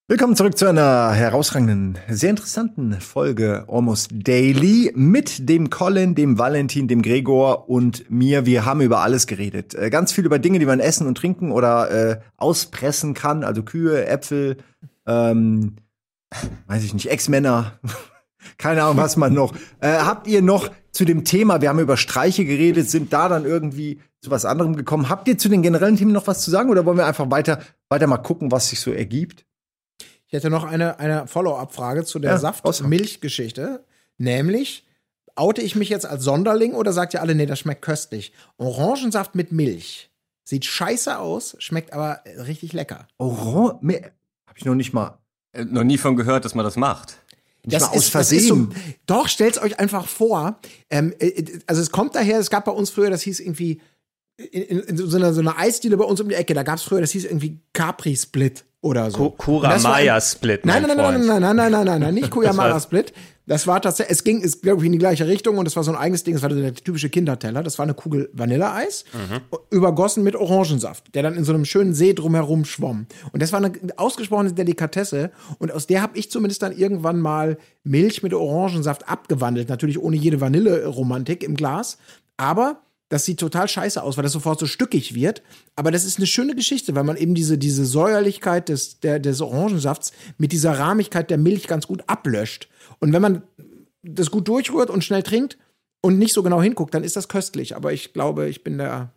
Willkommen 0.10 0.38
zurück 0.38 0.58
zu 0.58 0.66
einer 0.66 1.12
herausragenden, 1.12 1.98
sehr 2.08 2.30
interessanten 2.30 2.94
Folge 3.02 3.66
Almost 3.68 4.12
Daily 4.14 4.94
mit 4.96 5.50
dem 5.50 5.70
Colin, 5.70 6.16
dem 6.16 6.40
Valentin, 6.40 6.88
dem 6.88 7.02
Gregor 7.02 7.70
und 7.70 8.10
mir. 8.10 8.46
Wir 8.46 8.64
haben 8.64 8.80
über 8.80 9.02
alles 9.02 9.28
geredet. 9.28 9.76
Äh, 9.76 9.90
ganz 9.90 10.14
viel 10.14 10.26
über 10.26 10.40
Dinge, 10.40 10.60
die 10.60 10.66
man 10.66 10.80
essen 10.80 11.08
und 11.08 11.18
trinken 11.18 11.52
oder 11.52 11.92
äh, 11.92 12.20
auspressen 12.38 13.16
kann, 13.16 13.44
also 13.44 13.64
Kühe, 13.64 14.06
Äpfel, 14.06 14.56
ähm, 15.06 15.76
weiß 16.68 16.86
ich 16.86 16.94
nicht, 16.94 17.10
Ex-Männer. 17.10 17.78
Keine 18.58 18.84
Ahnung, 18.84 18.96
was 18.96 19.18
man 19.18 19.34
noch. 19.34 19.54
Äh, 19.82 19.90
habt 19.90 20.26
ihr 20.28 20.42
noch 20.42 20.72
zu 20.92 21.04
dem 21.04 21.26
Thema, 21.26 21.60
wir 21.60 21.68
haben 21.68 21.80
über 21.80 21.98
Streiche 21.98 22.46
geredet, 22.46 22.90
sind 22.90 23.12
da 23.12 23.28
dann 23.28 23.44
irgendwie 23.44 24.00
zu 24.22 24.32
was 24.32 24.46
anderem 24.46 24.78
gekommen? 24.78 25.10
Habt 25.10 25.28
ihr 25.28 25.38
zu 25.38 25.50
den 25.50 25.64
generellen 25.64 25.98
Themen 25.98 26.14
noch 26.14 26.28
was 26.28 26.40
zu 26.40 26.50
sagen 26.50 26.70
oder 26.70 26.86
wollen 26.86 26.98
wir 26.98 27.08
einfach 27.08 27.30
weiter, 27.30 27.60
weiter 27.90 28.08
mal 28.08 28.20
gucken, 28.20 28.54
was 28.54 28.70
sich 28.70 28.80
so 28.80 28.94
ergibt? 28.94 29.44
Ich 30.28 30.34
hätte 30.34 30.50
noch 30.50 30.66
eine, 30.66 31.00
eine 31.00 31.26
Follow-up-Frage 31.26 32.04
zu 32.04 32.20
der 32.20 32.32
ja, 32.32 32.38
Saft-Milch-Geschichte. 32.38 33.86
Nämlich, 34.18 34.86
oute 35.36 35.62
ich 35.62 35.76
mich 35.76 35.88
jetzt 35.88 36.06
als 36.06 36.24
Sonderling 36.24 36.74
oder 36.74 36.92
sagt 36.92 37.14
ihr 37.14 37.22
alle, 37.22 37.34
nee, 37.34 37.46
das 37.46 37.60
schmeckt 37.60 37.82
köstlich? 37.82 38.34
Orangensaft 38.58 39.36
mit 39.36 39.54
Milch. 39.54 40.10
Sieht 40.44 40.66
scheiße 40.66 41.18
aus, 41.18 41.56
schmeckt 41.60 41.94
aber 41.94 42.22
richtig 42.46 42.74
lecker. 42.74 43.08
Orange? 43.18 44.12
Hab 44.46 44.58
ich 44.58 44.66
noch 44.66 44.76
nicht 44.76 44.94
mal. 44.94 45.18
Äh, 45.54 45.64
noch 45.64 45.84
nie 45.84 45.98
von 45.98 46.18
gehört, 46.18 46.44
dass 46.44 46.56
man 46.56 46.66
das 46.66 46.76
macht. 46.76 47.18
Das 47.64 47.84
ist, 47.84 47.90
aus 47.90 48.08
Versehen. 48.10 48.72
So, 48.74 48.80
doch, 49.06 49.28
stellt's 49.28 49.62
euch 49.62 49.80
einfach 49.80 50.08
vor. 50.08 50.60
Ähm, 50.90 51.14
äh, 51.20 51.44
also 51.68 51.82
es 51.82 51.92
kommt 51.92 52.16
daher, 52.16 52.40
es 52.40 52.50
gab 52.50 52.66
bei 52.66 52.72
uns 52.72 52.90
früher, 52.90 53.10
das 53.10 53.22
hieß 53.22 53.40
irgendwie 53.40 53.82
in, 54.38 54.62
in, 54.64 54.80
in 54.80 54.98
so, 54.98 55.18
einer, 55.18 55.34
so 55.34 55.42
einer 55.42 55.58
Eisdiele 55.58 55.96
bei 55.98 56.06
uns 56.06 56.20
um 56.20 56.30
die 56.30 56.36
Ecke, 56.36 56.54
da 56.54 56.64
gab's 56.64 56.84
früher, 56.84 57.02
das 57.02 57.12
hieß 57.12 57.26
irgendwie 57.26 57.60
Capri 57.74 58.16
Split 58.16 58.66
oder 58.82 59.10
so. 59.12 59.32
Kuramaya 59.32 60.22
Split. 60.22 60.66
Nein, 60.66 60.84
nein, 60.84 60.98
nein, 60.98 61.26
nein, 61.26 61.42
nein, 61.42 61.56
nein, 61.56 61.72
nein, 61.72 61.86
nein, 61.86 62.02
nein, 62.02 62.14
nicht 62.14 62.30
Kuramaya 62.32 62.80
Split. 62.80 63.14
Das 63.48 63.66
war 63.66 63.82
tatsächlich, 63.82 64.18
es 64.18 64.24
ging, 64.26 64.42
ist, 64.42 64.62
glaube 64.62 64.82
ich, 64.82 64.86
in 64.86 64.92
die 64.92 64.98
gleiche 64.98 65.26
Richtung 65.26 65.58
und 65.58 65.66
es 65.66 65.76
war 65.78 65.84
so 65.84 65.92
ein 65.92 65.98
eigenes 65.98 66.26
Ding. 66.26 66.34
Das 66.34 66.44
war 66.44 66.50
der 66.50 66.74
typische 66.74 67.10
Kinderteller. 67.10 67.64
Das 67.64 67.80
war 67.80 67.84
eine 67.84 67.94
Kugel 67.94 68.30
Vanilleeis, 68.34 69.06
mhm. 69.14 69.40
übergossen 69.70 70.22
mit 70.24 70.36
Orangensaft, 70.36 71.16
der 71.16 71.24
dann 71.24 71.36
in 71.36 71.46
so 71.46 71.54
einem 71.54 71.64
schönen 71.64 71.94
See 71.94 72.14
drumherum 72.14 72.66
schwamm. 72.66 73.08
Und 73.32 73.42
das 73.42 73.54
war 73.54 73.64
eine 73.64 73.72
ausgesprochene 73.96 74.52
Delikatesse. 74.52 75.32
Und 75.60 75.72
aus 75.72 75.88
der 75.88 76.02
habe 76.02 76.18
ich 76.18 76.30
zumindest 76.30 76.62
dann 76.62 76.78
irgendwann 76.78 77.22
mal 77.22 77.58
Milch 77.86 78.22
mit 78.22 78.34
Orangensaft 78.34 79.08
abgewandelt. 79.08 79.70
Natürlich 79.70 79.98
ohne 79.98 80.18
jede 80.18 80.42
Vanille-Romantik 80.42 81.42
im 81.42 81.56
Glas. 81.56 81.98
Aber 82.36 82.82
das 83.10 83.24
sieht 83.26 83.40
total 83.40 83.68
scheiße 83.68 84.02
aus, 84.04 84.18
weil 84.18 84.24
das 84.24 84.34
sofort 84.34 84.60
so 84.60 84.66
stückig 84.66 85.16
wird. 85.16 85.42
Aber 85.76 85.92
das 85.92 86.04
ist 86.04 86.18
eine 86.18 86.28
schöne 86.28 86.56
Geschichte, 86.56 86.94
weil 86.96 87.04
man 87.04 87.16
eben 87.16 87.36
diese, 87.36 87.58
diese 87.58 87.86
Säuerlichkeit 87.86 88.70
des, 88.70 89.00
der, 89.00 89.20
des 89.20 89.40
Orangensafts 89.42 90.12
mit 90.38 90.52
dieser 90.52 90.78
Rahmigkeit 90.78 91.30
der 91.30 91.38
Milch 91.38 91.68
ganz 91.68 91.88
gut 91.88 92.04
ablöscht. 92.08 92.68
Und 93.00 93.14
wenn 93.14 93.22
man 93.22 93.44
das 94.04 94.30
gut 94.30 94.48
durchrührt 94.48 94.90
und 94.90 95.04
schnell 95.04 95.24
trinkt 95.24 95.58
und 96.02 96.18
nicht 96.18 96.34
so 96.34 96.44
genau 96.44 96.62
hinguckt, 96.62 96.94
dann 96.94 97.04
ist 97.04 97.16
das 97.16 97.30
köstlich. 97.30 97.76
Aber 97.76 97.94
ich 97.94 98.14
glaube, 98.14 98.50
ich 98.50 98.64
bin 98.64 98.78
da. 98.78 99.12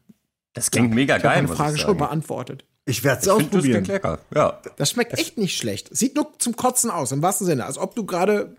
Das 0.55 0.71
klingt 0.71 0.95
mega 0.95 1.17
ich 1.17 1.23
geil. 1.23 1.45
Ich 1.45 1.51
Frage 1.51 1.79
schon 1.79 1.97
beantwortet. 1.97 2.65
Ich 2.87 3.05
werde 3.05 3.23
es 3.23 3.29
ausprobieren. 3.29 3.85
Das, 3.85 3.89
lecker. 3.89 4.19
Ja. 4.35 4.61
das 4.77 4.91
schmeckt 4.91 5.19
echt 5.19 5.39
nicht 5.39 5.57
schlecht. 5.57 5.95
Sieht 5.95 6.17
nur 6.17 6.33
zum 6.39 6.57
Kotzen 6.57 6.91
aus, 6.91 7.13
im 7.13 7.23
wahrsten 7.23 7.47
Sinne. 7.47 7.67
Als 7.67 7.79
ob 7.79 7.95
du 7.95 8.05
gerade, 8.05 8.57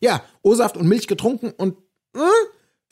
ja, 0.00 0.22
O-Saft 0.42 0.76
und 0.76 0.86
Milch 0.88 1.06
getrunken 1.06 1.50
und 1.50 1.76
äh, 2.14 2.20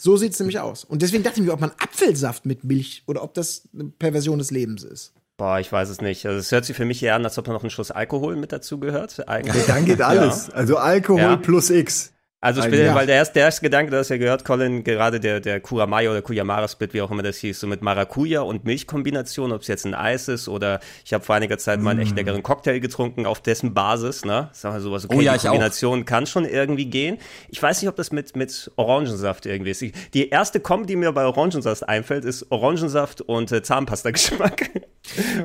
so 0.03 0.17
sieht 0.17 0.33
es 0.33 0.41
nämlich 0.41 0.59
aus. 0.59 0.83
Und 0.83 1.01
deswegen 1.03 1.23
dachte 1.23 1.39
ich 1.39 1.47
mir, 1.47 1.53
ob 1.53 1.61
man 1.61 1.71
Apfelsaft 1.79 2.45
mit 2.45 2.65
Milch 2.65 3.05
oder 3.07 3.23
ob 3.23 3.35
das 3.35 3.69
eine 3.73 3.85
Perversion 3.85 4.39
des 4.39 4.51
Lebens 4.51 4.83
ist. 4.83 5.15
Boah, 5.37 5.61
ich 5.61 5.71
weiß 5.71 5.89
es 5.89 6.01
nicht. 6.01 6.27
Also 6.27 6.39
es 6.39 6.51
hört 6.51 6.65
sich 6.65 6.77
für 6.77 6.85
mich 6.85 7.03
eher 7.03 7.15
an, 7.15 7.25
als 7.25 7.39
ob 7.39 7.45
da 7.45 7.53
noch 7.53 7.63
ein 7.63 7.71
Schuss 7.71 7.91
Alkohol 7.91 8.35
mit 8.37 8.53
dazu 8.53 8.81
gehört. 8.81 9.29
Eigentlich. 9.29 9.67
Ja, 9.67 9.75
dann 9.75 9.85
geht 9.85 10.03
alles. 10.03 10.49
Ja. 10.49 10.55
Also 10.55 10.77
Alkohol 10.77 11.21
ja. 11.21 11.37
plus 11.37 11.71
X. 11.71 12.12
Also 12.43 12.61
ich 12.61 12.71
bin, 12.71 12.85
ja. 12.85 12.93
weil 12.97 13.07
der 13.07 13.15
erste, 13.15 13.35
der 13.35 13.45
erste 13.45 13.63
Gedanke, 13.63 13.93
das 13.93 14.09
ja 14.09 14.17
gehört, 14.17 14.45
Colin, 14.45 14.83
gerade 14.83 15.21
der, 15.21 15.39
der 15.39 15.61
Kuramaya 15.61 16.11
oder 16.11 16.23
Kuyamara-Split, 16.23 16.93
wie 16.93 17.01
auch 17.01 17.13
immer 17.13 17.23
das 17.23 17.37
hieß, 17.37 17.61
so 17.61 17.69
mit 17.69 17.83
Maracuja 17.83 18.41
und 18.41 18.65
Milchkombination, 18.65 19.53
ob 19.53 19.63
es 19.63 19.69
jetzt 19.69 19.87
ein 19.87 19.95
Eis 19.95 20.27
ist 20.27 20.49
oder 20.49 20.81
ich 21.05 21.15
habe 21.15 21.23
vor 21.23 21.37
einiger 21.37 21.57
Zeit 21.59 21.79
mal 21.79 21.93
einen 21.93 22.01
echt 22.01 22.15
mm. 22.15 22.17
leckeren 22.17 22.43
Cocktail 22.43 22.81
getrunken 22.81 23.27
auf 23.27 23.41
dessen 23.41 23.75
Basis, 23.75 24.25
ne? 24.25 24.49
Sag 24.55 24.73
mal 24.73 24.81
sowas, 24.81 25.05
okay, 25.05 25.19
oh, 25.19 25.21
ja, 25.21 25.35
die 25.35 25.47
Kombination 25.47 26.05
kann 26.05 26.27
schon 26.27 26.45
irgendwie 26.45 26.87
gehen. 26.87 27.19
Ich 27.49 27.63
weiß 27.63 27.81
nicht, 27.81 27.89
ob 27.89 27.95
das 27.95 28.11
mit, 28.11 28.35
mit 28.35 28.73
Orangensaft 28.75 29.47
irgendwie 29.47 29.71
ist. 29.71 29.85
Die 30.13 30.29
erste 30.29 30.59
Kombi, 30.59 30.87
die 30.87 30.97
mir 30.97 31.13
bei 31.13 31.25
Orangensaft 31.25 31.89
einfällt, 31.89 32.25
ist 32.25 32.51
Orangensaft 32.51 33.21
und 33.21 33.53
äh, 33.53 33.63
Zahnpasta-Geschmack. 33.63 34.69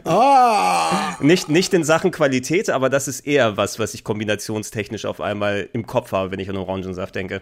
Ah! 0.06 1.18
nicht, 1.20 1.50
nicht 1.50 1.74
in 1.74 1.84
Sachen 1.84 2.12
Qualität, 2.12 2.70
aber 2.70 2.89
das 2.91 3.08
ist 3.08 3.22
eher 3.22 3.58
was, 3.58 3.80
was 3.80 3.95
ich 3.95 4.04
kombinationstechnisch 4.04 5.06
auf 5.06 5.20
einmal 5.20 5.68
im 5.74 5.88
Kopf 5.88 6.12
habe, 6.12 6.30
wenn 6.30 6.39
ich 6.39 6.48
an 6.48 6.58
Orangensaft 6.58 6.87
Orangensaft 6.88 7.16
denke. 7.16 7.42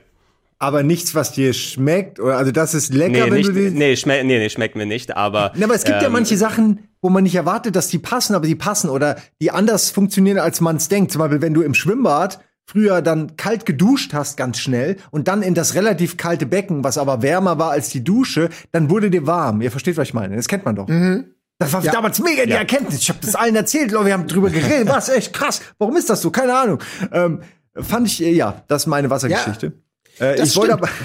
Aber 0.58 0.84
nichts, 0.84 1.14
was 1.14 1.34
dir 1.34 1.54
schmeckt, 1.54 2.20
oder 2.20 2.38
also 2.38 2.52
das 2.52 2.74
ist 2.74 2.94
lecker, 2.94 3.26
nee, 3.26 3.32
wenn 3.32 3.34
nicht, 3.34 3.50
du 3.50 3.54
die. 3.54 3.72
Nee, 3.72 3.98
schme 3.98 4.24
nee, 4.24 4.40
nee, 4.40 4.50
schmeckt 4.50 4.76
mir 4.76 4.86
nicht, 4.86 5.16
aber. 5.16 5.52
Nee, 5.56 5.66
aber 5.66 5.76
es 5.76 5.84
gibt 5.84 5.98
ähm, 5.98 6.04
ja 6.04 6.10
manche 6.10 6.38
Sachen, 6.38 6.88
wo 7.02 7.10
man 7.10 7.24
nicht 7.24 7.36
erwartet, 7.36 7.76
dass 7.76 7.90
die 7.90 8.00
passen, 8.00 8.36
aber 8.36 8.48
die 8.48 8.56
passen 8.56 8.90
oder 8.90 9.18
die 9.42 9.52
anders 9.52 9.92
funktionieren, 9.92 10.40
als 10.40 10.62
man 10.62 10.78
es 10.78 10.88
denkt. 10.88 11.12
Zum 11.12 11.20
Beispiel, 11.20 11.42
wenn 11.42 11.54
du 11.54 11.62
im 11.62 11.74
Schwimmbad 11.74 12.40
früher 12.66 13.02
dann 13.02 13.36
kalt 13.36 13.66
geduscht 13.66 14.14
hast, 14.14 14.38
ganz 14.38 14.58
schnell, 14.60 14.96
und 15.12 15.28
dann 15.28 15.42
in 15.42 15.56
das 15.56 15.76
relativ 15.76 16.16
kalte 16.16 16.46
Becken, 16.46 16.86
was 16.86 16.98
aber 16.98 17.22
wärmer 17.22 17.60
war 17.60 17.72
als 17.72 17.90
die 17.90 18.04
Dusche, 18.04 18.50
dann 18.72 18.90
wurde 18.90 19.10
dir 19.10 19.28
warm. 19.28 19.62
Ihr 19.62 19.72
versteht, 19.72 19.98
was 19.98 20.08
ich 20.08 20.14
meine. 20.14 20.38
Das 20.38 20.48
kennt 20.48 20.64
man 20.64 20.78
doch. 20.78 20.88
Mhm. 20.88 21.36
Das 21.58 21.72
war 21.74 21.84
ja. 21.84 21.92
damals 21.92 22.20
mega 22.20 22.46
die 22.46 22.52
ja. 22.52 22.58
Erkenntnis. 22.58 23.02
Ich 23.02 23.10
habe 23.10 23.20
das 23.22 23.36
allen 23.36 23.56
erzählt, 23.56 23.92
wir 23.92 24.14
haben 24.14 24.28
drüber 24.28 24.50
geredet. 24.50 24.90
Was 24.94 25.08
echt 25.08 25.32
krass. 25.32 25.62
Warum 25.78 25.96
ist 25.96 26.10
das 26.10 26.22
so? 26.22 26.30
Keine 26.30 26.54
Ahnung. 26.54 26.80
Ähm, 27.14 27.40
fand 27.82 28.08
ich, 28.08 28.24
äh, 28.24 28.32
ja, 28.32 28.64
das 28.68 28.84
ist 28.84 28.88
meine 28.88 29.10
Wassergeschichte. 29.10 29.74
Ja, 30.20 30.26
äh, 30.26 30.44
ich 30.44 30.56
wollte 30.56 30.74
aber. 30.74 30.90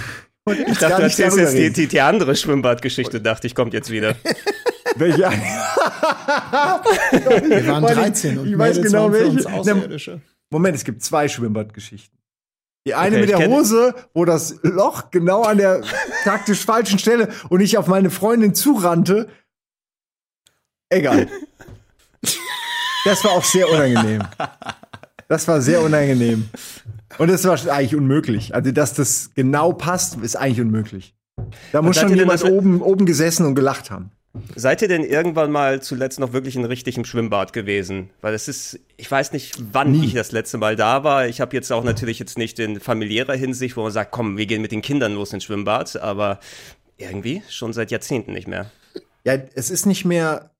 Ich 0.46 0.78
dachte, 0.78 0.96
du 0.96 1.02
erzählst 1.02 1.36
jetzt 1.36 1.56
die, 1.56 1.70
die, 1.70 1.86
die, 1.86 2.00
andere 2.00 2.34
Schwimmbadgeschichte, 2.34 3.20
dachte 3.20 3.46
ich, 3.46 3.54
kommt 3.54 3.74
jetzt 3.74 3.90
wieder. 3.90 4.16
Welche? 4.96 5.18
Wir 5.18 5.28
waren 7.68 7.84
13 7.84 8.38
und 8.38 8.48
ich 8.48 8.58
weiß 8.58 8.82
genau 8.82 9.12
welche. 9.12 10.20
Moment, 10.50 10.76
es 10.76 10.84
gibt 10.84 11.04
zwei 11.04 11.28
Schwimmbadgeschichten. 11.28 12.18
Die 12.86 12.94
eine 12.94 13.16
okay, 13.16 13.20
mit 13.20 13.30
der 13.30 13.48
Hose, 13.48 13.94
wo 14.14 14.24
das 14.24 14.58
Loch 14.62 15.10
genau 15.10 15.42
an 15.42 15.58
der 15.58 15.82
taktisch 16.24 16.64
falschen 16.64 16.98
Stelle 16.98 17.28
und 17.50 17.60
ich 17.60 17.76
auf 17.76 17.86
meine 17.86 18.08
Freundin 18.10 18.54
zurannte. 18.54 19.28
Egal. 20.88 21.28
Das 23.06 23.24
war 23.24 23.30
auch 23.30 23.44
sehr 23.44 23.66
unangenehm. 23.66 24.22
Das 25.30 25.46
war 25.46 25.60
sehr 25.60 25.80
unangenehm. 25.80 26.48
Und 27.18 27.30
das 27.30 27.44
war 27.44 27.56
eigentlich 27.72 27.94
unmöglich. 27.94 28.52
Also, 28.52 28.72
dass 28.72 28.94
das 28.94 29.30
genau 29.36 29.72
passt, 29.72 30.18
ist 30.20 30.34
eigentlich 30.34 30.60
unmöglich. 30.60 31.14
Da 31.70 31.82
muss 31.82 31.98
schon 31.98 32.16
jemand 32.16 32.42
oben, 32.44 32.82
oben 32.82 33.06
gesessen 33.06 33.46
und 33.46 33.54
gelacht 33.54 33.92
haben. 33.92 34.10
Seid 34.56 34.82
ihr 34.82 34.88
denn 34.88 35.04
irgendwann 35.04 35.52
mal 35.52 35.82
zuletzt 35.82 36.18
noch 36.18 36.32
wirklich 36.32 36.56
in 36.56 36.64
richtigem 36.64 37.04
Schwimmbad 37.04 37.52
gewesen? 37.52 38.10
Weil 38.22 38.34
es 38.34 38.48
ist, 38.48 38.80
ich 38.96 39.08
weiß 39.08 39.30
nicht, 39.32 39.54
wann 39.72 39.92
Nie. 39.92 40.06
ich 40.06 40.14
das 40.14 40.32
letzte 40.32 40.58
Mal 40.58 40.74
da 40.74 41.04
war. 41.04 41.28
Ich 41.28 41.40
habe 41.40 41.54
jetzt 41.54 41.70
auch 41.70 41.84
natürlich 41.84 42.18
jetzt 42.18 42.36
nicht 42.36 42.58
in 42.58 42.80
familiärer 42.80 43.34
Hinsicht, 43.34 43.76
wo 43.76 43.84
man 43.84 43.92
sagt, 43.92 44.10
komm, 44.10 44.36
wir 44.36 44.46
gehen 44.46 44.62
mit 44.62 44.72
den 44.72 44.82
Kindern 44.82 45.14
los 45.14 45.32
ins 45.32 45.44
Schwimmbad, 45.44 45.96
aber 46.02 46.40
irgendwie 46.98 47.44
schon 47.48 47.72
seit 47.72 47.92
Jahrzehnten 47.92 48.32
nicht 48.32 48.48
mehr. 48.48 48.72
Ja, 49.24 49.34
es 49.54 49.70
ist 49.70 49.86
nicht 49.86 50.04
mehr 50.04 50.50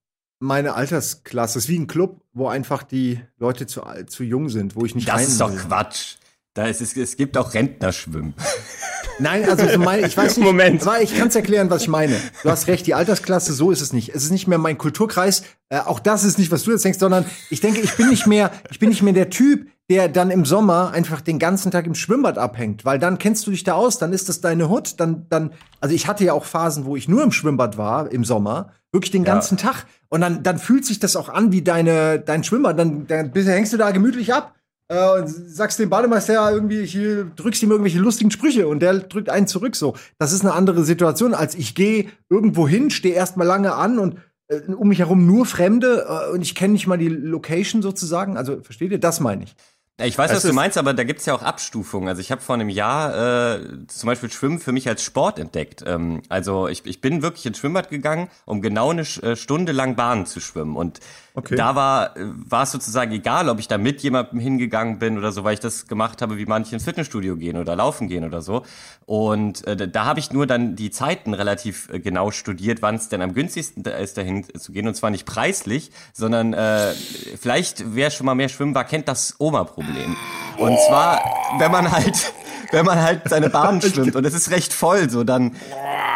meine 0.41 0.73
Altersklasse. 0.73 1.59
Es 1.59 1.65
ist 1.65 1.69
wie 1.69 1.79
ein 1.79 1.87
Club, 1.87 2.21
wo 2.33 2.47
einfach 2.47 2.83
die 2.83 3.21
Leute 3.37 3.67
zu, 3.67 3.81
zu 4.07 4.23
jung 4.23 4.49
sind, 4.49 4.75
wo 4.75 4.85
ich 4.85 4.95
nicht 4.95 5.07
Das 5.07 5.27
ist 5.27 5.39
doch 5.39 5.55
Quatsch. 5.55 6.15
Da 6.53 6.65
ist 6.65 6.81
es, 6.81 6.97
es 6.97 7.15
gibt 7.15 7.37
auch 7.37 7.53
Rentnerschwimmen. 7.53 8.33
Nein, 9.19 9.47
also 9.47 9.65
ich, 9.65 9.77
meine, 9.77 10.07
ich 10.07 10.17
weiß 10.17 10.37
nicht. 10.37 10.45
Moment. 10.45 10.81
Aber 10.81 11.01
ich 11.01 11.15
kann 11.15 11.27
es 11.27 11.35
erklären, 11.35 11.69
was 11.69 11.83
ich 11.83 11.87
meine. 11.87 12.17
Du 12.43 12.49
hast 12.49 12.67
recht, 12.67 12.87
die 12.87 12.93
Altersklasse, 12.93 13.53
so 13.53 13.71
ist 13.71 13.81
es 13.81 13.93
nicht. 13.93 14.09
Es 14.09 14.23
ist 14.23 14.31
nicht 14.31 14.47
mehr 14.47 14.57
mein 14.57 14.77
Kulturkreis. 14.77 15.43
Äh, 15.69 15.79
auch 15.79 15.99
das 15.99 16.23
ist 16.23 16.39
nicht, 16.39 16.51
was 16.51 16.63
du 16.63 16.71
jetzt 16.71 16.83
denkst, 16.83 16.99
sondern 16.99 17.25
ich 17.49 17.61
denke, 17.61 17.79
ich 17.79 17.95
bin 17.95 18.09
nicht 18.09 18.25
mehr, 18.25 18.51
ich 18.69 18.79
bin 18.79 18.89
nicht 18.89 19.03
mehr 19.03 19.13
der 19.13 19.29
Typ, 19.29 19.67
der 19.89 20.09
dann 20.09 20.31
im 20.31 20.45
Sommer 20.45 20.91
einfach 20.91 21.21
den 21.21 21.37
ganzen 21.37 21.71
Tag 21.71 21.85
im 21.85 21.95
Schwimmbad 21.95 22.37
abhängt, 22.37 22.83
weil 22.83 22.97
dann 22.97 23.17
kennst 23.17 23.45
du 23.45 23.51
dich 23.51 23.63
da 23.63 23.73
aus, 23.73 23.97
dann 23.97 24.13
ist 24.13 24.29
das 24.29 24.41
deine 24.41 24.69
Hut, 24.69 24.99
dann, 24.99 25.27
dann, 25.29 25.51
also 25.81 25.93
ich 25.93 26.07
hatte 26.07 26.23
ja 26.23 26.33
auch 26.33 26.45
Phasen, 26.45 26.85
wo 26.85 26.95
ich 26.95 27.07
nur 27.07 27.23
im 27.23 27.31
Schwimmbad 27.31 27.77
war 27.77 28.11
im 28.11 28.23
Sommer, 28.23 28.71
wirklich 28.91 29.11
den 29.11 29.23
ganzen 29.23 29.57
ja. 29.57 29.71
Tag. 29.71 29.85
Und 30.09 30.21
dann, 30.21 30.43
dann 30.43 30.59
fühlt 30.59 30.85
sich 30.85 30.99
das 30.99 31.15
auch 31.15 31.29
an 31.29 31.51
wie 31.51 31.61
deine, 31.61 32.19
dein 32.19 32.43
Schwimmbad. 32.43 32.77
Dann, 32.77 33.07
dann 33.07 33.31
hängst 33.33 33.73
du 33.73 33.77
da 33.77 33.91
gemütlich 33.91 34.33
ab 34.33 34.55
äh, 34.89 35.19
und 35.19 35.27
sagst 35.27 35.79
dem 35.79 35.89
Bademeister 35.89 36.33
ja 36.33 36.51
irgendwie, 36.51 36.85
hier, 36.85 37.25
drückst 37.35 37.63
ihm 37.63 37.71
irgendwelche 37.71 37.99
lustigen 37.99 38.31
Sprüche 38.31 38.67
und 38.67 38.81
der 38.81 38.99
drückt 38.99 39.29
einen 39.29 39.47
zurück 39.47 39.75
so. 39.75 39.95
Das 40.17 40.33
ist 40.33 40.41
eine 40.41 40.53
andere 40.53 40.83
Situation, 40.83 41.33
als 41.33 41.55
ich 41.55 41.75
gehe 41.75 42.07
irgendwo 42.29 42.67
hin, 42.67 42.89
stehe 42.89 43.15
erstmal 43.15 43.47
lange 43.47 43.73
an 43.73 43.99
und 43.99 44.17
äh, 44.47 44.59
um 44.73 44.89
mich 44.89 44.99
herum 44.99 45.25
nur 45.25 45.45
Fremde 45.45 46.05
äh, 46.07 46.33
und 46.33 46.41
ich 46.41 46.55
kenne 46.55 46.73
nicht 46.73 46.87
mal 46.87 46.97
die 46.97 47.07
Location 47.07 47.81
sozusagen. 47.81 48.35
Also 48.35 48.61
versteht 48.61 48.91
ihr? 48.91 48.99
Das 48.99 49.21
meine 49.21 49.45
ich. 49.45 49.55
Ich 50.03 50.17
weiß, 50.17 50.29
das 50.31 50.43
was 50.43 50.49
du 50.49 50.53
meinst, 50.53 50.77
aber 50.77 50.93
da 50.93 51.03
gibt's 51.03 51.25
ja 51.25 51.33
auch 51.33 51.43
Abstufungen. 51.43 52.09
Also 52.09 52.21
ich 52.21 52.31
habe 52.31 52.41
vor 52.41 52.55
einem 52.55 52.69
Jahr 52.69 53.55
äh, 53.55 53.59
zum 53.87 54.07
Beispiel 54.07 54.31
Schwimmen 54.31 54.59
für 54.59 54.71
mich 54.71 54.87
als 54.87 55.03
Sport 55.03 55.39
entdeckt. 55.39 55.83
Ähm, 55.85 56.21
also 56.29 56.67
ich, 56.67 56.85
ich 56.85 57.01
bin 57.01 57.21
wirklich 57.21 57.45
ins 57.45 57.57
Schwimmbad 57.57 57.89
gegangen, 57.89 58.29
um 58.45 58.61
genau 58.61 58.91
eine 58.91 59.01
äh, 59.01 59.35
Stunde 59.35 59.71
lang 59.71 59.95
Bahnen 59.95 60.25
zu 60.25 60.39
schwimmen. 60.39 60.75
Und 60.75 60.99
okay. 61.33 61.55
da 61.55 61.75
war 61.75 62.17
äh, 62.17 62.25
war 62.25 62.63
es 62.63 62.71
sozusagen 62.71 63.11
egal, 63.11 63.49
ob 63.49 63.59
ich 63.59 63.67
da 63.67 63.77
mit 63.77 64.01
jemandem 64.01 64.39
hingegangen 64.39 64.99
bin 64.99 65.17
oder 65.17 65.31
so, 65.31 65.43
weil 65.43 65.53
ich 65.53 65.59
das 65.59 65.87
gemacht 65.87 66.21
habe, 66.21 66.37
wie 66.37 66.45
manche 66.45 66.75
ins 66.75 66.83
Fitnessstudio 66.83 67.35
gehen 67.37 67.57
oder 67.57 67.75
laufen 67.75 68.07
gehen 68.07 68.23
oder 68.23 68.41
so. 68.41 68.63
Und 69.05 69.65
äh, 69.67 69.75
da, 69.75 69.85
da 69.85 70.05
habe 70.05 70.19
ich 70.19 70.31
nur 70.31 70.47
dann 70.47 70.75
die 70.75 70.91
Zeiten 70.91 71.33
relativ 71.33 71.89
äh, 71.89 71.99
genau 71.99 72.31
studiert, 72.31 72.81
wann 72.81 72.95
es 72.95 73.09
denn 73.09 73.21
am 73.21 73.33
günstigsten 73.33 73.83
ist, 73.83 74.17
dahin 74.17 74.45
zu 74.57 74.71
gehen. 74.71 74.87
Und 74.87 74.95
zwar 74.95 75.09
nicht 75.09 75.25
preislich, 75.25 75.91
sondern 76.13 76.53
äh, 76.53 76.93
vielleicht, 77.39 77.95
wer 77.95 78.09
schon 78.09 78.25
mal 78.25 78.35
mehr 78.35 78.49
schwimmen 78.49 78.75
war, 78.75 78.83
kennt 78.83 79.07
das 79.07 79.35
Oma-Problem. 79.39 79.90
Problem. 79.91 80.15
Und 80.57 80.77
zwar, 80.87 81.21
wenn 81.57 81.71
man 81.71 81.91
halt, 81.91 82.33
wenn 82.71 82.85
man 82.85 83.01
halt 83.01 83.21
seine 83.25 83.49
Bahn 83.49 83.81
schwimmt 83.81 84.15
und 84.15 84.25
es 84.25 84.33
ist 84.33 84.51
recht 84.51 84.73
voll, 84.73 85.09
so 85.09 85.23
dann 85.23 85.55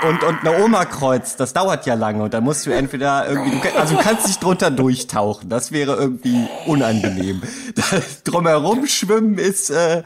und 0.08 0.24
und 0.24 0.40
eine 0.42 0.64
Oma 0.64 0.86
kreuzt, 0.86 1.40
das 1.40 1.54
dauert 1.54 1.86
ja 1.86 1.96
lange 1.96 2.24
und 2.24 2.34
dann 2.34 2.44
musst 2.44 2.66
du 2.66 2.72
entweder 2.72 3.28
irgendwie, 3.28 3.70
also 3.78 3.96
du 3.96 4.02
kannst 4.02 4.28
nicht 4.28 4.44
drunter 4.44 4.72
durchtauchen, 4.72 5.50
das 5.50 5.72
wäre 5.72 5.96
irgendwie 5.96 6.48
unangenehm. 6.66 7.42
drumherum 8.24 8.88
schwimmen 8.88 9.38
ist 9.38 9.70
äh, 9.70 10.04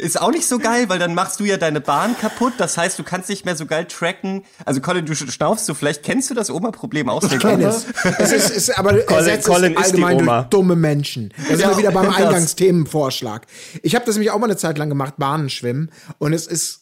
ist 0.00 0.20
auch 0.20 0.30
nicht 0.30 0.46
so 0.46 0.58
geil, 0.58 0.88
weil 0.88 0.98
dann 0.98 1.14
machst 1.14 1.40
du 1.40 1.44
ja 1.44 1.56
deine 1.56 1.80
Bahn 1.80 2.16
kaputt. 2.18 2.54
Das 2.58 2.76
heißt, 2.76 2.98
du 2.98 3.04
kannst 3.04 3.28
nicht 3.28 3.44
mehr 3.44 3.56
so 3.56 3.66
geil 3.66 3.84
tracken. 3.84 4.44
Also 4.64 4.80
Colin, 4.80 5.06
du 5.06 5.14
schnaufst 5.14 5.66
so, 5.66 5.74
vielleicht 5.74 6.02
kennst 6.02 6.30
du 6.30 6.34
das 6.34 6.50
Oma-Problem 6.50 7.08
aus 7.08 7.28
der 7.28 7.38
Kenntnis. 7.38 7.86
es 8.18 8.32
ist, 8.32 8.50
ist 8.50 8.78
aber 8.78 8.98
Colin, 9.00 9.42
Colin 9.42 9.72
ist 9.74 9.84
allgemein 9.84 10.18
die 10.18 10.24
Oma. 10.24 10.42
dumme 10.42 10.76
Menschen. 10.76 11.32
Da 11.36 11.56
sind 11.56 11.60
ja, 11.60 11.70
wir 11.70 11.78
wieder 11.78 11.92
beim 11.92 12.10
Eingangsthemenvorschlag. 12.10 13.46
Ich 13.82 13.94
habe 13.94 14.04
das 14.04 14.16
nämlich 14.16 14.30
auch 14.30 14.38
mal 14.38 14.46
eine 14.46 14.56
Zeit 14.56 14.78
lang 14.78 14.88
gemacht, 14.88 15.14
Bahnenschwimmen. 15.18 15.90
Und 16.18 16.32
es 16.32 16.46
ist 16.46 16.79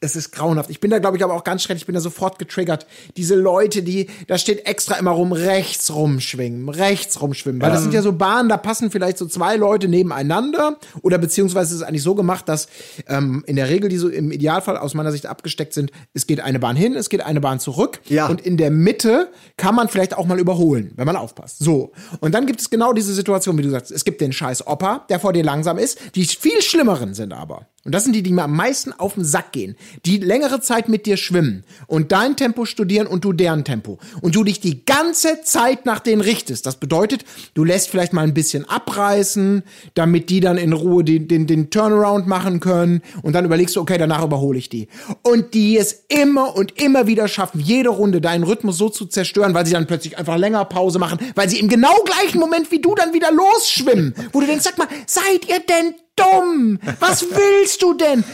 es 0.00 0.16
ist 0.16 0.32
grauenhaft. 0.32 0.70
Ich 0.70 0.80
bin 0.80 0.90
da, 0.90 0.98
glaube 0.98 1.16
ich, 1.16 1.24
aber 1.24 1.34
auch 1.34 1.44
ganz 1.44 1.62
schrecklich. 1.62 1.82
Ich 1.82 1.86
bin 1.86 1.94
da 1.94 2.00
sofort 2.00 2.38
getriggert. 2.38 2.86
Diese 3.16 3.34
Leute, 3.34 3.82
die, 3.82 4.08
da 4.26 4.38
steht 4.38 4.66
extra 4.66 4.96
immer 4.96 5.12
rum, 5.12 5.32
rechts 5.32 5.94
rumschwingen, 5.94 6.68
rechts 6.68 7.20
rumschwimmen. 7.20 7.60
Weil 7.60 7.68
ja. 7.68 7.74
das 7.74 7.82
sind 7.82 7.94
ja 7.94 8.02
so 8.02 8.12
Bahnen, 8.12 8.48
da 8.48 8.56
passen 8.56 8.90
vielleicht 8.90 9.18
so 9.18 9.26
zwei 9.26 9.56
Leute 9.56 9.88
nebeneinander. 9.88 10.78
Oder 11.02 11.18
beziehungsweise 11.18 11.74
ist 11.74 11.80
es 11.80 11.86
eigentlich 11.86 12.02
so 12.02 12.14
gemacht, 12.14 12.48
dass 12.48 12.68
ähm, 13.08 13.44
in 13.46 13.56
der 13.56 13.68
Regel, 13.68 13.88
die 13.88 13.96
so 13.96 14.08
im 14.08 14.30
Idealfall 14.30 14.76
aus 14.76 14.94
meiner 14.94 15.12
Sicht 15.12 15.26
abgesteckt 15.26 15.72
sind, 15.72 15.90
es 16.12 16.26
geht 16.26 16.40
eine 16.40 16.58
Bahn 16.58 16.76
hin, 16.76 16.94
es 16.94 17.08
geht 17.08 17.22
eine 17.22 17.40
Bahn 17.40 17.60
zurück. 17.60 18.00
Ja. 18.06 18.26
Und 18.26 18.40
in 18.40 18.56
der 18.56 18.70
Mitte 18.70 19.30
kann 19.56 19.74
man 19.74 19.88
vielleicht 19.88 20.16
auch 20.16 20.26
mal 20.26 20.38
überholen, 20.38 20.92
wenn 20.96 21.06
man 21.06 21.16
aufpasst. 21.16 21.58
So. 21.60 21.92
Und 22.20 22.34
dann 22.34 22.46
gibt 22.46 22.60
es 22.60 22.68
genau 22.68 22.92
diese 22.92 23.14
Situation, 23.14 23.56
wie 23.58 23.62
du 23.62 23.70
sagst. 23.70 23.90
Es 23.90 24.04
gibt 24.04 24.20
den 24.20 24.32
scheiß 24.32 24.66
Opa, 24.66 25.06
der 25.08 25.20
vor 25.20 25.32
dir 25.32 25.44
langsam 25.44 25.78
ist. 25.78 25.98
Die 26.14 26.24
viel 26.24 26.60
schlimmeren 26.62 27.14
sind 27.14 27.32
aber. 27.32 27.68
Und 27.84 27.94
das 27.94 28.04
sind 28.04 28.14
die, 28.14 28.22
die 28.22 28.32
mir 28.32 28.44
am 28.44 28.56
meisten 28.56 28.92
auf 28.92 29.14
den 29.14 29.24
Sack 29.24 29.52
gehen, 29.52 29.76
die 30.06 30.16
längere 30.16 30.60
Zeit 30.62 30.88
mit 30.88 31.04
dir 31.04 31.18
schwimmen 31.18 31.64
und 31.86 32.12
dein 32.12 32.34
Tempo 32.34 32.64
studieren 32.64 33.06
und 33.06 33.24
du 33.24 33.34
deren 33.34 33.62
Tempo. 33.64 33.98
Und 34.22 34.34
du 34.34 34.42
dich 34.42 34.58
die 34.58 34.86
ganze 34.86 35.42
Zeit 35.42 35.84
nach 35.84 36.00
denen 36.00 36.22
richtest. 36.22 36.64
Das 36.64 36.76
bedeutet, 36.76 37.26
du 37.52 37.62
lässt 37.62 37.90
vielleicht 37.90 38.14
mal 38.14 38.22
ein 38.22 38.32
bisschen 38.32 38.66
abreißen, 38.66 39.62
damit 39.92 40.30
die 40.30 40.40
dann 40.40 40.56
in 40.56 40.72
Ruhe 40.72 41.04
den, 41.04 41.28
den, 41.28 41.46
den 41.46 41.68
Turnaround 41.68 42.26
machen 42.26 42.60
können. 42.60 43.02
Und 43.20 43.34
dann 43.34 43.44
überlegst 43.44 43.76
du, 43.76 43.82
okay, 43.82 43.98
danach 43.98 44.24
überhole 44.24 44.58
ich 44.58 44.70
die. 44.70 44.88
Und 45.22 45.52
die 45.52 45.76
es 45.76 46.04
immer 46.08 46.56
und 46.56 46.80
immer 46.80 47.06
wieder 47.06 47.28
schaffen, 47.28 47.60
jede 47.60 47.90
Runde 47.90 48.22
deinen 48.22 48.44
Rhythmus 48.44 48.78
so 48.78 48.88
zu 48.88 49.04
zerstören, 49.04 49.52
weil 49.52 49.66
sie 49.66 49.72
dann 49.72 49.86
plötzlich 49.86 50.16
einfach 50.16 50.38
länger 50.38 50.64
Pause 50.64 50.98
machen, 50.98 51.18
weil 51.34 51.50
sie 51.50 51.60
im 51.60 51.68
genau 51.68 51.94
gleichen 52.04 52.38
Moment 52.38 52.70
wie 52.70 52.80
du 52.80 52.94
dann 52.94 53.12
wieder 53.12 53.30
losschwimmen. 53.30 54.14
Wo 54.32 54.40
du 54.40 54.46
denkst, 54.46 54.64
sag 54.64 54.78
mal, 54.78 54.88
seid 55.06 55.46
ihr 55.48 55.60
denn 55.60 55.94
dumm? 56.16 56.78
Was 57.00 57.22
willst 57.30 57.82
du 57.82 57.94
denn? 57.94 58.24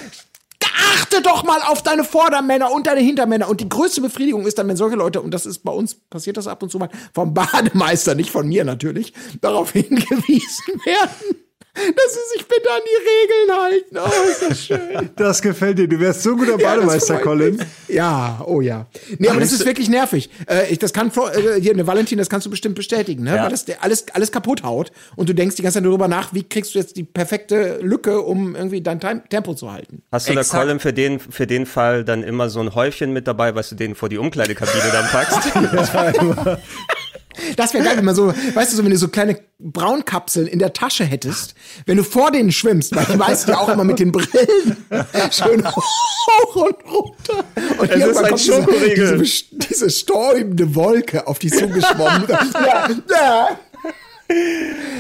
Achte 0.93 1.23
doch 1.23 1.45
mal 1.45 1.61
auf 1.63 1.83
deine 1.83 2.05
Vordermänner 2.05 2.73
und 2.73 2.87
deine 2.87 3.01
Hintermänner. 3.01 3.49
Und 3.49 3.61
die 3.61 3.69
größte 3.69 4.01
Befriedigung 4.01 4.47
ist 4.47 4.59
dann, 4.59 4.69
wenn 4.69 4.77
solche 4.77 4.97
Leute, 4.97 5.21
und 5.21 5.33
das 5.33 5.47
ist 5.47 5.61
bei 5.61 5.73
uns, 5.73 5.95
passiert 5.95 6.37
das 6.37 6.47
ab 6.47 6.63
und 6.63 6.71
zu 6.71 6.79
mal, 6.79 6.89
vom 7.13 7.35
Bademeister, 7.35 8.15
nicht 8.15 8.31
von 8.31 8.49
mir 8.49 8.65
natürlich, 8.65 9.13
darauf 9.41 9.71
hingewiesen 9.73 10.81
werden. 10.85 11.50
Dass 11.75 12.15
sie 12.15 12.39
sich 12.39 12.47
bitte 12.47 12.69
an 12.71 12.81
die 12.85 12.99
Regeln 13.09 13.61
halten. 13.61 13.97
Oh, 13.99 14.31
ist 14.31 14.43
das 14.43 14.65
schön. 14.65 15.11
Das 15.17 15.43
gefällt 15.43 15.79
dir. 15.79 15.89
Du 15.89 15.99
wärst 16.01 16.23
so 16.23 16.37
guter 16.37 16.57
Bademeister, 16.57 17.15
das 17.15 17.23
Colin. 17.23 17.63
Ja, 17.89 18.43
oh 18.47 18.61
ja. 18.61 18.87
Nee, 19.19 19.29
aber 19.29 19.41
das 19.41 19.53
ist 19.53 19.65
wirklich 19.65 19.89
nervig. 19.89 20.31
Äh, 20.49 20.73
ich, 20.73 20.79
das 20.79 20.93
kann, 20.93 21.11
äh, 21.11 21.61
hier, 21.61 21.75
ne, 21.75 21.87
Valentin, 21.87 22.19
das 22.19 22.29
kannst 22.29 22.47
du 22.47 22.51
bestimmt 22.51 22.75
bestätigen, 22.75 23.25
ne? 23.25 23.37
Ja. 23.37 23.45
Weil 23.45 23.51
das 23.51 23.67
alles, 23.81 24.07
alles 24.13 24.33
kaputt 24.33 24.63
haut 24.63 24.93
und 25.17 25.29
du 25.29 25.35
denkst 25.35 25.57
die 25.57 25.63
ganze 25.63 25.79
Zeit 25.79 25.85
darüber 25.85 26.09
nach, 26.09 26.33
wie 26.33 26.43
kriegst 26.43 26.75
du 26.75 26.79
jetzt 26.79 26.97
die 26.97 27.05
perfekte 27.05 27.79
Lücke, 27.83 28.23
um 28.23 28.57
irgendwie 28.57 28.81
dein 28.81 29.01
Time 29.01 29.23
Tempo 29.29 29.55
zu 29.55 29.71
halten. 29.71 30.03
Hast 30.11 30.29
du 30.29 30.35
da. 30.35 30.43
Colin, 30.43 30.81
für 30.81 30.93
den, 30.93 31.21
für 31.21 31.47
den 31.47 31.67
Fall 31.67 32.05
dann 32.05 32.23
immer 32.23 32.51
so 32.51 32.61
ein 32.61 32.75
Häufchen 32.75 33.13
mit 33.13 33.27
dabei, 33.27 33.55
was 33.55 33.69
du 33.69 33.75
den 33.77 33.95
vor 33.95 34.09
die 34.09 34.19
Umkleidekabine 34.19 34.91
dann 34.93 35.07
packst? 35.07 36.61
Das 37.57 37.75
wäre 37.75 37.85
geil, 37.85 37.97
wenn 37.97 38.05
man 38.05 38.15
so, 38.15 38.29
weißt 38.55 38.73
du, 38.73 38.77
so, 38.77 38.85
wenn 38.85 38.91
du 38.91 38.97
so 38.99 39.09
kleine 39.09 39.39
Braunkapseln 39.59 40.47
in 40.47 40.59
der 40.59 40.73
Tasche 40.73 41.05
hättest, 41.05 41.55
wenn 41.87 41.97
du 41.97 42.05
vor 42.05 42.31
denen 42.31 42.53
schwimmst, 42.53 42.95
weil 42.95 43.05
die 43.07 43.17
meisten 43.17 43.51
ja 43.51 43.59
auch 43.59 43.69
immer 43.69 43.85
mit 43.85 43.99
den 43.99 44.13
Brillen 44.13 44.77
schön 45.31 45.65
hoch 45.67 46.57
und 46.57 46.77
runter. 46.91 47.45
Und 47.79 47.91
Es 47.91 48.07
ist 48.07 48.17
ein 48.17 48.25
kommt 48.29 48.41
diese, 48.41 48.53
Schokoriegel. 48.55 49.19
diese, 49.19 49.45
diese 49.53 49.91
stäubende 49.91 50.75
Wolke 50.75 51.27
auf 51.27 51.39
dich 51.39 51.53
zugeschwommen. 51.53 52.25
ja, 52.55 52.89
ja. 53.11 53.49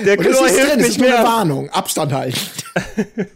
Der 0.05 0.17
Chlor 0.17 0.47
ist 0.47 0.55
hilft 0.57 0.71
drin, 0.73 0.79
das 0.79 0.89
ist 0.89 0.99
nicht 0.99 1.01
nur 1.01 1.09
eine 1.09 1.19
mehr. 1.19 1.25
Warnung. 1.25 1.71
Abstand 1.71 2.13
halten. 2.13 2.39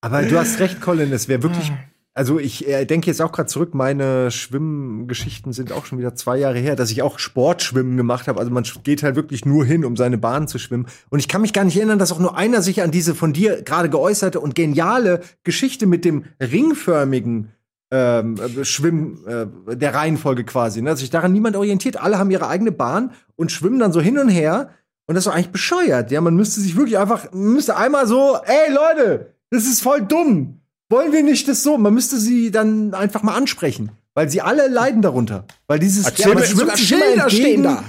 Aber 0.00 0.22
du 0.22 0.38
hast 0.38 0.58
recht, 0.60 0.80
Colin. 0.80 1.12
Es 1.12 1.28
wäre 1.28 1.42
wirklich. 1.42 1.70
Also 2.16 2.38
ich 2.38 2.66
äh, 2.66 2.86
denke 2.86 3.08
jetzt 3.08 3.20
auch 3.20 3.30
gerade 3.30 3.46
zurück, 3.46 3.74
meine 3.74 4.30
Schwimmgeschichten 4.30 5.52
sind 5.52 5.70
auch 5.70 5.84
schon 5.84 5.98
wieder 5.98 6.14
zwei 6.14 6.38
Jahre 6.38 6.58
her, 6.58 6.74
dass 6.74 6.90
ich 6.90 7.02
auch 7.02 7.18
Sportschwimmen 7.18 7.98
gemacht 7.98 8.26
habe. 8.26 8.40
Also 8.40 8.50
man 8.50 8.64
geht 8.84 9.02
halt 9.02 9.16
wirklich 9.16 9.44
nur 9.44 9.66
hin, 9.66 9.84
um 9.84 9.98
seine 9.98 10.16
Bahn 10.16 10.48
zu 10.48 10.58
schwimmen. 10.58 10.86
Und 11.10 11.18
ich 11.18 11.28
kann 11.28 11.42
mich 11.42 11.52
gar 11.52 11.64
nicht 11.64 11.76
erinnern, 11.76 11.98
dass 11.98 12.12
auch 12.12 12.18
nur 12.18 12.34
einer 12.34 12.62
sich 12.62 12.80
an 12.80 12.90
diese 12.90 13.14
von 13.14 13.34
dir 13.34 13.60
gerade 13.60 13.90
geäußerte 13.90 14.40
und 14.40 14.54
geniale 14.54 15.20
Geschichte 15.44 15.84
mit 15.84 16.06
dem 16.06 16.24
ringförmigen 16.40 17.52
ähm, 17.90 18.36
äh, 18.36 18.64
Schwimmen 18.64 19.18
äh, 19.26 19.76
der 19.76 19.92
Reihenfolge 19.92 20.44
quasi. 20.44 20.80
Ne? 20.80 20.88
Dass 20.88 21.00
sich 21.00 21.10
daran 21.10 21.34
niemand 21.34 21.54
orientiert. 21.54 22.00
Alle 22.00 22.18
haben 22.18 22.30
ihre 22.30 22.48
eigene 22.48 22.72
Bahn 22.72 23.12
und 23.34 23.52
schwimmen 23.52 23.78
dann 23.78 23.92
so 23.92 24.00
hin 24.00 24.16
und 24.16 24.30
her. 24.30 24.70
Und 25.06 25.16
das 25.16 25.26
ist 25.26 25.30
doch 25.30 25.36
eigentlich 25.36 25.52
bescheuert. 25.52 26.10
Ja, 26.10 26.22
man 26.22 26.34
müsste 26.34 26.62
sich 26.62 26.76
wirklich 26.76 26.96
einfach, 26.96 27.30
müsste 27.32 27.76
einmal 27.76 28.06
so, 28.06 28.38
ey 28.42 28.72
Leute, 28.72 29.34
das 29.50 29.66
ist 29.66 29.82
voll 29.82 30.00
dumm. 30.00 30.62
Wollen 30.88 31.12
wir 31.12 31.22
nicht 31.22 31.48
das 31.48 31.62
so? 31.62 31.78
Man 31.78 31.94
müsste 31.94 32.18
sie 32.18 32.50
dann 32.50 32.94
einfach 32.94 33.22
mal 33.22 33.34
ansprechen. 33.34 33.90
Weil 34.14 34.30
sie 34.30 34.40
alle 34.40 34.68
leiden 34.68 35.02
darunter. 35.02 35.44
Weil 35.66 35.78
dieses 35.78 36.06
Erzähl 36.06 36.28
man 36.28 36.38
mir- 36.38 36.46
schwimmt 36.46 36.76
sich 36.76 36.88
Schilder 36.88 37.28
stehen 37.28 37.62
da. 37.62 37.84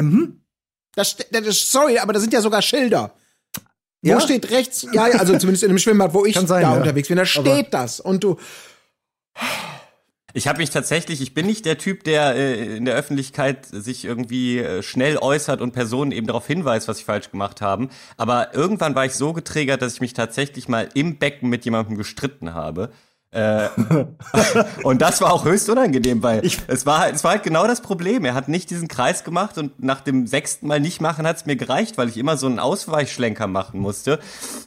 Mhm. 0.00 0.40
Das, 0.94 1.16
das 1.30 1.46
ist, 1.46 1.70
sorry, 1.70 1.98
aber 1.98 2.12
da 2.12 2.18
sind 2.20 2.32
ja 2.32 2.40
sogar 2.40 2.62
Schilder. 2.62 3.12
Wo 4.02 4.10
Ja? 4.10 4.20
steht 4.20 4.50
rechts, 4.50 4.86
ja, 4.92 5.08
ja, 5.08 5.18
also 5.18 5.36
zumindest 5.38 5.62
in 5.64 5.68
dem 5.70 5.78
Schwimmbad, 5.78 6.12
wo 6.14 6.24
ich 6.26 6.34
sein, 6.34 6.46
da 6.48 6.60
ja. 6.60 6.72
unterwegs 6.76 7.06
bin, 7.08 7.16
da 7.16 7.22
Aber- 7.22 7.26
steht 7.28 7.72
das. 7.72 8.00
Und 8.00 8.24
du, 8.24 8.36
Ich 10.34 10.46
habe 10.46 10.58
mich 10.58 10.70
tatsächlich, 10.70 11.22
ich 11.22 11.32
bin 11.32 11.46
nicht 11.46 11.64
der 11.64 11.78
Typ, 11.78 12.04
der 12.04 12.34
äh, 12.34 12.76
in 12.76 12.84
der 12.84 12.94
Öffentlichkeit 12.94 13.64
sich 13.64 14.04
irgendwie 14.04 14.58
äh, 14.58 14.82
schnell 14.82 15.16
äußert 15.16 15.62
und 15.62 15.72
Personen 15.72 16.12
eben 16.12 16.26
darauf 16.26 16.46
hinweist, 16.46 16.86
was 16.86 16.98
sie 16.98 17.04
falsch 17.04 17.30
gemacht 17.30 17.62
haben. 17.62 17.88
Aber 18.18 18.54
irgendwann 18.54 18.94
war 18.94 19.06
ich 19.06 19.14
so 19.14 19.32
getriggert, 19.32 19.80
dass 19.80 19.94
ich 19.94 20.00
mich 20.02 20.12
tatsächlich 20.12 20.68
mal 20.68 20.88
im 20.94 21.18
Becken 21.18 21.48
mit 21.48 21.64
jemandem 21.64 21.96
gestritten 21.96 22.52
habe. 22.52 22.90
Äh, 23.30 23.68
und 24.82 25.02
das 25.02 25.20
war 25.20 25.32
auch 25.32 25.44
höchst 25.44 25.68
unangenehm, 25.68 26.22
weil 26.22 26.42
es 26.66 26.86
war 26.86 26.98
halt, 26.98 27.14
es 27.14 27.24
war 27.24 27.32
halt 27.32 27.42
genau 27.42 27.66
das 27.66 27.80
Problem. 27.80 28.24
Er 28.24 28.34
hat 28.34 28.48
nicht 28.48 28.70
diesen 28.70 28.88
Kreis 28.88 29.24
gemacht 29.24 29.56
und 29.56 29.82
nach 29.82 30.00
dem 30.02 30.26
sechsten 30.26 30.66
Mal 30.66 30.80
nicht 30.80 31.00
machen 31.00 31.26
hat 31.26 31.36
es 31.36 31.46
mir 31.46 31.56
gereicht, 31.56 31.96
weil 31.96 32.08
ich 32.08 32.18
immer 32.18 32.36
so 32.36 32.46
einen 32.46 32.58
Ausweichschlenker 32.58 33.46
machen 33.46 33.80
musste. 33.80 34.18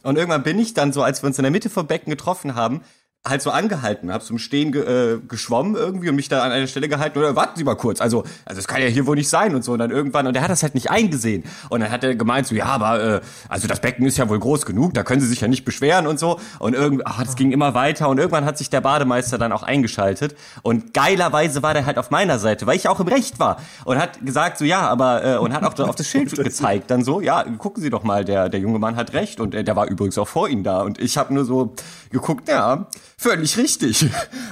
Und 0.01 0.17
irgendwann 0.17 0.43
bin 0.43 0.57
ich 0.57 0.73
dann 0.73 0.93
so, 0.93 1.03
als 1.03 1.23
wir 1.23 1.27
uns 1.27 1.37
in 1.37 1.43
der 1.43 1.51
Mitte 1.51 1.69
vom 1.69 1.87
Becken 1.87 2.09
getroffen 2.09 2.55
haben, 2.55 2.81
halt 3.23 3.43
so 3.43 3.51
angehalten, 3.51 4.11
hab 4.11 4.27
im 4.27 4.39
Stehen 4.39 4.71
ge 4.71 4.81
äh, 4.81 5.19
geschwommen 5.27 5.75
irgendwie 5.75 6.09
und 6.09 6.15
mich 6.15 6.27
da 6.27 6.41
an 6.41 6.51
einer 6.51 6.65
Stelle 6.65 6.89
gehalten 6.89 7.19
oder 7.19 7.35
warten 7.35 7.55
Sie 7.55 7.63
mal 7.63 7.75
kurz, 7.75 8.01
also 8.01 8.23
also 8.45 8.59
es 8.59 8.67
kann 8.67 8.81
ja 8.81 8.87
hier 8.87 9.05
wohl 9.05 9.15
nicht 9.15 9.29
sein 9.29 9.53
und 9.53 9.63
so. 9.63 9.73
Und 9.73 9.79
dann 9.79 9.91
irgendwann 9.91 10.25
und 10.25 10.35
er 10.35 10.41
hat 10.41 10.49
das 10.49 10.63
halt 10.63 10.73
nicht 10.73 10.89
eingesehen. 10.89 11.43
Und 11.69 11.81
dann 11.81 11.91
hat 11.91 12.03
er 12.03 12.15
gemeint 12.15 12.47
so 12.47 12.55
ja, 12.55 12.65
aber 12.65 13.03
äh, 13.03 13.21
also 13.47 13.67
das 13.67 13.79
Becken 13.79 14.07
ist 14.07 14.17
ja 14.17 14.27
wohl 14.27 14.39
groß 14.39 14.65
genug, 14.65 14.95
da 14.95 15.03
können 15.03 15.21
Sie 15.21 15.27
sich 15.27 15.41
ja 15.41 15.47
nicht 15.47 15.65
beschweren 15.65 16.07
und 16.07 16.19
so. 16.19 16.39
Und 16.57 16.73
irgendwie 16.73 17.05
ach, 17.05 17.23
das 17.23 17.35
ging 17.35 17.51
immer 17.51 17.75
weiter 17.75 18.09
und 18.09 18.17
irgendwann 18.17 18.45
hat 18.45 18.57
sich 18.57 18.71
der 18.71 18.81
Bademeister 18.81 19.37
dann 19.37 19.51
auch 19.51 19.61
eingeschaltet. 19.61 20.35
Und 20.63 20.95
geilerweise 20.95 21.61
war 21.61 21.75
der 21.75 21.85
halt 21.85 21.99
auf 21.99 22.09
meiner 22.09 22.39
Seite, 22.39 22.65
weil 22.65 22.75
ich 22.75 22.87
auch 22.87 22.99
im 22.99 23.07
Recht 23.07 23.39
war. 23.39 23.57
Und 23.85 23.99
hat 23.99 24.25
gesagt 24.25 24.57
so 24.57 24.65
ja, 24.65 24.87
aber 24.87 25.23
äh, 25.23 25.37
und 25.37 25.53
hat 25.53 25.63
auch 25.63 25.87
auf 25.87 25.95
das 25.95 26.07
Schild 26.07 26.31
gezeigt 26.35 26.89
dann 26.89 27.03
so, 27.03 27.21
ja, 27.21 27.43
gucken 27.43 27.83
Sie 27.83 27.91
doch 27.91 28.03
mal, 28.03 28.25
der 28.25 28.49
der 28.49 28.59
junge 28.59 28.79
Mann 28.79 28.95
hat 28.95 29.13
recht. 29.13 29.39
Und 29.39 29.53
äh, 29.53 29.63
der 29.63 29.75
war 29.75 29.87
übrigens 29.87 30.17
auch 30.17 30.27
vor 30.27 30.49
Ihnen 30.49 30.63
da. 30.63 30.81
Und 30.81 30.99
ich 30.99 31.19
habe 31.19 31.33
nur 31.35 31.45
so 31.45 31.75
geguckt, 32.09 32.49
ja, 32.49 32.87
völlig 33.21 33.57
richtig. 33.57 34.05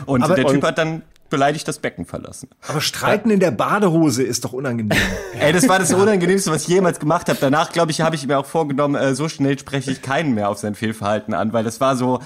Und 0.05 0.23
Aber- 0.23 0.35
der 0.35 0.45
Typ 0.45 0.63
hat 0.63 0.77
dann 0.77 1.01
beleidigt 1.29 1.67
das 1.67 1.77
Becken 1.77 2.05
verlassen. 2.05 2.49
Aber 2.67 2.81
Streiten 2.81 3.29
in 3.29 3.39
der 3.39 3.51
Badehose 3.51 4.23
ist 4.23 4.45
doch 4.45 4.53
unangenehm. 4.53 4.97
Ey, 5.39 5.53
das 5.53 5.67
war 5.69 5.77
das 5.77 5.93
Unangenehmste, 5.93 6.51
was 6.51 6.63
ich 6.63 6.69
jemals 6.69 6.99
gemacht 6.99 7.29
habe. 7.29 7.37
Danach, 7.39 7.71
glaube 7.71 7.91
ich, 7.91 8.01
habe 8.01 8.15
ich 8.15 8.25
mir 8.25 8.39
auch 8.39 8.47
vorgenommen, 8.47 8.95
äh, 8.95 9.13
so 9.13 9.29
schnell 9.29 9.57
spreche 9.59 9.91
ich 9.91 10.01
keinen 10.01 10.33
mehr 10.33 10.49
auf 10.49 10.57
sein 10.57 10.73
Fehlverhalten 10.73 11.35
an, 11.35 11.53
weil 11.53 11.63
das 11.63 11.79
war 11.79 11.95
so, 11.95 12.19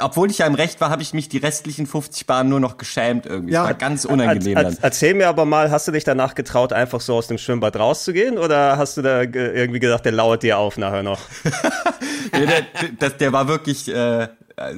obwohl 0.00 0.30
ich 0.30 0.38
ja 0.38 0.46
im 0.46 0.54
Recht 0.54 0.80
war, 0.82 0.90
habe 0.90 1.00
ich 1.02 1.14
mich 1.14 1.28
die 1.30 1.38
restlichen 1.38 1.86
50 1.86 2.26
Bahnen 2.26 2.50
nur 2.50 2.60
noch 2.60 2.76
geschämt 2.76 3.24
irgendwie. 3.24 3.54
Ja. 3.54 3.60
Das 3.62 3.68
war 3.70 3.74
ganz 3.78 4.04
unangenehm 4.04 4.56
Er- 4.56 4.64
dann. 4.64 4.72
er- 4.74 4.84
Erzähl 4.84 5.14
mir 5.14 5.28
aber 5.28 5.46
mal, 5.46 5.70
hast 5.70 5.88
du 5.88 5.92
dich 5.92 6.04
danach 6.04 6.34
getraut, 6.34 6.72
einfach 6.74 7.00
so 7.00 7.14
aus 7.16 7.28
dem 7.28 7.38
Schwimmbad 7.38 7.76
rauszugehen? 7.76 8.36
Oder 8.36 8.76
hast 8.76 8.98
du 8.98 9.02
da 9.02 9.24
ge- 9.24 9.52
irgendwie 9.54 9.80
gedacht, 9.80 10.04
der 10.04 10.12
lauert 10.12 10.42
dir 10.42 10.58
auf 10.58 10.76
nachher 10.76 11.02
noch? 11.02 11.20
der, 12.32 12.46
der, 12.46 12.62
das, 12.98 13.16
der 13.16 13.32
war 13.32 13.48
wirklich, 13.48 13.88
äh, 13.88 14.28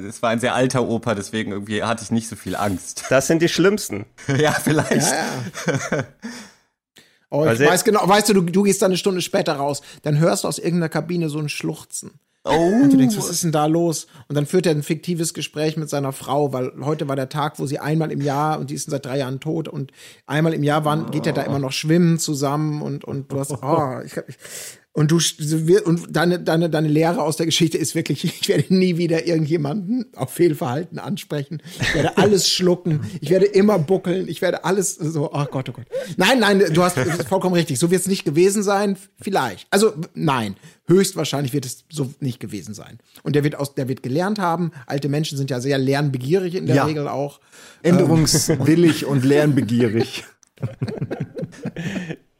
es 0.07 0.21
war 0.21 0.29
ein 0.29 0.39
sehr 0.39 0.55
alter 0.55 0.87
Opa, 0.87 1.15
deswegen 1.15 1.51
irgendwie 1.51 1.83
hatte 1.83 2.03
ich 2.03 2.11
nicht 2.11 2.29
so 2.29 2.37
viel 2.37 2.55
Angst. 2.55 3.03
Das 3.09 3.27
sind 3.27 3.41
die 3.41 3.49
schlimmsten. 3.49 4.05
ja, 4.37 4.53
vielleicht. 4.53 5.13
oh, 7.29 7.43
ich 7.43 7.49
Also- 7.49 7.65
weiß 7.65 7.83
genau, 7.83 8.07
weißt 8.07 8.29
du, 8.29 8.33
du, 8.35 8.41
du 8.41 8.63
gehst 8.63 8.81
dann 8.81 8.91
eine 8.91 8.97
Stunde 8.97 9.21
später 9.21 9.53
raus, 9.55 9.81
dann 10.03 10.17
hörst 10.19 10.43
du 10.45 10.47
aus 10.47 10.59
irgendeiner 10.59 10.89
Kabine 10.89 11.27
so 11.29 11.39
ein 11.39 11.49
Schluchzen. 11.49 12.19
Oh. 12.45 12.51
Und 12.51 12.91
du 12.91 12.97
denkst, 12.97 13.17
was 13.17 13.29
ist 13.29 13.43
denn 13.43 13.53
da 13.53 13.67
los? 13.67 14.07
Und 14.27 14.35
dann 14.35 14.45
führt 14.45 14.65
er 14.65 14.73
ein 14.73 14.83
fiktives 14.83 15.33
Gespräch 15.33 15.77
mit 15.77 15.89
seiner 15.89 16.11
Frau, 16.11 16.51
weil 16.51 16.73
heute 16.81 17.07
war 17.07 17.15
der 17.15 17.29
Tag, 17.29 17.57
wo 17.57 17.65
sie 17.65 17.79
einmal 17.79 18.11
im 18.11 18.19
Jahr, 18.19 18.59
und 18.59 18.69
die 18.69 18.75
ist 18.75 18.89
seit 18.89 19.05
drei 19.05 19.19
Jahren 19.19 19.39
tot, 19.39 19.69
und 19.69 19.91
einmal 20.27 20.53
im 20.53 20.63
Jahr 20.63 20.83
waren, 20.83 21.09
geht 21.11 21.25
er 21.25 21.33
da 21.33 21.43
immer 21.43 21.59
noch 21.59 21.71
schwimmen 21.71 22.19
zusammen 22.19 22.81
und, 22.81 23.05
und 23.05 23.31
du 23.31 23.39
hast, 23.39 23.51
oh, 23.63 23.99
ich, 24.05 24.17
ich 24.17 24.35
und 24.95 25.09
du 25.09 25.19
und 25.85 26.15
deine, 26.15 26.39
deine, 26.39 26.69
deine 26.69 26.87
Lehre 26.87 27.23
aus 27.23 27.35
der 27.35 27.47
Geschichte 27.47 27.79
ist 27.79 27.95
wirklich, 27.95 28.23
ich 28.41 28.47
werde 28.47 28.73
nie 28.73 28.97
wieder 28.97 29.25
irgendjemanden 29.25 30.05
auf 30.15 30.31
Fehlverhalten 30.31 30.99
ansprechen. 30.99 31.61
Ich 31.81 31.95
werde 31.95 32.17
alles 32.17 32.47
schlucken, 32.47 33.01
ich 33.19 33.31
werde 33.31 33.45
immer 33.45 33.79
buckeln, 33.79 34.27
ich 34.27 34.41
werde 34.43 34.63
alles 34.65 34.93
so, 34.95 35.31
oh 35.33 35.45
Gott, 35.45 35.67
oh 35.69 35.73
Gott. 35.73 35.85
Nein, 36.17 36.39
nein, 36.39 36.63
du 36.71 36.83
hast 36.83 36.97
vollkommen 37.27 37.55
richtig. 37.55 37.79
So 37.79 37.89
wird 37.89 38.01
es 38.01 38.07
nicht 38.07 38.23
gewesen 38.23 38.61
sein, 38.61 38.95
vielleicht. 39.19 39.67
Also 39.71 39.93
nein, 40.13 40.55
höchstwahrscheinlich 40.85 41.53
wird 41.53 41.65
es 41.65 41.85
so 41.91 42.13
nicht 42.19 42.39
gewesen 42.39 42.75
sein. 42.75 42.99
Und 43.23 43.35
der 43.35 43.43
wird 43.43 43.55
aus, 43.55 43.73
der 43.73 43.87
wird 43.87 44.03
gelernt 44.03 44.37
haben. 44.37 44.71
Alte 44.85 45.09
Menschen 45.09 45.39
sind 45.39 45.49
ja 45.49 45.59
sehr 45.59 45.79
lernbegierig 45.79 46.53
in 46.53 46.67
der 46.67 46.75
Ja. 46.75 46.85
Regel 46.85 47.07
auch. 47.07 47.39
Änderungswillig 47.81 49.05
und 49.05 49.25
lernbegierig. 49.25 50.23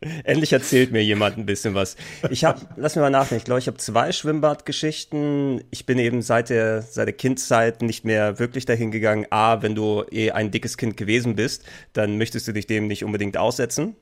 Endlich 0.24 0.54
erzählt 0.54 0.92
mir 0.92 1.04
jemand 1.04 1.38
ein 1.38 1.46
bisschen 1.46 1.74
was. 1.74 1.96
Ich 2.30 2.44
habe, 2.44 2.62
lass 2.76 2.96
mir 2.96 3.02
mal 3.02 3.10
nachdenken, 3.10 3.42
ich 3.42 3.46
glaube, 3.46 3.60
ich 3.60 3.68
habe 3.68 3.78
zwei 3.78 4.12
Schwimmbadgeschichten. 4.12 5.64
Ich 5.72 5.86
bin 5.86 6.00
eben 6.00 6.22
seit 6.22 6.50
der, 6.50 6.82
seit 6.82 7.08
der 7.08 7.14
Kindszeit 7.14 7.82
nicht 7.82 8.06
mehr 8.06 8.40
wirklich 8.40 8.66
dahin 8.66 8.92
gegangen. 8.92 9.26
A, 9.30 9.62
wenn 9.62 9.76
du 9.76 10.04
eh 10.12 10.32
ein 10.32 10.52
dickes 10.52 10.78
Kind 10.78 10.98
gewesen 10.98 11.36
bist, 11.36 11.64
dann 11.94 12.18
möchtest 12.18 12.48
du 12.48 12.54
dich 12.54 12.68
dem 12.68 12.88
nicht 12.88 13.04
unbedingt 13.04 13.38
aussetzen. 13.38 13.96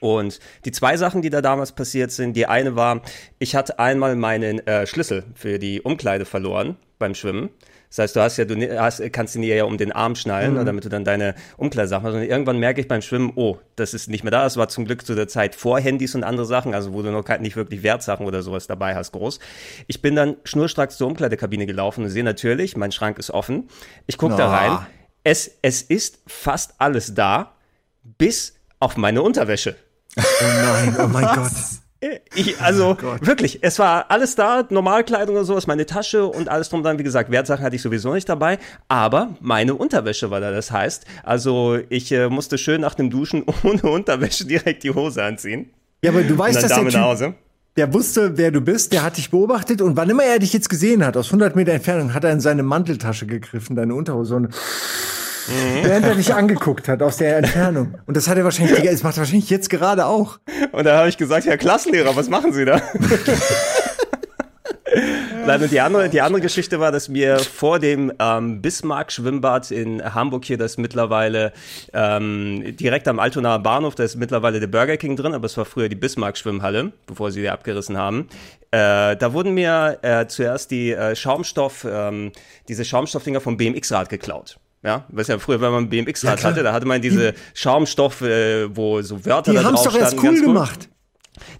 Und 0.00 0.40
die 0.64 0.72
zwei 0.72 0.96
Sachen, 0.96 1.22
die 1.22 1.30
da 1.30 1.40
damals 1.40 1.72
passiert 1.72 2.10
sind, 2.10 2.36
die 2.36 2.46
eine 2.46 2.74
war, 2.74 3.02
ich 3.38 3.54
hatte 3.54 3.78
einmal 3.78 4.16
meinen 4.16 4.66
äh, 4.66 4.86
Schlüssel 4.86 5.24
für 5.34 5.60
die 5.60 5.80
Umkleide 5.80 6.24
verloren 6.24 6.76
beim 6.98 7.14
Schwimmen. 7.14 7.50
Das 7.94 7.98
heißt, 7.98 8.16
du 8.16 8.20
hast 8.22 8.38
ja, 8.38 8.46
du 8.46 8.80
hast, 8.80 9.02
kannst 9.12 9.36
ihn 9.36 9.42
dir 9.42 9.54
ja 9.54 9.64
um 9.64 9.76
den 9.76 9.92
Arm 9.92 10.14
schnallen, 10.14 10.54
ne, 10.54 10.64
damit 10.64 10.86
du 10.86 10.88
dann 10.88 11.04
deine 11.04 11.34
Umkleidesachen 11.58 12.06
hast. 12.06 12.14
Und 12.14 12.22
irgendwann 12.22 12.58
merke 12.58 12.80
ich 12.80 12.88
beim 12.88 13.02
Schwimmen, 13.02 13.32
oh, 13.36 13.58
das 13.76 13.92
ist 13.92 14.08
nicht 14.08 14.24
mehr 14.24 14.30
da. 14.30 14.44
Das 14.44 14.56
war 14.56 14.68
zum 14.68 14.86
Glück 14.86 15.04
zu 15.04 15.14
der 15.14 15.28
Zeit 15.28 15.54
vor 15.54 15.78
Handys 15.78 16.14
und 16.14 16.24
andere 16.24 16.46
Sachen, 16.46 16.72
also 16.72 16.94
wo 16.94 17.02
du 17.02 17.10
noch 17.10 17.22
kein- 17.22 17.42
nicht 17.42 17.54
wirklich 17.54 17.82
Wertsachen 17.82 18.24
oder 18.24 18.42
sowas 18.42 18.66
dabei 18.66 18.94
hast, 18.94 19.12
groß. 19.12 19.40
Ich 19.88 20.00
bin 20.00 20.16
dann 20.16 20.36
schnurstracks 20.44 20.96
zur 20.96 21.06
Umkleidekabine 21.08 21.66
gelaufen 21.66 22.02
und 22.04 22.08
sehe 22.08 22.24
natürlich, 22.24 22.78
mein 22.78 22.92
Schrank 22.92 23.18
ist 23.18 23.30
offen. 23.30 23.68
Ich 24.06 24.16
gucke 24.16 24.36
da 24.36 24.46
Na. 24.48 24.56
rein. 24.56 24.86
Es, 25.22 25.50
es 25.60 25.82
ist 25.82 26.20
fast 26.26 26.72
alles 26.78 27.14
da, 27.14 27.52
bis 28.02 28.54
auf 28.80 28.96
meine 28.96 29.20
Unterwäsche. 29.20 29.76
Oh 30.16 30.22
nein, 30.42 30.96
oh 30.98 31.06
mein 31.08 31.24
Gott. 31.26 31.52
Ich, 32.34 32.60
also 32.60 32.96
wirklich, 33.20 33.60
es 33.62 33.78
war 33.78 34.10
alles 34.10 34.34
da, 34.34 34.66
Normalkleidung 34.68 35.36
und 35.36 35.44
sowas, 35.44 35.68
meine 35.68 35.86
Tasche 35.86 36.26
und 36.26 36.48
alles 36.48 36.68
drum 36.68 36.82
dann, 36.82 36.98
wie 36.98 37.04
gesagt, 37.04 37.30
Wertsachen 37.30 37.64
hatte 37.64 37.76
ich 37.76 37.82
sowieso 37.82 38.12
nicht 38.12 38.28
dabei, 38.28 38.58
aber 38.88 39.36
meine 39.40 39.76
Unterwäsche 39.76 40.30
war 40.30 40.40
da. 40.40 40.50
Das 40.50 40.72
heißt, 40.72 41.04
also 41.22 41.78
ich 41.90 42.10
äh, 42.10 42.28
musste 42.28 42.58
schön 42.58 42.80
nach 42.80 42.94
dem 42.94 43.08
Duschen 43.08 43.44
ohne 43.62 43.82
Unterwäsche 43.82 44.44
direkt 44.44 44.82
die 44.82 44.90
Hose 44.90 45.22
anziehen. 45.22 45.70
Ja, 46.02 46.10
aber 46.10 46.24
du 46.24 46.36
weißt, 46.36 46.60
dass 46.60 46.72
der 46.72 46.82
nach 46.82 46.90
Typ, 46.90 47.00
Hause. 47.00 47.34
der 47.76 47.94
wusste, 47.94 48.36
wer 48.36 48.50
du 48.50 48.60
bist, 48.60 48.92
der 48.92 49.04
hat 49.04 49.16
dich 49.16 49.30
beobachtet 49.30 49.80
und 49.80 49.96
wann 49.96 50.10
immer 50.10 50.24
er 50.24 50.40
dich 50.40 50.52
jetzt 50.52 50.68
gesehen 50.68 51.06
hat, 51.06 51.16
aus 51.16 51.28
100 51.28 51.54
Meter 51.54 51.72
Entfernung, 51.72 52.14
hat 52.14 52.24
er 52.24 52.32
in 52.32 52.40
seine 52.40 52.64
Manteltasche 52.64 53.26
gegriffen, 53.26 53.76
deine 53.76 53.94
Unterhose. 53.94 54.34
Und 54.34 54.48
Mhm. 55.48 55.84
Während 55.84 56.06
er 56.06 56.14
dich 56.14 56.34
angeguckt 56.34 56.88
hat 56.88 57.02
aus 57.02 57.16
der 57.16 57.38
Entfernung. 57.38 57.98
Und 58.06 58.16
das 58.16 58.28
hat 58.28 58.38
er 58.38 58.44
wahrscheinlich, 58.44 58.82
das 58.82 59.02
macht 59.02 59.16
er 59.16 59.20
wahrscheinlich 59.20 59.50
jetzt 59.50 59.70
gerade 59.70 60.06
auch. 60.06 60.38
Und 60.72 60.84
da 60.84 60.98
habe 60.98 61.08
ich 61.08 61.16
gesagt, 61.16 61.46
Herr 61.46 61.58
Klassenlehrer, 61.58 62.14
was 62.16 62.28
machen 62.28 62.52
Sie 62.52 62.64
da? 62.64 62.80
Nein, 65.46 65.62
und 65.62 65.72
die 65.72 65.80
andere, 65.80 66.08
die 66.08 66.20
andere 66.20 66.40
Geschichte 66.40 66.78
war, 66.78 66.92
dass 66.92 67.08
mir 67.08 67.38
vor 67.38 67.78
dem 67.78 68.12
ähm, 68.18 68.62
Bismarck-Schwimmbad 68.62 69.70
in 69.70 70.14
Hamburg 70.14 70.44
hier, 70.44 70.58
das 70.58 70.76
mittlerweile 70.76 71.52
ähm, 71.92 72.76
direkt 72.76 73.08
am 73.08 73.18
Altonaer 73.18 73.58
Bahnhof, 73.58 73.94
da 73.94 74.04
ist 74.04 74.16
mittlerweile 74.16 74.60
der 74.60 74.66
Burger 74.68 74.96
King 74.96 75.16
drin, 75.16 75.34
aber 75.34 75.46
es 75.46 75.56
war 75.56 75.64
früher 75.64 75.88
die 75.88 75.96
Bismarck-Schwimmhalle, 75.96 76.92
bevor 77.06 77.32
sie 77.32 77.40
die 77.40 77.50
abgerissen 77.50 77.96
haben. 77.96 78.28
Äh, 78.70 79.16
da 79.16 79.32
wurden 79.32 79.54
mir 79.54 79.98
äh, 80.02 80.26
zuerst 80.26 80.70
die 80.70 80.92
äh, 80.92 81.16
Schaumstoff, 81.16 81.86
ähm, 81.90 82.32
diese 82.68 82.84
Schaumstoffdinger 82.84 83.40
vom 83.40 83.56
BMX-Rad 83.56 84.10
geklaut. 84.10 84.58
Ja, 84.84 85.04
was 85.10 85.28
ja 85.28 85.38
früher, 85.38 85.60
wenn 85.60 85.70
man 85.70 85.84
ein 85.84 85.88
BMX-Rad 85.88 86.40
klar. 86.40 86.52
hatte, 86.52 86.62
da 86.64 86.72
hatte 86.72 86.86
man 86.86 87.00
diese 87.00 87.34
Schaumstoff, 87.54 88.20
äh, 88.22 88.74
wo 88.76 89.00
so 89.02 89.24
Wörter 89.24 89.52
Die 89.52 89.56
da 89.56 89.64
haben 89.64 89.74
es 89.76 89.82
doch 89.82 89.94
erst 89.96 90.20
cool 90.22 90.40
gemacht. 90.40 90.88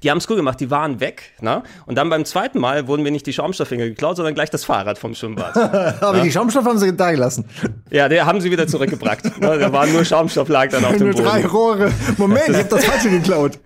die 0.03 0.11
haben 0.11 0.19
es 0.19 0.29
cool 0.29 0.35
gemacht, 0.37 0.59
die 0.59 0.71
waren 0.73 0.99
weg. 0.99 1.31
Ne? 1.41 1.63
Und 1.87 1.97
dann 1.99 2.11
beim 2.11 2.25
zweiten 2.25 2.59
Mal 2.59 2.89
wurden 2.89 3.03
mir 3.05 3.13
nicht 3.13 3.25
die 3.27 3.33
Schaumstofffinger 3.33 3.85
geklaut, 3.87 4.17
sondern 4.17 4.35
gleich 4.35 4.51
das 4.51 4.65
Fahrrad 4.65 4.99
vom 4.99 5.15
Schwimmbad. 5.15 5.57
Aber 6.03 6.21
die 6.21 6.33
Schaumstoffe 6.33 6.65
haben 6.67 6.79
sie 6.79 6.97
da 6.97 7.13
gelassen. 7.13 7.45
ja, 7.91 8.09
der 8.09 8.27
haben 8.27 8.41
sie 8.41 8.51
wieder 8.51 8.67
zurückgebracht. 8.67 9.25
ne? 9.41 9.59
Da 9.59 9.73
war 9.73 9.87
nur 9.87 10.05
Schaumstoff 10.05 10.49
lag 10.49 10.69
dann 10.71 10.85
auf 10.85 10.93
dem 10.97 11.11
Nur 11.11 11.15
drei 11.15 11.43
Boden. 11.43 11.47
Rohre. 11.47 11.93
Moment, 12.19 12.49
ich 12.49 12.57
hab 12.57 12.71
das 12.71 12.85
falsche 12.85 13.11
geklaut. 13.11 13.59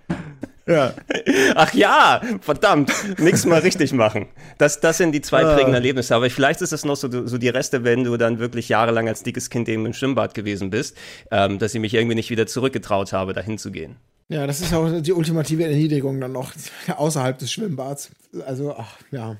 Ja. 0.67 0.93
Ach 1.55 1.73
ja, 1.73 2.21
verdammt, 2.41 2.91
nichts 3.19 3.45
mal 3.45 3.59
richtig 3.59 3.93
machen. 3.93 4.27
Das, 4.57 4.79
das 4.79 4.97
sind 4.97 5.11
die 5.13 5.21
zwei 5.21 5.43
Ah. 5.45 5.53
prägenden 5.53 5.75
Erlebnisse. 5.75 6.15
Aber 6.15 6.29
vielleicht 6.29 6.61
ist 6.61 6.73
es 6.73 6.83
noch 6.85 6.95
so, 6.95 7.09
so 7.27 7.37
die 7.37 7.49
Reste, 7.49 7.83
wenn 7.83 8.03
du 8.03 8.17
dann 8.17 8.39
wirklich 8.39 8.69
jahrelang 8.69 9.07
als 9.07 9.23
dickes 9.23 9.49
Kind 9.49 9.69
eben 9.69 9.85
im 9.85 9.93
Schwimmbad 9.93 10.33
gewesen 10.33 10.69
bist, 10.69 10.97
ähm, 11.31 11.57
dass 11.59 11.73
ich 11.73 11.79
mich 11.81 11.93
irgendwie 11.93 12.15
nicht 12.15 12.29
wieder 12.29 12.47
zurückgetraut 12.47 13.13
habe, 13.13 13.33
dahin 13.33 13.57
zu 13.57 13.71
gehen. 13.71 13.95
Ja, 14.29 14.45
das 14.45 14.59
ist 14.59 14.73
auch 14.73 14.99
die 15.01 15.13
ultimative 15.13 15.63
Erniedrigung 15.63 16.19
dann 16.19 16.33
noch 16.33 16.51
außerhalb 16.97 17.37
des 17.37 17.51
Schwimmbads. 17.51 18.11
Also, 18.45 18.75
ach, 18.77 18.97
ja. 19.11 19.37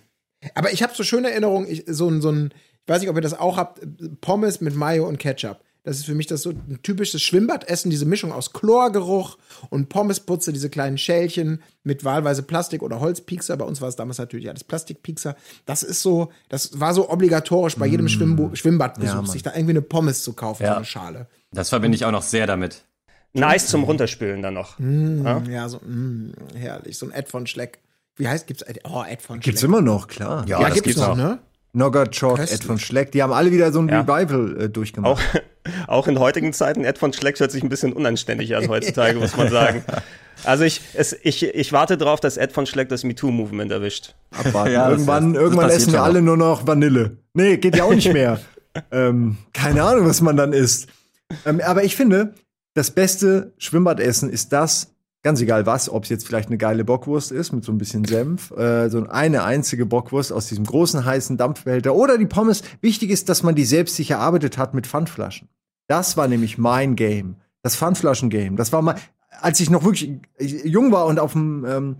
Aber 0.55 0.71
ich 0.71 0.81
habe 0.83 0.93
so 0.95 1.03
schöne 1.03 1.29
Erinnerungen, 1.31 1.67
ich, 1.69 1.83
so 1.87 2.07
ein, 2.09 2.21
so 2.21 2.31
ein, 2.31 2.51
ich 2.85 2.93
weiß 2.93 3.01
nicht, 3.01 3.09
ob 3.09 3.17
ihr 3.17 3.21
das 3.21 3.37
auch 3.37 3.57
habt, 3.57 3.81
Pommes 4.21 4.61
mit 4.61 4.75
Mayo 4.75 5.05
und 5.07 5.17
Ketchup. 5.19 5.59
Das 5.87 5.95
ist 5.97 6.05
für 6.05 6.15
mich 6.15 6.27
das 6.27 6.41
so 6.41 6.49
ein 6.49 6.79
typisches 6.83 7.21
Schwimmbadessen, 7.21 7.89
diese 7.89 8.05
Mischung 8.05 8.33
aus 8.33 8.51
Chlorgeruch 8.51 9.37
und 9.69 9.87
Pommesputze, 9.87 10.51
diese 10.51 10.69
kleinen 10.69 10.97
Schälchen 10.97 11.61
mit 11.83 12.03
wahlweise 12.03 12.43
Plastik- 12.43 12.83
oder 12.83 12.99
Holzpiekser. 12.99 13.55
Bei 13.55 13.63
uns 13.63 13.79
war 13.79 13.87
es 13.87 13.95
damals 13.95 14.17
natürlich 14.17 14.49
alles 14.49 14.65
Plastikpiekser. 14.65 15.37
Das 15.65 15.83
ist 15.83 16.01
so, 16.01 16.29
das 16.49 16.77
war 16.79 16.93
so 16.93 17.09
obligatorisch 17.09 17.77
bei 17.77 17.85
jedem 17.85 18.09
Schwimmbu 18.09 18.53
Schwimmbadbesuch, 18.53 19.15
Ja, 19.15 19.25
sich 19.25 19.43
da 19.43 19.51
irgendwie 19.53 19.71
eine 19.71 19.81
Pommes 19.81 20.23
zu 20.23 20.33
kaufen, 20.33 20.63
Ja. 20.63 20.71
so 20.71 20.75
eine 20.75 20.85
Schale. 20.85 21.27
Das 21.53 21.69
verbinde 21.69 21.95
ich 21.95 22.03
auch 22.03 22.11
noch 22.11 22.21
sehr 22.23 22.47
damit. 22.47 22.83
Nice 23.33 23.67
zum 23.67 23.83
Runterspülen 23.83 24.41
dann 24.41 24.55
noch. 24.55 24.77
Ja, 24.79 25.69
so, 25.69 25.79
mh, 25.85 26.33
herrlich. 26.55 26.97
So 26.97 27.05
ein 27.05 27.11
Ed 27.13 27.29
von 27.29 27.47
Schleck. 27.47 27.79
Wie 28.17 28.27
heißt, 28.27 28.45
gibt's, 28.47 28.63
Ed- 28.63 28.81
oh, 28.83 29.03
Ed 29.07 29.21
von 29.21 29.39
Gibt's 29.39 29.61
Schleck. 29.61 29.69
immer 29.69 29.79
noch, 29.81 30.07
klar. 30.07 30.43
Ja, 30.47 30.59
Ja, 30.59 30.65
das 30.65 30.73
gibt's 30.75 30.87
gibt's 30.87 30.99
noch, 31.01 31.09
auch. 31.11 31.15
ne? 31.15 31.39
Nogger, 31.73 32.09
Chalk. 32.09 32.39
Ed 32.51 32.63
von 32.63 32.79
Schleck, 32.79 33.11
die 33.11 33.21
haben 33.21 33.31
alle 33.31 33.51
wieder 33.51 33.71
so 33.71 33.79
ein 33.79 33.89
Ja. 33.89 34.01
Revival 34.01 34.61
äh, 34.63 34.69
durchgemacht. 34.69 35.21
Auch, 35.21 35.39
auch 35.87 36.07
in 36.07 36.19
heutigen 36.19 36.53
Zeiten, 36.53 36.83
Ed 36.83 36.97
von 36.97 37.13
Schleck 37.13 37.39
hört 37.39 37.51
sich 37.51 37.63
ein 37.63 37.69
bisschen 37.69 37.93
unanständig 37.93 38.55
an 38.55 38.67
heutzutage, 38.67 39.19
muss 39.19 39.35
man 39.35 39.49
sagen. 39.49 39.83
Also 40.43 40.63
ich, 40.63 40.81
es, 40.93 41.17
ich, 41.23 41.43
ich 41.43 41.73
warte 41.73 41.97
darauf, 41.97 42.19
dass 42.19 42.37
Ed 42.37 42.51
von 42.51 42.65
Schleck 42.65 42.89
das 42.89 43.03
MeToo-Movement 43.03 43.71
erwischt. 43.71 44.15
Abwarten. 44.31 44.73
Ja, 44.73 44.89
irgendwann 44.89 45.33
das 45.33 45.41
irgendwann 45.41 45.69
essen 45.69 45.93
wir 45.93 46.03
alle 46.03 46.21
nur 46.21 46.37
noch 46.37 46.67
Vanille. 46.67 47.17
Nee, 47.33 47.57
geht 47.57 47.75
ja 47.75 47.85
auch 47.85 47.93
nicht 47.93 48.13
mehr. 48.13 48.39
ähm, 48.91 49.37
keine 49.53 49.83
Ahnung, 49.83 50.07
was 50.07 50.21
man 50.21 50.37
dann 50.37 50.53
isst. 50.53 50.87
Ähm, 51.45 51.61
aber 51.65 51.83
ich 51.83 51.95
finde, 51.95 52.35
das 52.73 52.91
beste 52.91 53.53
Schwimmbadessen 53.57 54.29
ist 54.29 54.53
das, 54.53 54.95
ganz 55.23 55.41
egal 55.41 55.65
was, 55.65 55.89
ob 55.89 56.03
es 56.03 56.09
jetzt 56.09 56.25
vielleicht 56.25 56.49
eine 56.49 56.57
geile 56.57 56.85
Bockwurst 56.85 57.31
ist 57.31 57.51
mit 57.51 57.63
so 57.63 57.71
ein 57.71 57.77
bisschen 57.77 58.05
Senf, 58.05 58.51
äh, 58.51 58.89
so 58.89 59.07
eine 59.07 59.43
einzige 59.43 59.85
Bockwurst 59.85 60.31
aus 60.31 60.47
diesem 60.47 60.65
großen 60.65 61.03
heißen 61.03 61.37
Dampfbehälter 61.37 61.95
oder 61.95 62.17
die 62.17 62.27
Pommes. 62.27 62.61
Wichtig 62.81 63.09
ist, 63.09 63.27
dass 63.29 63.43
man 63.43 63.55
die 63.55 63.65
selbst 63.65 63.95
sich 63.95 64.11
erarbeitet 64.11 64.57
hat 64.57 64.73
mit 64.73 64.87
Pfandflaschen. 64.87 65.49
Das 65.87 66.17
war 66.17 66.27
nämlich 66.27 66.57
mein 66.57 66.95
Game. 66.95 67.37
Das 67.63 67.75
Pfandflaschen-Game. 67.75 68.55
Das 68.55 68.71
war 68.71 68.81
mal, 68.81 68.95
als 69.41 69.59
ich 69.59 69.69
noch 69.69 69.83
wirklich 69.83 70.19
jung 70.39 70.91
war 70.91 71.05
und 71.05 71.19
auf 71.19 71.33
dem 71.33 71.65
ähm, 71.65 71.95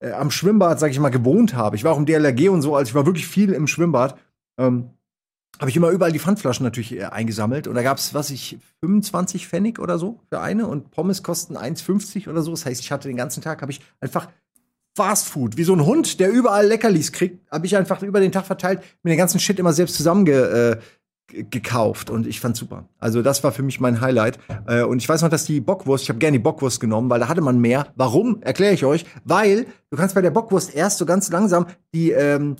äh, 0.00 0.12
am 0.12 0.30
Schwimmbad, 0.30 0.78
sag 0.78 0.90
ich 0.90 0.98
mal, 0.98 1.10
gewohnt 1.10 1.54
habe. 1.54 1.76
Ich 1.76 1.84
war 1.84 1.92
auch 1.92 1.98
im 1.98 2.06
DLRG 2.06 2.48
und 2.48 2.62
so, 2.62 2.76
also 2.76 2.88
ich 2.88 2.94
war 2.94 3.06
wirklich 3.06 3.26
viel 3.26 3.52
im 3.52 3.66
Schwimmbad. 3.66 4.18
Ähm, 4.58 4.90
habe 5.58 5.70
ich 5.70 5.76
immer 5.76 5.88
überall 5.88 6.12
die 6.12 6.18
Pfandflaschen 6.18 6.64
natürlich 6.64 6.94
äh, 6.94 7.04
eingesammelt. 7.04 7.66
Und 7.66 7.74
da 7.74 7.82
gab's, 7.82 8.12
was 8.12 8.30
ich, 8.30 8.58
25 8.80 9.48
Pfennig 9.48 9.78
oder 9.78 9.98
so 9.98 10.20
für 10.28 10.40
eine. 10.40 10.66
Und 10.66 10.90
Pommes 10.90 11.22
kosten 11.22 11.56
1,50 11.56 12.28
oder 12.28 12.42
so. 12.42 12.50
Das 12.50 12.66
heißt, 12.66 12.80
ich 12.80 12.92
hatte 12.92 13.08
den 13.08 13.16
ganzen 13.16 13.42
Tag, 13.42 13.62
habe 13.62 13.72
ich 13.72 13.80
einfach 14.00 14.28
Fast 14.96 15.28
Food, 15.28 15.58
wie 15.58 15.64
so 15.64 15.74
ein 15.74 15.84
Hund, 15.84 16.20
der 16.20 16.30
überall 16.30 16.66
Leckerlis 16.66 17.12
kriegt, 17.12 17.46
habe 17.50 17.66
ich 17.66 17.76
einfach 17.76 18.02
über 18.02 18.18
den 18.18 18.32
Tag 18.32 18.46
verteilt, 18.46 18.82
mir 19.02 19.10
den 19.10 19.18
ganzen 19.18 19.38
Shit 19.38 19.58
immer 19.58 19.74
selbst 19.74 19.94
zusammenge 19.94 20.32
äh, 20.32 20.76
gekauft 21.28 22.10
und 22.10 22.26
ich 22.26 22.40
fand's 22.40 22.58
super. 22.58 22.88
Also 22.98 23.22
das 23.22 23.42
war 23.42 23.52
für 23.52 23.62
mich 23.62 23.80
mein 23.80 24.00
Highlight. 24.00 24.38
Äh, 24.66 24.82
und 24.82 24.98
ich 24.98 25.08
weiß 25.08 25.22
noch, 25.22 25.28
dass 25.28 25.44
die 25.44 25.60
Bockwurst, 25.60 26.04
ich 26.04 26.08
habe 26.08 26.18
gerne 26.18 26.38
die 26.38 26.42
Bockwurst 26.42 26.80
genommen, 26.80 27.10
weil 27.10 27.20
da 27.20 27.28
hatte 27.28 27.40
man 27.40 27.60
mehr. 27.60 27.88
Warum? 27.96 28.42
Erkläre 28.42 28.74
ich 28.74 28.84
euch. 28.84 29.04
Weil 29.24 29.66
du 29.90 29.96
kannst 29.96 30.14
bei 30.14 30.22
der 30.22 30.30
Bockwurst 30.30 30.74
erst 30.74 30.98
so 30.98 31.06
ganz 31.06 31.30
langsam 31.30 31.66
die 31.92 32.10
ähm, 32.12 32.56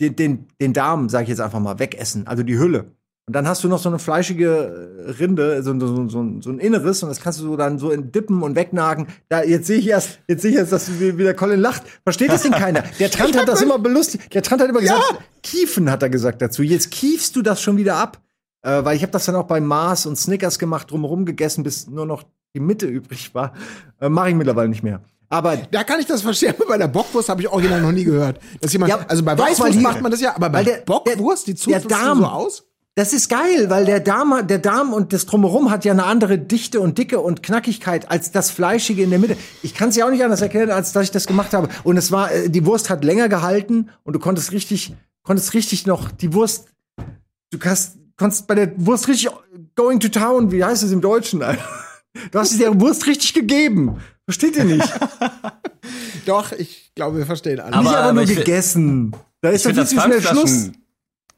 den, 0.00 0.16
den, 0.16 0.46
den 0.60 0.72
Darm, 0.72 1.08
sage 1.08 1.24
ich 1.24 1.30
jetzt 1.30 1.40
einfach 1.40 1.60
mal, 1.60 1.78
wegessen, 1.78 2.26
also 2.26 2.42
die 2.42 2.58
Hülle. 2.58 2.92
Und 3.28 3.32
dann 3.34 3.48
hast 3.48 3.64
du 3.64 3.68
noch 3.68 3.80
so 3.80 3.88
eine 3.88 3.98
fleischige 3.98 5.04
äh, 5.04 5.10
Rinde, 5.10 5.60
so, 5.64 5.76
so, 5.80 6.08
so, 6.08 6.24
so 6.40 6.48
ein 6.50 6.58
Inneres, 6.60 7.02
und 7.02 7.08
das 7.08 7.20
kannst 7.20 7.40
du 7.40 7.44
so 7.44 7.56
dann 7.56 7.76
so 7.80 7.90
in 7.90 8.12
dippen 8.12 8.40
und 8.44 8.54
wegnagen. 8.54 9.08
Da, 9.28 9.42
jetzt 9.42 9.66
sehe 9.66 9.78
ich 9.78 9.88
erst, 9.88 10.20
jetzt 10.28 10.42
sehe 10.42 10.52
ich 10.52 10.56
erst, 10.58 10.70
dass 10.70 11.00
wie, 11.00 11.18
wie 11.18 11.24
der 11.24 11.34
Colin 11.34 11.58
lacht. 11.58 11.82
Versteht 12.04 12.30
das 12.30 12.42
denn 12.42 12.52
keiner? 12.52 12.84
Der 13.00 13.10
Trant 13.10 13.36
hat 13.36 13.48
das 13.48 13.62
immer 13.62 13.80
belustigt. 13.80 14.32
Der 14.32 14.42
Trant 14.44 14.62
hat 14.62 14.68
immer 14.70 14.80
gesagt, 14.80 15.02
Kiefen 15.42 15.90
hat 15.90 16.04
er 16.04 16.08
gesagt 16.10 16.40
dazu. 16.40 16.62
Jetzt 16.62 16.92
kiefst 16.92 17.34
du 17.34 17.42
das 17.42 17.60
schon 17.60 17.76
wieder 17.76 17.96
ab. 17.96 18.20
Äh, 18.62 18.84
weil 18.84 18.94
ich 18.96 19.02
habe 19.02 19.10
das 19.10 19.24
dann 19.26 19.34
auch 19.34 19.46
bei 19.48 19.60
Mars 19.60 20.06
und 20.06 20.14
Snickers 20.16 20.60
gemacht, 20.60 20.88
drumherum 20.92 21.24
gegessen, 21.24 21.64
bis 21.64 21.88
nur 21.88 22.06
noch 22.06 22.22
die 22.54 22.60
Mitte 22.60 22.86
übrig 22.86 23.34
war. 23.34 23.54
Äh, 24.00 24.08
Mache 24.08 24.28
ich 24.30 24.34
mittlerweile 24.36 24.68
nicht 24.68 24.84
mehr. 24.84 25.00
Aber 25.28 25.56
Da 25.72 25.82
kann 25.82 25.98
ich 25.98 26.06
das 26.06 26.22
verstehen. 26.22 26.54
Bei 26.68 26.78
der 26.78 26.86
Bockwurst 26.86 27.28
habe 27.28 27.42
ich 27.42 27.48
original 27.48 27.80
noch 27.82 27.90
nie 27.90 28.04
gehört. 28.04 28.38
Dass 28.60 28.72
jemand, 28.72 28.90
Ja, 28.90 29.00
also 29.08 29.24
bei 29.24 29.36
Weißwurst 29.36 29.80
macht 29.80 30.00
man 30.00 30.12
das 30.12 30.20
ja, 30.20 30.36
aber 30.36 30.48
bei 30.48 30.62
der- 30.62 30.76
Bockwurst, 30.82 31.48
die 31.48 31.54
Darm- 31.54 32.18
so 32.20 32.24
aus? 32.26 32.64
Das 32.98 33.12
ist 33.12 33.28
geil, 33.28 33.68
weil 33.68 33.84
der 33.84 34.00
Darm, 34.00 34.46
der 34.46 34.58
Darm 34.58 34.94
und 34.94 35.12
das 35.12 35.26
Drumherum 35.26 35.70
hat 35.70 35.84
ja 35.84 35.92
eine 35.92 36.04
andere 36.04 36.38
Dichte 36.38 36.80
und 36.80 36.96
Dicke 36.96 37.20
und 37.20 37.42
Knackigkeit 37.42 38.10
als 38.10 38.32
das 38.32 38.50
Fleischige 38.50 39.02
in 39.02 39.10
der 39.10 39.18
Mitte. 39.18 39.36
Ich 39.62 39.74
kann 39.74 39.90
es 39.90 39.96
ja 39.96 40.06
auch 40.06 40.10
nicht 40.10 40.24
anders 40.24 40.40
erklären, 40.40 40.70
als 40.70 40.92
dass 40.92 41.04
ich 41.04 41.10
das 41.10 41.26
gemacht 41.26 41.52
habe. 41.52 41.68
Und 41.84 41.98
es 41.98 42.10
war, 42.10 42.32
äh, 42.32 42.48
die 42.48 42.64
Wurst 42.64 42.88
hat 42.88 43.04
länger 43.04 43.28
gehalten 43.28 43.90
und 44.02 44.14
du 44.14 44.18
konntest 44.18 44.50
richtig, 44.50 44.94
konntest 45.22 45.52
richtig 45.52 45.86
noch 45.86 46.10
die 46.10 46.32
Wurst, 46.32 46.68
du 47.50 47.58
kannst, 47.58 47.98
konntest 48.16 48.46
bei 48.46 48.54
der 48.54 48.72
Wurst 48.78 49.08
richtig 49.08 49.30
going 49.74 50.00
to 50.00 50.08
town, 50.08 50.50
wie 50.50 50.64
heißt 50.64 50.82
es 50.82 50.90
im 50.90 51.00
Deutschen? 51.02 51.44
Du 52.32 52.38
hast 52.38 52.58
der 52.58 52.80
Wurst 52.80 53.06
richtig 53.06 53.34
gegeben. 53.34 53.98
Versteht 54.24 54.56
ihr 54.56 54.64
nicht? 54.64 54.90
Doch, 56.24 56.52
ich 56.52 56.92
glaube, 56.94 57.18
wir 57.18 57.26
verstehen 57.26 57.60
alle. 57.60 57.74
Aber- 57.74 57.82
nicht 57.82 57.94
aber 57.94 58.12
nur 58.14 58.24
gegessen. 58.24 59.14
Da 59.42 59.50
ist 59.50 59.66
doch 59.66 59.72
viel 59.74 59.86
zu 59.86 60.00
schnell 60.00 60.22
Schluss. 60.22 60.70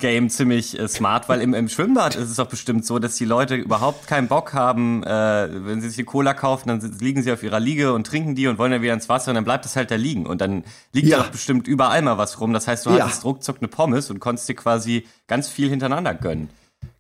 Pfandflaschen-Game 0.01 0.30
ziemlich 0.30 0.78
äh, 0.78 0.86
smart, 0.88 1.28
weil 1.28 1.40
im, 1.40 1.55
im 1.55 1.68
Schwimmbad 1.68 2.14
ist 2.14 2.30
es 2.30 2.36
doch 2.36 2.46
bestimmt 2.49 2.84
so, 2.86 2.99
dass 3.01 3.16
die 3.16 3.24
Leute 3.24 3.57
überhaupt 3.57 4.07
keinen 4.07 4.28
Bock 4.28 4.53
haben, 4.55 5.03
äh, 5.03 5.49
wenn 5.66 5.80
sie 5.80 5.88
sich 5.88 5.96
die 5.96 6.05
Cola 6.05 6.34
kaufen, 6.34 6.68
dann 6.68 6.80
liegen 7.01 7.22
sie 7.22 7.32
auf 7.32 7.42
ihrer 7.42 7.59
Liege 7.61 7.92
und 7.92 8.07
trinken 8.07 8.34
die 8.36 8.46
und 8.46 8.59
wollen 8.59 8.70
dann 8.72 8.82
wieder 8.82 8.94
ins 8.94 9.09
Wasser 9.09 9.32
und 9.32 9.34
dann 9.34 9.44
bleibt 9.44 9.64
das 9.64 9.74
halt 9.76 9.90
da 9.90 9.96
liegen. 9.96 10.26
Und 10.26 10.40
dann 10.40 10.62
liegt 10.92 11.09
Ja. 11.09 11.18
da 11.18 11.22
doch 11.24 11.30
bestimmt 11.30 11.66
überall 11.66 12.01
mal 12.03 12.16
was 12.16 12.40
rum. 12.40 12.53
Das 12.53 12.68
heißt, 12.68 12.86
du 12.86 12.90
Ja. 12.90 13.05
hattest 13.05 13.24
ruckzuck 13.24 13.57
eine 13.59 13.68
Pommes 13.68 14.11
und 14.11 14.20
konntest 14.20 14.49
dir 14.49 14.55
quasi 14.55 15.05
ganz 15.26 15.49
viel 15.49 15.68
hintereinander 15.68 16.14
gönnen. 16.14 16.49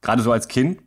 Gerade 0.02 0.22
so 0.22 0.32
als 0.32 0.48
Kind. 0.48 0.80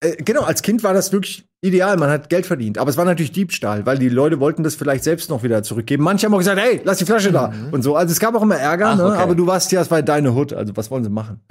Äh, 0.00 0.16
genau, 0.22 0.42
als 0.42 0.62
Kind 0.62 0.82
war 0.84 0.94
das 0.94 1.12
wirklich 1.12 1.44
ideal. 1.60 1.96
Man 1.96 2.08
hat 2.10 2.30
Geld 2.30 2.46
verdient. 2.46 2.78
Aber 2.78 2.88
es 2.90 2.96
war 2.96 3.04
natürlich 3.04 3.32
Diebstahl, 3.32 3.84
weil 3.84 3.98
die 3.98 4.08
Leute 4.08 4.38
wollten 4.40 4.62
das 4.62 4.76
vielleicht 4.76 5.02
selbst 5.04 5.28
noch 5.30 5.42
wieder 5.42 5.62
zurückgeben. 5.62 6.04
Manche 6.04 6.26
haben 6.26 6.34
auch 6.34 6.38
gesagt, 6.38 6.60
hey, 6.60 6.80
lass 6.84 6.98
die 6.98 7.04
Flasche 7.04 7.32
da. 7.32 7.52
Und 7.72 7.82
so. 7.82 7.96
Also 7.96 8.12
es 8.12 8.20
gab 8.20 8.34
auch 8.36 8.42
immer 8.42 8.56
Ärger, 8.56 8.90
Ach, 8.90 8.96
ne? 8.96 9.04
okay. 9.06 9.16
aber 9.18 9.34
du 9.34 9.46
warst 9.46 9.72
ja, 9.72 9.80
es 9.80 9.90
war 9.90 10.00
deine 10.02 10.34
Hut. 10.34 10.52
Also 10.52 10.76
was 10.76 10.90
wollen 10.90 11.04
sie 11.04 11.10
machen? 11.10 11.40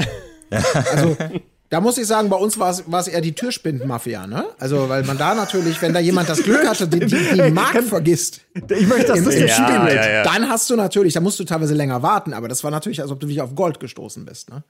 Also, 0.49 1.17
da 1.69 1.81
muss 1.81 1.97
ich 1.97 2.07
sagen, 2.07 2.29
bei 2.29 2.37
uns 2.37 2.57
war 2.57 2.69
es 2.71 3.07
eher 3.09 3.19
die 3.19 3.33
Türspindenmafia, 3.35 4.25
ne? 4.27 4.45
Also, 4.59 4.87
weil 4.87 5.03
man 5.03 5.17
da 5.17 5.35
natürlich, 5.35 5.81
wenn 5.81 5.93
da 5.93 5.99
jemand 5.99 6.29
das 6.29 6.41
Glück 6.41 6.65
hatte, 6.65 6.87
die, 6.87 7.01
die, 7.01 7.17
die 7.33 7.51
Mark 7.51 7.83
vergisst, 7.89 8.39
Ich 8.55 8.87
möchte, 8.87 9.07
dass 9.07 9.23
das 9.25 9.35
im 9.35 9.41
nicht 9.43 9.57
Ja, 9.59 9.65
Spiel, 9.67 9.93
ja, 9.97 10.09
ja. 10.09 10.23
dann 10.23 10.47
hast 10.47 10.69
du 10.69 10.77
natürlich, 10.77 11.13
da 11.15 11.19
musst 11.19 11.37
du 11.41 11.43
teilweise 11.43 11.73
länger 11.73 12.01
warten, 12.01 12.31
aber 12.31 12.47
das 12.47 12.63
war 12.63 12.71
natürlich, 12.71 13.01
als 13.01 13.11
ob 13.11 13.19
du 13.19 13.27
wirklich 13.27 13.41
auf 13.41 13.55
Gold 13.55 13.81
gestoßen 13.81 14.23
bist, 14.23 14.49
ne? 14.49 14.63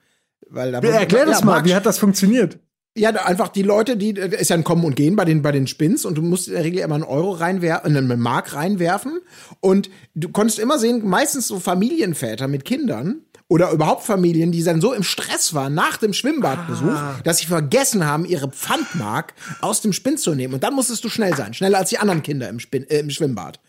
Weil 0.49 0.71
da 0.71 0.79
Erklär 0.79 1.27
das 1.27 1.41
ja, 1.41 1.45
mal, 1.45 1.51
Mark- 1.57 1.65
wie 1.65 1.75
hat 1.75 1.85
das 1.85 1.99
funktioniert? 1.99 2.57
Ja, 2.97 3.11
einfach 3.11 3.49
die 3.49 3.61
Leute, 3.61 3.95
die 3.95 4.11
ist 4.11 4.49
ja 4.49 4.55
ein 4.55 4.63
Kommen 4.63 4.83
und 4.83 4.95
Gehen 4.95 5.15
bei 5.15 5.23
den 5.23 5.41
bei 5.41 5.51
den 5.51 5.67
Spins 5.67 6.03
und 6.03 6.15
du 6.15 6.21
musst 6.21 6.47
in 6.47 6.55
der 6.55 6.63
Regel 6.63 6.79
immer 6.79 6.95
einen 6.95 7.03
Euro 7.03 7.31
reinwerfen, 7.31 7.95
einen 7.95 8.19
Mark 8.19 8.55
reinwerfen 8.55 9.19
und 9.59 9.89
du 10.15 10.29
konntest 10.29 10.57
immer 10.57 10.79
sehen, 10.79 11.07
meistens 11.07 11.47
so 11.47 11.59
Familienväter 11.59 12.47
mit 12.47 12.65
Kindern 12.65 13.21
oder 13.49 13.71
überhaupt 13.71 14.03
Familien, 14.03 14.51
die 14.51 14.63
dann 14.63 14.81
so 14.81 14.93
im 14.93 15.03
Stress 15.03 15.53
waren 15.53 15.73
nach 15.73 15.97
dem 15.97 16.11
Schwimmbadbesuch, 16.11 16.87
ah. 16.87 17.19
dass 17.23 17.37
sie 17.37 17.45
vergessen 17.45 18.05
haben, 18.05 18.25
ihre 18.25 18.49
Pfandmark 18.49 19.33
aus 19.61 19.81
dem 19.81 19.93
Spinn 19.93 20.17
zu 20.17 20.35
nehmen 20.35 20.55
und 20.55 20.63
dann 20.63 20.73
musstest 20.73 21.03
du 21.03 21.09
schnell 21.09 21.35
sein, 21.35 21.53
schneller 21.53 21.77
als 21.77 21.89
die 21.89 21.97
anderen 21.97 22.23
Kinder 22.23 22.49
im, 22.49 22.59
Spin, 22.59 22.89
äh, 22.89 22.99
im 22.99 23.09
Schwimmbad. 23.09 23.59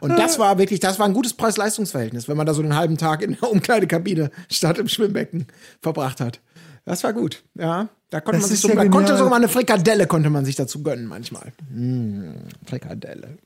Und 0.00 0.10
das 0.10 0.38
war 0.38 0.58
wirklich, 0.58 0.78
das 0.78 0.98
war 0.98 1.06
ein 1.06 1.14
gutes 1.14 1.34
Preis-Leistungs-Verhältnis, 1.34 2.28
wenn 2.28 2.36
man 2.36 2.46
da 2.46 2.54
so 2.54 2.62
einen 2.62 2.76
halben 2.76 2.96
Tag 2.96 3.22
in 3.22 3.36
der 3.40 3.50
Umkleidekabine 3.50 4.30
statt 4.50 4.78
im 4.78 4.88
Schwimmbecken 4.88 5.46
verbracht 5.80 6.20
hat. 6.20 6.40
Das 6.84 7.02
war 7.04 7.12
gut, 7.12 7.44
ja. 7.54 7.88
Da 8.10 8.20
konnte 8.20 8.40
das 8.40 8.48
man 8.48 8.50
sich 8.50 8.60
sogar, 8.60 8.84
ja 8.84 8.90
konnte 8.90 9.16
sogar 9.16 9.30
mal 9.30 9.36
eine 9.36 9.48
Frikadelle 9.48 10.06
konnte 10.06 10.30
man 10.30 10.44
sich 10.44 10.54
dazu 10.54 10.82
gönnen 10.82 11.06
manchmal. 11.06 11.52
Mmh, 11.70 12.34
Frikadelle. 12.66 13.38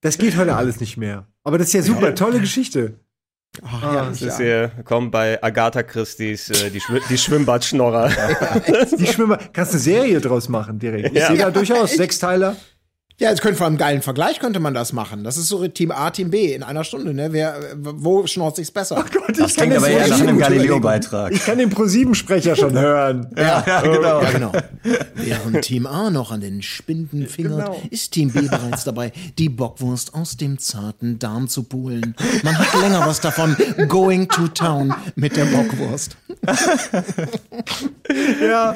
Das 0.00 0.18
geht 0.18 0.36
heute 0.36 0.56
alles 0.56 0.80
nicht 0.80 0.96
mehr. 0.96 1.26
Aber 1.44 1.58
das 1.58 1.68
ist 1.68 1.74
ja 1.74 1.82
super, 1.82 2.14
tolle 2.14 2.40
Geschichte. 2.40 2.94
Ach, 3.62 3.82
ah, 3.82 3.94
ja, 3.94 4.04
das 4.06 4.22
ist 4.22 4.36
hier, 4.36 4.70
komm 4.84 5.10
bei 5.10 5.42
Agatha 5.42 5.82
Christie's, 5.82 6.50
äh, 6.50 6.70
die, 6.70 6.80
Schw 6.80 7.00
die 7.08 7.16
Schwimmbadschnorrer. 7.16 8.10
die 8.98 9.06
Schwimmbad, 9.06 9.54
kannst 9.54 9.72
du 9.72 9.76
eine 9.76 9.82
Serie 9.82 10.20
draus 10.20 10.48
machen 10.48 10.78
direkt. 10.78 11.08
Ich 11.12 11.20
ja. 11.20 11.28
sehe 11.28 11.38
da 11.38 11.50
durchaus 11.50 11.92
Sechsteiler. 11.92 12.56
Ja, 13.18 13.30
es 13.30 13.40
könnte 13.40 13.56
vor 13.56 13.66
einem 13.66 13.78
geilen 13.78 14.02
Vergleich 14.02 14.40
könnte 14.40 14.60
man 14.60 14.74
das 14.74 14.92
machen. 14.92 15.24
Das 15.24 15.38
ist 15.38 15.48
so 15.48 15.66
Team 15.68 15.90
A, 15.90 16.10
Team 16.10 16.28
B 16.30 16.52
in 16.52 16.62
einer 16.62 16.84
Stunde, 16.84 17.14
ne? 17.14 17.32
Wer, 17.32 17.58
wo 17.74 18.26
schnort 18.26 18.56
sich's 18.56 18.70
besser? 18.70 18.96
Oh 18.98 19.04
Gott, 19.10 19.38
das 19.38 19.54
klingt 19.54 19.74
aber 19.74 19.88
eher 19.88 20.06
nach 20.06 20.20
einem 20.20 20.38
Galileo-Beitrag. 20.38 21.32
Ich 21.32 21.42
kann 21.46 21.56
den 21.56 21.70
Pro-7-Sprecher 21.70 22.56
schon 22.56 22.72
hören. 22.78 23.28
ja, 23.34 23.64
ja, 23.66 23.80
genau. 23.80 24.22
Ja, 24.22 24.30
genau. 24.30 24.52
Während 25.14 25.62
Team 25.62 25.86
A 25.86 26.10
noch 26.10 26.30
an 26.30 26.42
den 26.42 26.60
Spinden 26.60 27.26
fingert, 27.26 27.66
genau. 27.66 27.82
ist 27.90 28.12
Team 28.12 28.32
B 28.32 28.42
bereits 28.42 28.84
dabei, 28.84 29.12
die 29.38 29.48
Bockwurst 29.48 30.12
aus 30.14 30.36
dem 30.36 30.58
zarten 30.58 31.18
Darm 31.18 31.48
zu 31.48 31.62
pulen. 31.62 32.14
Man 32.42 32.58
hat 32.58 32.78
länger 32.82 33.06
was 33.06 33.20
davon. 33.22 33.56
Going 33.88 34.28
to 34.28 34.48
town 34.48 34.94
mit 35.14 35.36
der 35.36 35.46
Bockwurst. 35.46 36.18
ja. 38.42 38.74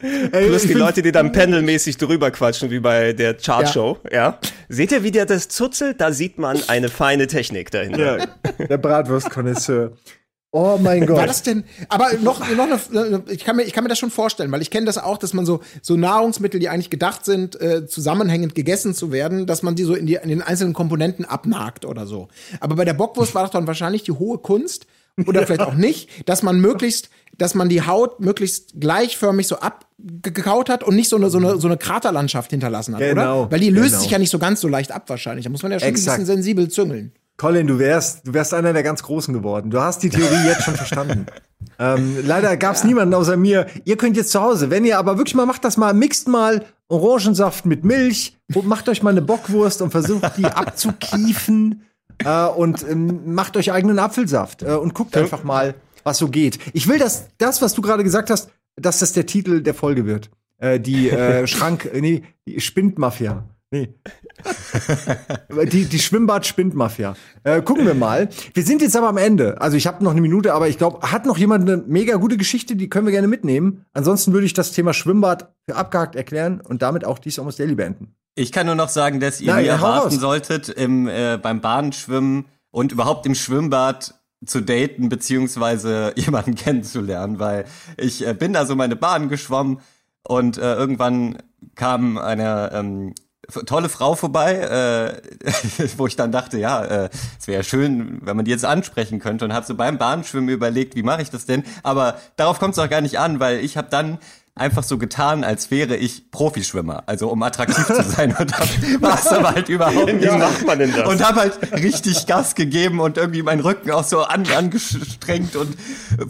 Ey, 0.00 0.48
Plus 0.48 0.62
die 0.62 0.74
Leute, 0.74 1.02
die 1.02 1.12
dann 1.12 1.32
pendelmäßig 1.32 1.96
drüber 1.96 2.30
quatschen, 2.30 2.70
wie 2.70 2.80
bei 2.80 3.12
der 3.12 3.34
Chartshow, 3.34 3.98
ja. 4.10 4.16
ja. 4.16 4.38
Seht 4.68 4.92
ihr, 4.92 5.02
wie 5.02 5.10
der 5.10 5.26
das 5.26 5.48
zuzelt? 5.48 6.00
Da 6.00 6.12
sieht 6.12 6.38
man 6.38 6.58
eine 6.68 6.88
feine 6.88 7.26
Technik 7.26 7.70
dahinter. 7.70 8.18
Ja, 8.18 8.66
der 8.66 8.78
Bratwurst-Konnoisseur. 8.78 9.92
Oh 10.56 10.78
mein 10.80 11.04
Gott. 11.04 11.16
War 11.16 11.26
das 11.26 11.42
denn? 11.42 11.64
Aber 11.88 12.12
noch, 12.22 12.38
noch 12.54 12.68
eine, 12.92 13.24
ich 13.28 13.44
kann 13.44 13.56
mir, 13.56 13.64
ich 13.64 13.72
kann 13.72 13.82
mir 13.82 13.88
das 13.88 13.98
schon 13.98 14.12
vorstellen, 14.12 14.52
weil 14.52 14.62
ich 14.62 14.70
kenne 14.70 14.86
das 14.86 14.98
auch, 14.98 15.18
dass 15.18 15.32
man 15.32 15.44
so, 15.44 15.58
so 15.82 15.96
Nahrungsmittel, 15.96 16.60
die 16.60 16.68
eigentlich 16.68 16.90
gedacht 16.90 17.24
sind, 17.24 17.60
äh, 17.60 17.88
zusammenhängend 17.88 18.54
gegessen 18.54 18.94
zu 18.94 19.10
werden, 19.10 19.46
dass 19.46 19.64
man 19.64 19.74
die 19.74 19.82
so 19.82 19.96
in, 19.96 20.06
die, 20.06 20.14
in 20.14 20.28
den 20.28 20.42
einzelnen 20.42 20.72
Komponenten 20.72 21.24
abnagt 21.24 21.84
oder 21.84 22.06
so. 22.06 22.28
Aber 22.60 22.76
bei 22.76 22.84
der 22.84 22.94
Bockwurst 22.94 23.34
war 23.34 23.42
doch 23.42 23.50
dann 23.50 23.66
wahrscheinlich 23.66 24.04
die 24.04 24.12
hohe 24.12 24.38
Kunst, 24.38 24.86
oder 25.26 25.40
ja. 25.40 25.46
vielleicht 25.46 25.62
auch 25.62 25.74
nicht, 25.74 26.28
dass 26.28 26.42
man 26.42 26.60
möglichst, 26.60 27.10
dass 27.36 27.54
man 27.54 27.68
die 27.68 27.82
Haut 27.82 28.20
möglichst 28.20 28.80
gleichförmig 28.80 29.46
so 29.46 29.58
abgekaut 29.58 30.68
hat 30.68 30.84
und 30.84 30.96
nicht 30.96 31.08
so 31.08 31.16
eine, 31.16 31.30
so 31.30 31.38
eine, 31.38 31.58
so 31.58 31.68
eine 31.68 31.76
Kraterlandschaft 31.76 32.50
hinterlassen 32.50 32.94
hat, 32.94 33.00
genau. 33.00 33.42
oder? 33.42 33.52
Weil 33.52 33.60
die 33.60 33.70
löst 33.70 33.90
genau. 33.90 34.02
sich 34.02 34.10
ja 34.10 34.18
nicht 34.18 34.30
so 34.30 34.38
ganz 34.38 34.60
so 34.60 34.68
leicht 34.68 34.92
ab 34.92 35.08
wahrscheinlich. 35.08 35.44
Da 35.44 35.50
muss 35.50 35.62
man 35.62 35.72
ja 35.72 35.80
schon 35.80 35.88
Exakt. 35.88 36.18
ein 36.18 36.20
bisschen 36.22 36.36
sensibel 36.36 36.68
züngeln. 36.68 37.12
Colin, 37.36 37.66
du 37.66 37.78
wärst, 37.78 38.26
du 38.26 38.34
wärst 38.34 38.54
einer 38.54 38.72
der 38.72 38.84
ganz 38.84 39.02
Großen 39.02 39.34
geworden. 39.34 39.70
Du 39.70 39.80
hast 39.80 40.02
die 40.02 40.10
Theorie 40.10 40.46
jetzt 40.46 40.62
schon 40.62 40.74
verstanden. 40.74 41.26
Ähm, 41.78 42.18
leider 42.24 42.56
gab 42.56 42.76
es 42.76 42.82
ja. 42.82 42.88
niemanden 42.88 43.14
außer 43.14 43.36
mir. 43.36 43.66
Ihr 43.84 43.96
könnt 43.96 44.16
jetzt 44.16 44.30
zu 44.30 44.40
Hause, 44.40 44.70
wenn 44.70 44.84
ihr 44.84 44.98
aber 44.98 45.16
wirklich 45.16 45.34
mal 45.34 45.46
macht 45.46 45.64
das 45.64 45.76
mal, 45.76 45.94
mixt 45.94 46.28
mal 46.28 46.64
Orangensaft 46.88 47.66
mit 47.66 47.84
Milch, 47.84 48.36
macht 48.48 48.88
euch 48.88 49.02
mal 49.02 49.10
eine 49.10 49.22
Bockwurst 49.22 49.82
und 49.82 49.90
versucht 49.90 50.36
die 50.36 50.44
abzukiefen 50.44 51.82
äh, 52.24 52.46
und 52.46 52.84
ähm, 52.88 53.34
macht 53.34 53.56
euch 53.56 53.72
eigenen 53.72 53.98
Apfelsaft 53.98 54.62
äh, 54.62 54.74
und 54.74 54.94
guckt 54.94 55.16
einfach 55.16 55.44
mal, 55.44 55.74
was 56.02 56.18
so 56.18 56.28
geht. 56.28 56.58
Ich 56.72 56.88
will, 56.88 56.98
dass 56.98 57.28
das, 57.38 57.62
was 57.62 57.74
du 57.74 57.82
gerade 57.82 58.04
gesagt 58.04 58.30
hast, 58.30 58.50
dass 58.76 58.98
das 58.98 59.12
der 59.12 59.26
Titel 59.26 59.62
der 59.62 59.74
Folge 59.74 60.06
wird. 60.06 60.30
Äh, 60.58 60.80
die 60.80 61.10
äh, 61.10 61.46
Schrank, 61.46 61.88
äh, 61.92 62.00
nee, 62.00 62.22
die 62.46 62.60
Spindmafia. 62.60 63.48
Nee. 63.70 63.92
die, 65.72 65.86
die 65.86 65.98
Schwimmbad-Spindmafia. 65.98 67.16
Äh, 67.42 67.60
gucken 67.60 67.86
wir 67.86 67.94
mal. 67.94 68.28
Wir 68.52 68.62
sind 68.62 68.82
jetzt 68.82 68.94
aber 68.94 69.08
am 69.08 69.16
Ende. 69.16 69.60
Also 69.60 69.76
ich 69.76 69.88
habe 69.88 70.04
noch 70.04 70.12
eine 70.12 70.20
Minute, 70.20 70.54
aber 70.54 70.68
ich 70.68 70.78
glaube, 70.78 71.10
hat 71.10 71.26
noch 71.26 71.38
jemand 71.38 71.68
eine 71.68 71.82
mega 71.84 72.14
gute 72.16 72.36
Geschichte, 72.36 72.76
die 72.76 72.88
können 72.88 73.06
wir 73.06 73.10
gerne 73.10 73.26
mitnehmen. 73.26 73.84
Ansonsten 73.92 74.32
würde 74.32 74.46
ich 74.46 74.52
das 74.52 74.70
Thema 74.70 74.92
Schwimmbad 74.92 75.52
für 75.68 75.74
abgehakt 75.74 76.14
erklären 76.14 76.60
und 76.60 76.82
damit 76.82 77.04
auch 77.04 77.18
dies 77.18 77.38
Almost 77.40 77.58
Daily 77.58 77.74
beenden. 77.74 78.14
Ich 78.34 78.50
kann 78.50 78.66
nur 78.66 78.74
noch 78.74 78.88
sagen, 78.88 79.20
dass 79.20 79.40
ihr 79.40 79.52
Nein, 79.52 79.64
mir 79.64 79.70
erwarten 79.70 80.18
solltet, 80.18 80.68
im, 80.68 81.06
äh, 81.06 81.38
beim 81.40 81.60
Bahnschwimmen 81.60 82.46
und 82.70 82.90
überhaupt 82.90 83.26
im 83.26 83.34
Schwimmbad 83.34 84.14
zu 84.44 84.60
daten 84.60 85.08
beziehungsweise 85.08 86.12
jemanden 86.16 86.56
kennenzulernen, 86.56 87.38
weil 87.38 87.64
ich 87.96 88.26
äh, 88.26 88.34
bin 88.34 88.52
da 88.52 88.66
so 88.66 88.74
meine 88.74 88.96
Bahn 88.96 89.28
geschwommen 89.28 89.80
und 90.26 90.58
äh, 90.58 90.74
irgendwann 90.74 91.38
kam 91.76 92.18
eine 92.18 92.70
ähm, 92.72 93.14
tolle 93.66 93.88
Frau 93.88 94.14
vorbei, 94.14 94.54
äh, 95.44 95.88
wo 95.96 96.06
ich 96.06 96.16
dann 96.16 96.32
dachte, 96.32 96.58
ja, 96.58 96.84
äh, 96.84 97.10
es 97.38 97.46
wäre 97.46 97.62
schön, 97.62 98.18
wenn 98.22 98.36
man 98.36 98.44
die 98.44 98.50
jetzt 98.50 98.64
ansprechen 98.64 99.20
könnte 99.20 99.44
und 99.44 99.52
habe 99.52 99.66
so 99.66 99.74
beim 99.74 99.98
Bahnschwimmen 99.98 100.48
überlegt, 100.48 100.96
wie 100.96 101.02
mache 101.02 101.22
ich 101.22 101.30
das 101.30 101.46
denn? 101.46 101.62
Aber 101.82 102.18
darauf 102.36 102.58
kommt 102.58 102.72
es 102.72 102.78
auch 102.78 102.88
gar 102.88 103.00
nicht 103.00 103.18
an, 103.18 103.38
weil 103.38 103.60
ich 103.60 103.76
habe 103.76 103.88
dann 103.90 104.18
einfach 104.56 104.84
so 104.84 104.98
getan, 104.98 105.42
als 105.42 105.72
wäre 105.72 105.96
ich 105.96 106.30
Profischwimmer, 106.30 107.02
also 107.06 107.28
um 107.28 107.42
attraktiv 107.42 107.86
zu 107.86 108.02
sein 108.04 108.36
und 108.38 108.52
war 109.02 109.18
es 109.18 109.26
aber 109.26 109.50
halt 109.50 109.68
überhaupt 109.68 110.12
nicht. 110.12 110.22
Wie 110.22 110.38
macht 110.38 110.64
man 110.64 110.78
denn 110.78 110.92
das? 110.94 111.08
Und 111.08 111.26
habe 111.26 111.40
halt 111.40 111.72
richtig 111.72 112.26
Gas 112.26 112.54
gegeben 112.54 113.00
und 113.00 113.16
irgendwie 113.16 113.42
meinen 113.42 113.60
Rücken 113.60 113.90
auch 113.90 114.04
so 114.04 114.22
an, 114.22 114.46
angestrengt 114.56 115.56
und 115.56 115.76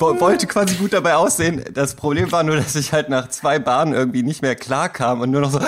wollte 0.00 0.46
quasi 0.46 0.76
gut 0.76 0.94
dabei 0.94 1.16
aussehen. 1.16 1.64
Das 1.74 1.96
Problem 1.96 2.32
war 2.32 2.44
nur, 2.44 2.56
dass 2.56 2.74
ich 2.76 2.94
halt 2.94 3.10
nach 3.10 3.28
zwei 3.28 3.58
Bahnen 3.58 3.92
irgendwie 3.92 4.22
nicht 4.22 4.40
mehr 4.40 4.56
klar 4.56 4.88
kam 4.88 5.20
und 5.20 5.30
nur 5.30 5.42
noch 5.42 5.50
so 5.50 5.60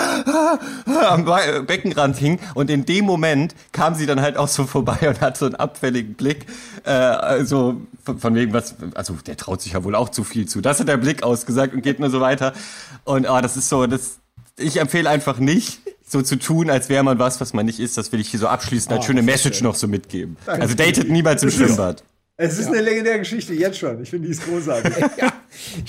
am 0.87 1.25
Beckenrand 1.67 2.17
hing 2.17 2.39
und 2.55 2.71
in 2.71 2.85
dem 2.85 3.05
Moment 3.05 3.53
kam 3.71 3.93
sie 3.93 4.07
dann 4.07 4.19
halt 4.19 4.35
auch 4.35 4.47
so 4.47 4.65
vorbei 4.65 5.07
und 5.07 5.21
hat 5.21 5.37
so 5.37 5.45
einen 5.45 5.55
abfälligen 5.55 6.15
Blick, 6.15 6.47
äh, 6.85 6.89
also 6.89 7.81
von, 8.03 8.17
von 8.17 8.35
wegen 8.35 8.53
was, 8.53 8.75
also 8.95 9.13
der 9.27 9.37
traut 9.37 9.61
sich 9.61 9.73
ja 9.73 9.83
wohl 9.83 9.93
auch 9.93 10.09
zu 10.09 10.23
viel 10.23 10.47
zu. 10.47 10.61
Das 10.61 10.79
hat 10.79 10.87
der 10.87 10.97
Blick 10.97 11.21
ausgesagt 11.21 11.73
und 11.75 11.81
geht 11.81 11.99
nur 11.99 12.09
so 12.09 12.19
weiter 12.19 12.46
weiter. 12.47 12.57
Und 13.03 13.27
oh, 13.29 13.39
das 13.41 13.57
ist 13.57 13.69
so, 13.69 13.87
das, 13.87 14.19
ich 14.57 14.77
empfehle 14.77 15.09
einfach 15.09 15.39
nicht, 15.39 15.79
so 16.07 16.21
zu 16.21 16.37
tun, 16.37 16.69
als 16.69 16.89
wäre 16.89 17.03
man 17.03 17.19
was, 17.19 17.41
was 17.41 17.53
man 17.53 17.65
nicht 17.65 17.79
ist. 17.79 17.97
Das 17.97 18.11
will 18.11 18.19
ich 18.19 18.29
hier 18.29 18.39
so 18.39 18.47
abschließend 18.47 18.93
als 18.93 19.01
oh, 19.01 19.07
schöne 19.07 19.21
Message 19.21 19.57
schön. 19.57 19.67
noch 19.67 19.75
so 19.75 19.87
mitgeben. 19.87 20.37
Danke. 20.45 20.61
Also 20.61 20.75
datet 20.75 21.09
niemals 21.09 21.43
im 21.43 21.51
Schwimmbad. 21.51 22.03
Es 22.39 22.59
ist 22.59 22.67
ja. 22.67 22.73
eine 22.73 22.81
legendäre 22.81 23.17
Geschichte, 23.17 23.53
jetzt 23.55 23.79
schon. 23.79 24.01
Ich 24.03 24.11
finde, 24.11 24.27
die 24.27 24.31
ist 24.31 24.45
großartig. 24.45 24.93
ja. 25.17 25.33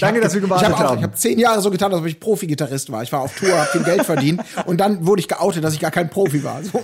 Danke, 0.01 0.23
dass 0.23 0.33
wir 0.33 0.41
gewartet 0.41 0.69
ich 0.69 0.75
hab 0.75 0.83
auch, 0.83 0.91
haben. 0.91 0.99
Ich 0.99 1.05
habe 1.05 1.15
zehn 1.15 1.39
Jahre 1.39 1.61
so 1.61 1.71
getan, 1.71 1.93
als 1.93 2.01
ob 2.01 2.07
ich 2.07 2.19
Profi-Gitarrist 2.19 2.91
war. 2.91 3.03
Ich 3.03 3.13
war 3.13 3.21
auf 3.21 3.39
Tour, 3.39 3.51
habe 3.51 3.69
viel 3.71 3.83
Geld 3.83 4.07
verdient 4.07 4.41
und 4.65 4.79
dann 4.79 5.07
wurde 5.07 5.21
ich 5.21 5.29
geoutet, 5.29 5.63
dass 5.63 5.75
ich 5.75 5.81
gar 5.81 5.91
kein 5.91 6.09
Profi 6.09 6.43
war. 6.43 6.63
So. 6.65 6.83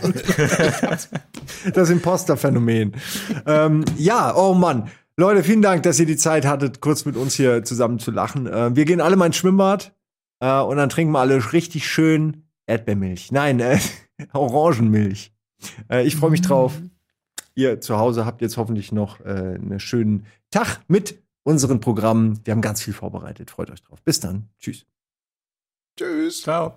das 1.72 1.90
Imposter-Phänomen. 1.90 2.92
ähm, 3.46 3.86
ja, 3.96 4.36
oh 4.36 4.52
Mann. 4.52 4.90
Leute, 5.16 5.44
vielen 5.44 5.62
Dank, 5.62 5.84
dass 5.84 6.00
ihr 6.00 6.06
die 6.06 6.16
Zeit 6.16 6.44
hattet, 6.44 6.80
kurz 6.80 7.04
mit 7.04 7.16
uns 7.16 7.34
hier 7.34 7.62
zusammen 7.62 8.00
zu 8.00 8.10
lachen. 8.10 8.48
Äh, 8.48 8.74
wir 8.74 8.84
gehen 8.84 9.00
alle 9.00 9.14
mal 9.14 9.26
ins 9.26 9.36
Schwimmbad 9.36 9.94
äh, 10.40 10.60
und 10.60 10.76
dann 10.76 10.88
trinken 10.88 11.12
wir 11.12 11.20
alle 11.20 11.52
richtig 11.52 11.86
schön 11.88 12.48
Erdbeermilch. 12.66 13.30
Nein, 13.30 13.60
äh, 13.60 13.78
Orangenmilch. 14.32 15.32
Äh, 15.88 16.04
ich 16.04 16.16
freue 16.16 16.30
mich 16.30 16.42
drauf. 16.42 16.80
Ihr 17.54 17.80
zu 17.80 17.98
Hause 17.98 18.26
habt 18.26 18.42
jetzt 18.42 18.56
hoffentlich 18.56 18.90
noch 18.90 19.20
äh, 19.20 19.28
einen 19.28 19.78
schönen 19.78 20.26
Tag 20.50 20.80
mit 20.88 21.22
unseren 21.44 21.78
Programmen. 21.78 22.40
Wir 22.44 22.52
haben 22.52 22.62
ganz 22.62 22.82
viel 22.82 22.94
vorbereitet. 22.94 23.52
Freut 23.52 23.70
euch 23.70 23.82
drauf. 23.82 24.02
Bis 24.02 24.18
dann. 24.18 24.48
Tschüss. 24.58 24.84
Tschüss. 25.96 26.42
Ciao. 26.42 26.76